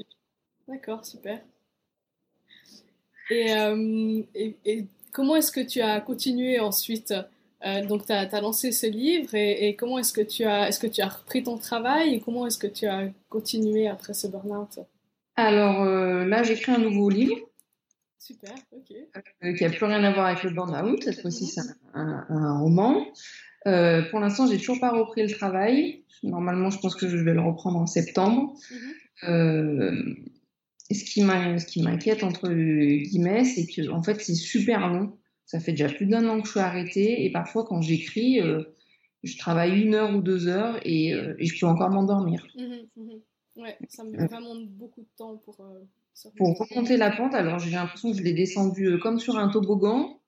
D'accord, 0.67 1.05
super. 1.05 1.41
Et, 3.29 3.53
et, 4.65 4.87
comment 5.11 5.35
est-ce 5.35 5.51
que 5.51 5.65
tu 5.65 5.81
as 5.81 5.99
continué 5.99 6.59
ensuite 6.59 7.13
donc, 7.87 8.05
tu 8.05 8.13
as, 8.13 8.41
lancé 8.41 8.71
ce 8.71 8.85
livre 8.85 9.33
et, 9.33 9.75
comment 9.75 9.99
est-ce 9.99 10.13
que, 10.13 10.21
tu 10.21 10.45
as, 10.45 10.69
est-ce 10.69 10.79
que 10.79 10.87
tu 10.87 11.01
as 11.01 11.07
repris 11.07 11.43
ton 11.43 11.57
travail 11.57 12.13
et 12.13 12.19
comment 12.21 12.45
est-ce 12.47 12.57
que 12.57 12.67
tu 12.67 12.85
as 12.85 13.09
continué 13.29 13.87
après 13.87 14.13
ce 14.13 14.27
burn-out? 14.27 14.79
Alors 15.37 15.85
là, 15.85 16.43
j'écris 16.43 16.71
un 16.71 16.79
nouveau 16.79 17.09
livre. 17.09 17.35
Super, 18.19 18.53
ok. 18.71 19.55
qui 19.55 19.63
n'a 19.63 19.69
plus 19.69 19.85
rien 19.85 20.03
à 20.03 20.11
voir 20.11 20.25
avec 20.25 20.43
le 20.43 20.49
burn-out. 20.49 21.01
Cette 21.03 21.21
fois-ci, 21.21 21.45
c'est 21.45 21.61
un, 21.93 22.59
roman. 22.59 23.05
pour 23.63 24.19
l'instant, 24.19 24.47
j'ai 24.47 24.57
toujours 24.57 24.79
pas 24.79 24.91
repris 24.91 25.23
le 25.23 25.29
travail. 25.29 26.03
Normalement, 26.23 26.69
je 26.69 26.79
pense 26.79 26.95
que 26.95 27.07
je 27.07 27.17
vais 27.17 27.33
le 27.33 27.41
reprendre 27.41 27.77
en 27.77 27.85
septembre. 27.85 28.53
Mhm. 29.23 30.15
ce 30.91 31.03
qui 31.03 31.81
m'inquiète, 31.81 32.23
entre 32.23 32.49
guillemets, 32.49 33.45
c'est 33.45 33.65
que 33.65 33.89
en 33.89 34.03
fait, 34.03 34.19
c'est 34.19 34.35
super 34.35 34.89
long. 34.89 35.17
Ça 35.47 35.61
fait 35.61 35.71
déjà 35.71 35.87
plus 35.87 36.05
d'un 36.05 36.27
an 36.27 36.41
que 36.41 36.45
je 36.45 36.51
suis 36.51 36.59
arrêtée 36.59 37.23
et 37.23 37.31
parfois 37.31 37.63
quand 37.65 37.81
j'écris, 37.81 38.41
euh, 38.41 38.63
je 39.23 39.37
travaille 39.37 39.81
une 39.81 39.95
heure 39.95 40.13
ou 40.13 40.21
deux 40.21 40.49
heures 40.49 40.77
et, 40.83 41.13
euh, 41.13 41.35
et 41.39 41.45
je 41.45 41.57
peux 41.57 41.65
encore 41.65 41.89
m'endormir. 41.89 42.45
Mmh 42.55 43.01
mmh 43.01 43.19
ouais, 43.57 43.77
ça 43.89 44.03
me 44.03 44.27
vraiment 44.27 44.55
beaucoup 44.55 45.01
de 45.01 45.09
temps 45.17 45.37
pour. 45.37 45.59
Euh, 45.61 45.83
pour 46.35 46.57
remonter 46.57 46.97
la 46.97 47.11
pente, 47.11 47.35
alors 47.35 47.59
j'ai 47.59 47.69
l'impression 47.69 48.11
que 48.11 48.17
je 48.17 48.23
l'ai 48.23 48.33
descendu 48.33 48.97
comme 48.99 49.19
sur 49.19 49.37
un 49.37 49.49
toboggan. 49.49 50.19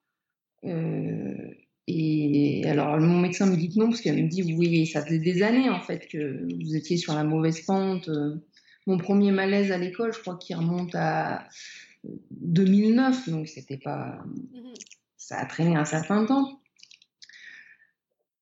et 0.64 2.64
alors 2.68 3.00
mon 3.00 3.20
médecin 3.20 3.48
me 3.48 3.56
dit 3.56 3.70
que 3.70 3.80
non, 3.80 3.90
parce 3.90 4.02
qu'elle 4.02 4.24
me 4.24 4.30
dit 4.30 4.54
oui, 4.54 4.86
ça 4.86 5.04
faisait 5.04 5.18
des 5.18 5.42
années 5.42 5.70
en 5.70 5.82
fait 5.82 6.08
que 6.08 6.46
vous 6.64 6.76
étiez 6.76 6.98
sur 6.98 7.16
la 7.16 7.24
mauvaise 7.24 7.62
pente. 7.62 8.08
Mon 8.86 9.00
premier 9.00 9.32
malaise 9.32 9.72
à 9.72 9.80
l'école, 9.80 10.14
je 10.14 10.20
crois 10.20 10.38
qu'il 10.38 10.56
remonte 10.58 10.94
à 10.94 11.48
2009, 12.04 13.30
donc 13.30 13.48
c'était 13.48 13.78
pas. 13.78 14.24
Mmh 14.54 14.74
ça 15.20 15.38
a 15.38 15.46
traîné 15.46 15.76
un 15.76 15.86
certain 15.86 16.26
temps. 16.26 16.60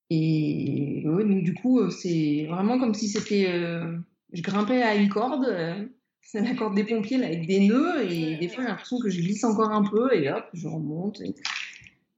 Et 0.10 1.02
donc 1.04 1.44
du 1.44 1.54
coup, 1.54 1.80
euh, 1.80 1.90
c'est 1.90 2.46
vraiment 2.50 2.80
comme 2.80 2.94
si 2.94 3.10
c'était. 3.10 3.48
Euh, 3.50 3.98
je 4.34 4.42
grimpais 4.42 4.82
à 4.82 4.96
une 4.96 5.10
corde, 5.10 5.46
euh, 5.46 5.86
c'est 6.22 6.42
la 6.42 6.56
corde 6.56 6.76
des 6.76 6.84
pompiers 6.84 7.18
là, 7.18 7.28
avec 7.28 7.48
des 7.48 7.68
nœuds, 7.68 8.04
et 8.04 8.38
des 8.38 8.48
fois 8.50 8.64
j'ai 8.64 8.70
l'impression 8.70 9.00
que 9.00 9.10
je 9.10 9.22
glisse 9.22 9.44
encore 9.44 9.72
un 9.72 9.84
peu, 9.84 10.14
et 10.14 10.30
hop, 10.30 10.46
je 10.54 10.68
remonte, 10.68 11.22
et, 11.22 11.36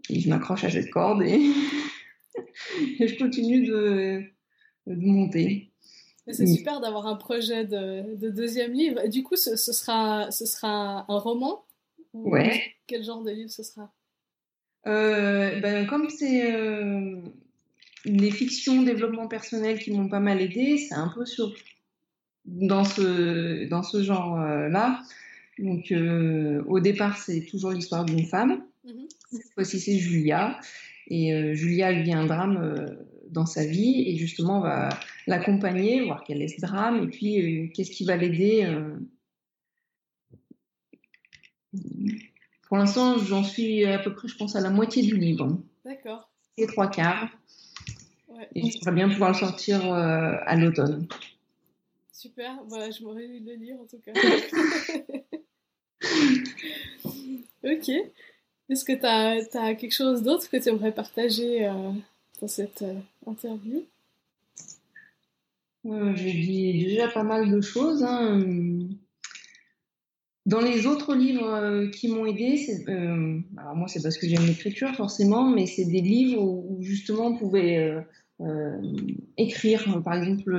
je 0.09 0.29
m'accroche 0.29 0.63
à 0.63 0.69
cette 0.69 0.89
corde, 0.89 1.21
et, 1.21 1.39
je 2.99 3.17
continue 3.17 3.65
de, 3.65 4.23
monter. 4.87 5.71
C'est 6.31 6.47
super 6.47 6.79
d'avoir 6.79 7.07
un 7.07 7.15
projet 7.15 7.65
de, 7.65 8.29
deuxième 8.29 8.73
livre. 8.73 9.07
Du 9.07 9.23
coup, 9.23 9.35
ce, 9.35 9.55
sera, 9.55 10.29
ce 10.29 10.45
sera 10.45 11.05
un 11.07 11.17
roman 11.17 11.63
Ouais. 12.13 12.61
Quel 12.87 13.03
genre 13.03 13.23
de 13.23 13.31
livre 13.31 13.49
ce 13.49 13.63
sera? 13.63 13.91
Euh, 14.87 15.59
ben, 15.59 15.85
comme 15.85 16.09
c'est 16.09 16.53
euh, 16.53 17.21
les 18.05 18.31
fictions 18.31 18.81
développement 18.81 19.27
personnel 19.27 19.79
qui 19.79 19.91
m'ont 19.91 20.09
pas 20.09 20.19
mal 20.19 20.41
aidé, 20.41 20.77
c'est 20.77 20.95
un 20.95 21.09
peu 21.09 21.25
sur 21.25 21.53
dans 22.49 22.83
ce 22.83 23.67
dans 23.69 23.83
ce 23.83 24.03
genre-là. 24.03 25.01
Donc 25.57 25.93
au 26.67 26.79
départ, 26.79 27.17
c'est 27.17 27.41
toujours 27.41 27.71
l'histoire 27.71 28.05
d'une 28.05 28.25
femme. 28.25 28.61
Mm-hmm. 28.85 29.07
Cette 29.31 29.53
fois-ci, 29.53 29.79
c'est 29.79 29.97
Julia. 29.97 30.59
Et 31.07 31.55
Julia, 31.55 31.91
elle 31.91 32.03
vit 32.03 32.13
un 32.13 32.25
drame 32.25 32.97
dans 33.29 33.45
sa 33.45 33.65
vie 33.65 34.03
et 34.07 34.15
justement, 34.15 34.57
on 34.57 34.61
va 34.61 34.89
l'accompagner, 35.27 36.05
voir 36.05 36.23
quel 36.25 36.41
est 36.41 36.47
ce 36.47 36.61
drame 36.61 37.03
et 37.03 37.07
puis 37.07 37.71
qu'est-ce 37.73 37.91
qui 37.91 38.05
va 38.05 38.15
l'aider. 38.15 38.67
Pour 42.67 42.77
l'instant, 42.77 43.17
j'en 43.17 43.43
suis 43.43 43.85
à 43.85 43.99
peu 43.99 44.13
près, 44.13 44.27
je 44.27 44.37
pense, 44.37 44.55
à 44.55 44.61
la 44.61 44.69
moitié 44.69 45.01
du 45.03 45.17
livre. 45.17 45.59
D'accord. 45.83 46.29
Et 46.57 46.67
trois 46.67 46.89
quarts. 46.89 47.29
Et 48.55 48.61
j'aimerais 48.69 48.91
bien 48.91 49.09
pouvoir 49.09 49.31
le 49.31 49.35
sortir 49.35 49.91
euh, 49.91 50.35
à 50.45 50.55
l'automne. 50.55 51.07
Super, 52.19 52.59
voilà, 52.67 52.91
je 52.91 53.01
m'aurais 53.01 53.25
eu 53.25 53.39
de 53.39 53.51
le 53.51 53.55
lire 53.55 53.79
en 53.79 53.85
tout 53.85 53.99
cas. 53.99 54.11
ok. 57.63 57.89
Est-ce 58.67 58.83
que 58.83 58.91
tu 58.91 59.05
as, 59.57 59.75
quelque 59.75 59.93
chose 59.93 60.21
d'autre 60.21 60.49
que 60.49 60.57
tu 60.57 60.67
aimerais 60.67 60.91
partager 60.91 61.65
euh, 61.65 61.93
dans 62.41 62.49
cette 62.49 62.81
euh, 62.81 62.99
interview? 63.25 63.85
J'ai 65.85 66.33
dit 66.33 66.83
déjà 66.83 67.07
pas 67.07 67.23
mal 67.23 67.49
de 67.49 67.61
choses. 67.61 68.03
Hein. 68.03 68.89
Dans 70.45 70.59
les 70.59 70.87
autres 70.87 71.15
livres 71.15 71.47
euh, 71.47 71.89
qui 71.89 72.09
m'ont 72.09 72.25
aidé, 72.25 72.83
euh, 72.89 73.39
alors 73.55 73.77
moi 73.77 73.87
c'est 73.87 74.03
parce 74.03 74.17
que 74.17 74.27
j'aime 74.27 74.45
l'écriture 74.45 74.93
forcément, 74.93 75.49
mais 75.49 75.67
c'est 75.67 75.85
des 75.85 76.01
livres 76.01 76.43
où, 76.43 76.79
justement 76.81 77.27
on 77.27 77.37
pouvait 77.37 78.03
euh, 78.41 78.81
écrire. 79.37 80.01
Par 80.03 80.15
exemple, 80.15 80.51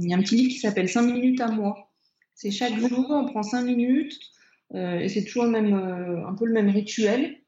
il 0.00 0.10
y 0.10 0.14
a 0.14 0.16
un 0.16 0.20
petit 0.20 0.36
livre 0.36 0.52
qui 0.52 0.58
s'appelle 0.58 0.88
5 0.88 1.02
minutes 1.02 1.40
à 1.40 1.48
moi. 1.48 1.90
C'est 2.34 2.50
chaque 2.50 2.76
jour, 2.78 3.06
on 3.10 3.26
prend 3.26 3.42
5 3.42 3.62
minutes 3.62 4.18
et 4.74 5.08
c'est 5.08 5.24
toujours 5.24 5.44
le 5.44 5.50
même, 5.50 5.74
un 5.74 6.34
peu 6.34 6.46
le 6.46 6.52
même 6.52 6.70
rituel. 6.70 7.42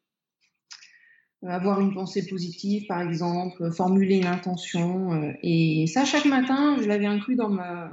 avoir 1.46 1.80
une 1.80 1.94
pensée 1.94 2.26
positive, 2.26 2.86
par 2.88 3.00
exemple, 3.00 3.70
formuler 3.72 4.16
une 4.16 4.26
intention. 4.26 5.34
et 5.42 5.86
ça, 5.86 6.05
chaque 6.05 6.26
matin, 6.26 6.78
je 6.80 6.88
l'avais 6.88 7.07
inclus 7.07 7.36
dans 7.36 7.48
ma, 7.48 7.92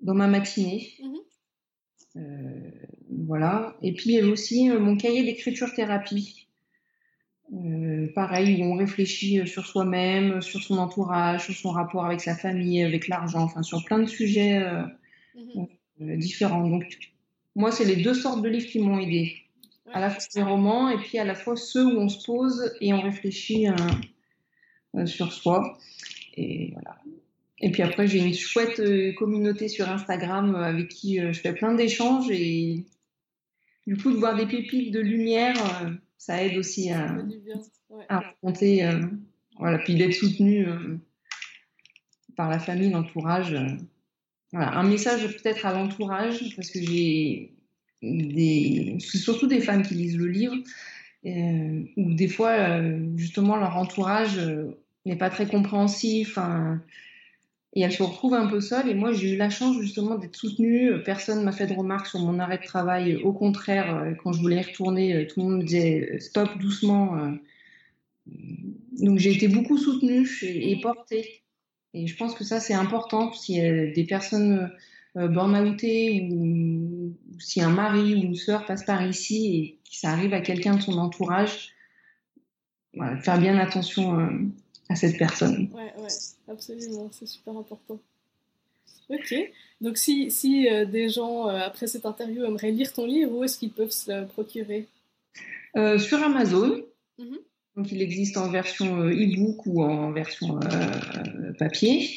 dans 0.00 0.14
ma 0.14 0.28
matinée. 0.28 0.92
Euh, 2.16 2.70
voilà. 3.10 3.76
Et 3.82 3.92
puis 3.92 4.10
il 4.10 4.12
y 4.14 4.20
a 4.20 4.26
aussi 4.26 4.70
euh, 4.70 4.80
mon 4.80 4.96
cahier 4.96 5.24
d'écriture 5.24 5.72
thérapie. 5.74 6.45
Euh, 7.52 8.08
pareil, 8.14 8.60
où 8.60 8.66
on 8.66 8.76
réfléchit 8.76 9.46
sur 9.46 9.66
soi-même, 9.66 10.42
sur 10.42 10.62
son 10.62 10.78
entourage, 10.78 11.44
sur 11.44 11.54
son 11.54 11.70
rapport 11.70 12.04
avec 12.04 12.20
sa 12.20 12.34
famille, 12.34 12.82
avec 12.82 13.08
l'argent, 13.08 13.42
enfin 13.42 13.62
sur 13.62 13.84
plein 13.84 14.00
de 14.00 14.06
sujets 14.06 14.60
mhm. 15.34 16.18
différents. 16.18 16.68
Donc, 16.68 16.98
moi, 17.54 17.70
c'est 17.70 17.84
les 17.84 17.96
deux 17.96 18.14
sortes 18.14 18.42
de 18.42 18.48
livres 18.48 18.66
qui 18.66 18.80
m'ont 18.80 18.98
aidé. 18.98 19.36
À 19.92 20.00
la 20.00 20.10
fois 20.10 20.22
les 20.34 20.42
romans 20.42 20.90
et 20.90 20.98
puis 20.98 21.18
à 21.18 21.24
la 21.24 21.36
fois 21.36 21.56
ceux 21.56 21.86
où 21.86 22.00
on 22.00 22.08
se 22.08 22.26
pose 22.26 22.74
et 22.80 22.92
on 22.92 23.00
réfléchit 23.00 23.66
sur 25.04 25.32
soi. 25.32 25.78
Et 26.36 26.72
voilà. 26.72 26.96
Et 27.60 27.70
puis 27.70 27.82
après, 27.82 28.06
j'ai 28.06 28.18
une 28.18 28.34
chouette 28.34 28.80
euh, 28.80 29.12
communauté 29.14 29.68
sur 29.68 29.88
Instagram 29.88 30.54
euh, 30.54 30.62
avec 30.62 30.88
qui 30.88 31.20
euh, 31.20 31.32
je 31.32 31.40
fais 31.40 31.54
plein 31.54 31.74
d'échanges 31.74 32.30
et 32.30 32.84
du 33.86 33.96
coup, 33.96 34.10
de 34.10 34.16
voir 34.16 34.36
des 34.36 34.46
pépites 34.46 34.92
de 34.92 35.00
lumière, 35.00 35.54
ça 36.18 36.42
aide 36.44 36.56
aussi 36.58 36.90
à, 36.90 37.16
à 38.08 38.20
raconter, 38.20 38.88
voilà, 39.58 39.78
puis 39.78 39.94
d'être 39.94 40.14
soutenu 40.14 40.66
par 42.36 42.50
la 42.50 42.58
famille, 42.58 42.90
l'entourage. 42.90 43.56
Voilà, 44.52 44.72
un 44.78 44.82
message 44.88 45.26
peut-être 45.36 45.66
à 45.66 45.72
l'entourage, 45.72 46.54
parce 46.56 46.70
que 46.70 46.80
j'ai 46.80 47.52
des, 48.02 48.96
surtout 49.00 49.46
des 49.46 49.60
femmes 49.60 49.82
qui 49.82 49.94
lisent 49.94 50.16
le 50.16 50.28
livre, 50.28 50.56
où 51.24 52.14
des 52.14 52.28
fois, 52.28 52.80
justement, 53.16 53.56
leur 53.56 53.76
entourage 53.76 54.40
n'est 55.04 55.16
pas 55.16 55.30
très 55.30 55.46
compréhensif. 55.46 56.38
Hein, 56.38 56.82
et 57.74 57.82
elle 57.82 57.92
se 57.92 58.02
retrouve 58.02 58.34
un 58.34 58.46
peu 58.46 58.60
seule. 58.60 58.88
Et 58.88 58.94
moi, 58.94 59.12
j'ai 59.12 59.34
eu 59.34 59.36
la 59.36 59.50
chance 59.50 59.78
justement 59.78 60.16
d'être 60.16 60.36
soutenue. 60.36 61.02
Personne 61.04 61.44
m'a 61.44 61.52
fait 61.52 61.66
de 61.66 61.74
remarques 61.74 62.06
sur 62.06 62.20
mon 62.20 62.38
arrêt 62.38 62.58
de 62.58 62.64
travail. 62.64 63.16
Au 63.16 63.32
contraire, 63.32 63.94
euh, 63.94 64.12
quand 64.14 64.32
je 64.32 64.40
voulais 64.40 64.56
y 64.56 64.62
retourner, 64.62 65.14
euh, 65.14 65.26
tout 65.26 65.40
le 65.40 65.46
monde 65.46 65.58
me 65.58 65.64
disait 65.64 66.08
euh, 66.12 66.18
stop 66.18 66.56
doucement. 66.58 67.36
Donc 68.98 69.18
j'ai 69.18 69.32
été 69.32 69.48
beaucoup 69.48 69.78
soutenue 69.78 70.28
et 70.42 70.80
portée. 70.80 71.42
Et 71.92 72.06
je 72.06 72.16
pense 72.16 72.34
que 72.34 72.44
ça, 72.44 72.60
c'est 72.60 72.74
important. 72.74 73.32
Si 73.32 73.60
des 73.60 74.06
personnes 74.08 74.72
burn-outées 75.14 76.28
ou, 76.32 77.14
si 77.38 77.62
un 77.62 77.70
mari 77.70 78.14
ou 78.14 78.18
une 78.18 78.34
sœur 78.34 78.66
passe 78.66 78.84
par 78.84 79.06
ici 79.06 79.54
et 79.54 79.78
que 79.88 79.96
ça 79.96 80.10
arrive 80.10 80.34
à 80.34 80.40
quelqu'un 80.40 80.76
de 80.76 80.82
son 80.82 80.98
entourage, 80.98 81.70
faire 83.20 83.38
bien 83.38 83.56
attention 83.58 84.50
à 84.88 84.94
cette 84.94 85.18
personne. 85.18 85.70
Ouais, 85.74 85.92
ouais. 86.02 86.08
Absolument, 86.48 87.10
c'est 87.12 87.26
super 87.26 87.56
important. 87.56 88.00
Ok, 89.08 89.34
donc 89.80 89.98
si, 89.98 90.30
si 90.30 90.68
euh, 90.68 90.84
des 90.84 91.08
gens, 91.08 91.48
euh, 91.48 91.58
après 91.58 91.86
cette 91.86 92.06
interview, 92.06 92.44
aimeraient 92.44 92.72
lire 92.72 92.92
ton 92.92 93.06
livre, 93.06 93.36
où 93.36 93.44
est-ce 93.44 93.58
qu'ils 93.58 93.70
peuvent 93.70 93.90
se 93.90 94.22
le 94.22 94.26
procurer? 94.26 94.86
Euh, 95.76 95.98
Sur 95.98 96.22
Amazon. 96.22 96.82
Mhm. 97.18 97.38
Donc 97.76 97.92
il 97.92 98.02
existe 98.02 98.36
en 98.36 98.50
version 98.50 99.08
e-book 99.08 99.66
ou 99.66 99.82
en 99.82 100.10
version 100.10 100.58
papier. 101.58 102.08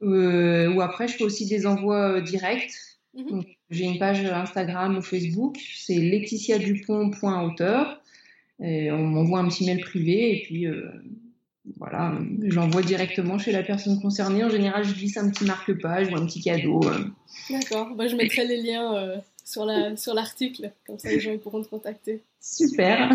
ou 0.00 0.80
après, 0.80 1.08
je 1.08 1.16
fais 1.16 1.24
aussi 1.24 1.46
des 1.46 1.66
envois 1.66 2.20
directs. 2.20 2.72
Mhm. 3.14 3.44
J'ai 3.70 3.84
une 3.84 3.98
page 3.98 4.24
Instagram 4.24 4.96
ou 4.96 5.02
Facebook, 5.02 5.58
c'est 5.76 5.96
laetitiadupont.auteur. 5.96 8.00
On 8.60 8.98
m'envoie 8.98 9.40
un 9.40 9.48
petit 9.48 9.66
mail 9.66 9.80
privé 9.80 10.36
et 10.36 10.42
puis 10.44 10.66
voilà, 11.78 12.18
j'envoie 12.42 12.82
directement 12.82 13.38
chez 13.38 13.52
la 13.52 13.62
personne 13.62 14.00
concernée. 14.00 14.44
En 14.44 14.50
général, 14.50 14.84
je 14.84 14.92
glisse 14.92 15.16
un 15.16 15.30
petit 15.30 15.44
marque-page 15.44 16.12
ou 16.12 16.16
un 16.16 16.26
petit 16.26 16.42
cadeau. 16.42 16.80
D'accord, 17.50 17.94
bah, 17.94 18.06
je 18.06 18.16
mettrai 18.16 18.46
les 18.46 18.60
liens 18.62 19.20
sur 19.44 19.64
l'article, 19.64 20.62
sur 20.62 20.72
comme 20.86 20.98
ça 20.98 21.08
les 21.08 21.20
gens 21.20 21.36
pourront 21.38 21.62
te 21.62 21.68
contacter. 21.68 22.22
Super. 22.40 23.10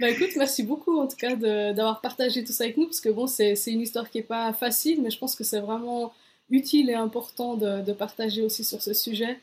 Bah 0.00 0.10
écoute, 0.10 0.30
merci 0.36 0.64
beaucoup 0.64 0.98
en 0.98 1.06
tout 1.06 1.16
cas 1.16 1.36
d'avoir 1.36 2.00
partagé 2.00 2.42
tout 2.42 2.52
ça 2.52 2.64
avec 2.64 2.76
nous, 2.76 2.86
parce 2.86 3.00
que 3.00 3.10
bon, 3.10 3.28
c'est 3.28 3.54
une 3.66 3.80
histoire 3.80 4.10
qui 4.10 4.18
n'est 4.18 4.24
pas 4.24 4.52
facile, 4.52 5.00
mais 5.00 5.10
je 5.10 5.18
pense 5.18 5.36
que 5.36 5.44
c'est 5.44 5.60
vraiment 5.60 6.12
utile 6.50 6.90
et 6.90 6.94
important 6.94 7.54
de, 7.56 7.80
de, 7.80 7.92
partager 7.92 8.42
aussi 8.42 8.64
sur 8.64 8.82
ce 8.82 8.92
sujet. 8.92 9.38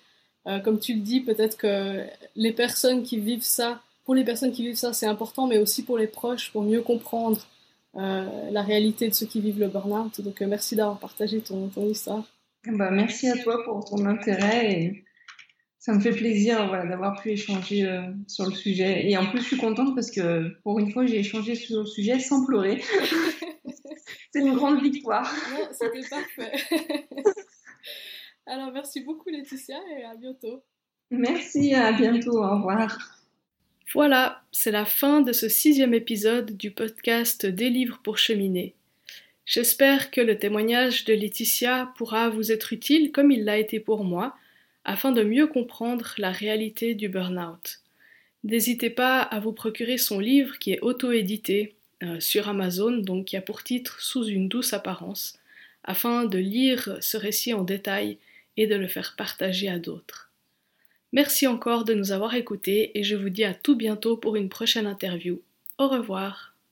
Euh, 0.47 0.59
comme 0.59 0.79
tu 0.79 0.93
le 0.93 0.99
dis, 0.99 1.21
peut-être 1.21 1.57
que 1.57 2.05
les 2.36 2.51
personnes 2.51 3.03
qui 3.03 3.17
vivent 3.17 3.43
ça, 3.43 3.82
pour 4.04 4.16
les 4.16 4.24
personnes 4.24 4.52
qui 4.52 4.64
vivent 4.64 4.76
ça, 4.76 4.93
c'est 4.93 5.06
important, 5.06 5.47
mais 5.47 5.58
aussi 5.58 5.84
pour 5.84 5.97
les 5.97 6.08
proches, 6.08 6.52
pour 6.52 6.64
mieux 6.64 6.82
comprendre 6.82 7.47
euh, 7.95 8.49
la 8.52 8.62
réalité 8.62 9.10
de 9.10 9.14
ceux 9.14 9.26
qui 9.26 9.41
vivent 9.41 9.60
le 9.60 9.68
burn-out. 9.68 10.22
Donc 10.22 10.41
euh, 10.41 10.47
merci 10.47 10.76
d'avoir 10.76 10.99
partagé 10.99 11.41
ton, 11.41 11.68
ton 11.70 11.88
histoire. 11.88 12.24
Bah, 12.66 12.91
merci 12.91 13.28
à 13.28 13.38
toi 13.38 13.64
pour 13.66 13.84
ton 13.86 14.06
intérêt 14.06 14.72
et 14.72 15.04
ça 15.78 15.93
me 15.93 15.99
fait 15.99 16.12
plaisir 16.12 16.68
voilà, 16.68 16.86
d'avoir 16.86 17.22
pu 17.22 17.32
échanger 17.32 17.86
euh, 17.86 18.02
sur 18.28 18.45
le 18.45 18.54
sujet. 18.54 19.10
Et 19.10 19.18
en 19.18 19.26
plus, 19.30 19.41
je 19.41 19.47
suis 19.47 19.58
contente 19.58 19.93
parce 19.95 20.12
que 20.12 20.49
pour 20.64 20.80
une 20.80 20.91
fois, 20.91 21.06
j'ai 21.06 21.20
échangé 21.20 21.56
sur 21.56 21.80
le 21.80 21.86
sujet 21.86 22.20
sans 22.20 22.45
pleurer. 22.45 22.82
C'est 24.34 24.39
une 24.39 24.54
grande 24.54 24.82
victoire. 24.82 25.30
C'était 25.74 26.08
parfait. 26.08 26.52
Alors, 28.45 28.72
merci 28.72 29.02
beaucoup 29.02 29.30
Laetitia 29.30 29.80
et 29.97 30.04
à 30.06 30.16
bientôt. 30.16 30.64
Merci, 31.10 31.74
à 31.74 31.91
bientôt, 31.91 32.38
au 32.38 32.56
revoir. 32.56 33.20
Voilà, 33.94 34.42
c'est 34.54 34.72
la 34.72 34.86
fin 34.86 35.20
de 35.20 35.34
ce 35.34 35.50
sixième 35.50 35.94
épisode 35.94 36.56
du 36.56 36.72
podcast 36.72 37.46
Des 37.46 37.70
livres 37.70 38.00
pour 38.02 38.18
cheminer. 38.18 38.74
J'espère 39.46 40.12
que 40.12 40.22
le 40.22 40.38
témoignage 40.38 41.04
de 41.04 41.14
Laetitia 41.14 41.92
pourra 41.98 42.30
vous 42.30 42.54
être 42.54 42.72
utile 42.72 43.12
comme 43.12 43.32
il 43.32 43.44
l'a 43.44 43.58
été 43.58 43.82
pour 43.82 44.06
moi 44.06 44.34
afin 44.86 45.12
de 45.12 45.24
mieux 45.24 45.46
comprendre 45.46 46.14
la 46.18 46.32
réalité 46.32 46.96
du 46.96 47.10
burn-out. 47.10 47.82
N'hésitez 48.46 48.89
pas 48.89 49.22
à 49.22 49.42
vous 49.42 49.52
procurer 49.52 49.98
son 49.98 50.20
livre 50.20 50.58
qui 50.58 50.72
est 50.72 50.80
auto-édité 50.80 51.76
euh, 52.02 52.22
sur 52.22 52.48
Amazon, 52.48 52.94
donc 52.94 53.26
qui 53.26 53.36
a 53.36 53.42
pour 53.42 53.62
titre 53.62 54.02
Sous 54.02 54.26
une 54.26 54.48
douce 54.48 54.72
apparence, 54.72 55.38
afin 55.84 56.24
de 56.24 56.38
lire 56.38 56.98
ce 57.02 57.18
récit 57.18 57.54
en 57.54 57.64
détail 57.64 58.20
et 58.56 58.68
de 58.68 58.76
le 58.76 58.88
faire 58.88 59.16
partager 59.18 59.68
à 59.68 59.80
d'autres. 59.80 60.30
Merci 61.14 61.45
encore 61.45 61.84
de 61.84 61.93
nous 61.93 62.12
avoir 62.12 62.36
écoutés 62.36 62.97
et 62.97 63.03
je 63.03 63.16
vous 63.16 63.30
dis 63.30 63.43
à 63.43 63.53
tout 63.53 63.76
bientôt 63.76 64.16
pour 64.16 64.36
une 64.36 64.49
prochaine 64.49 64.88
interview. 64.88 65.41
Au 65.78 65.88
revoir. 65.89 66.51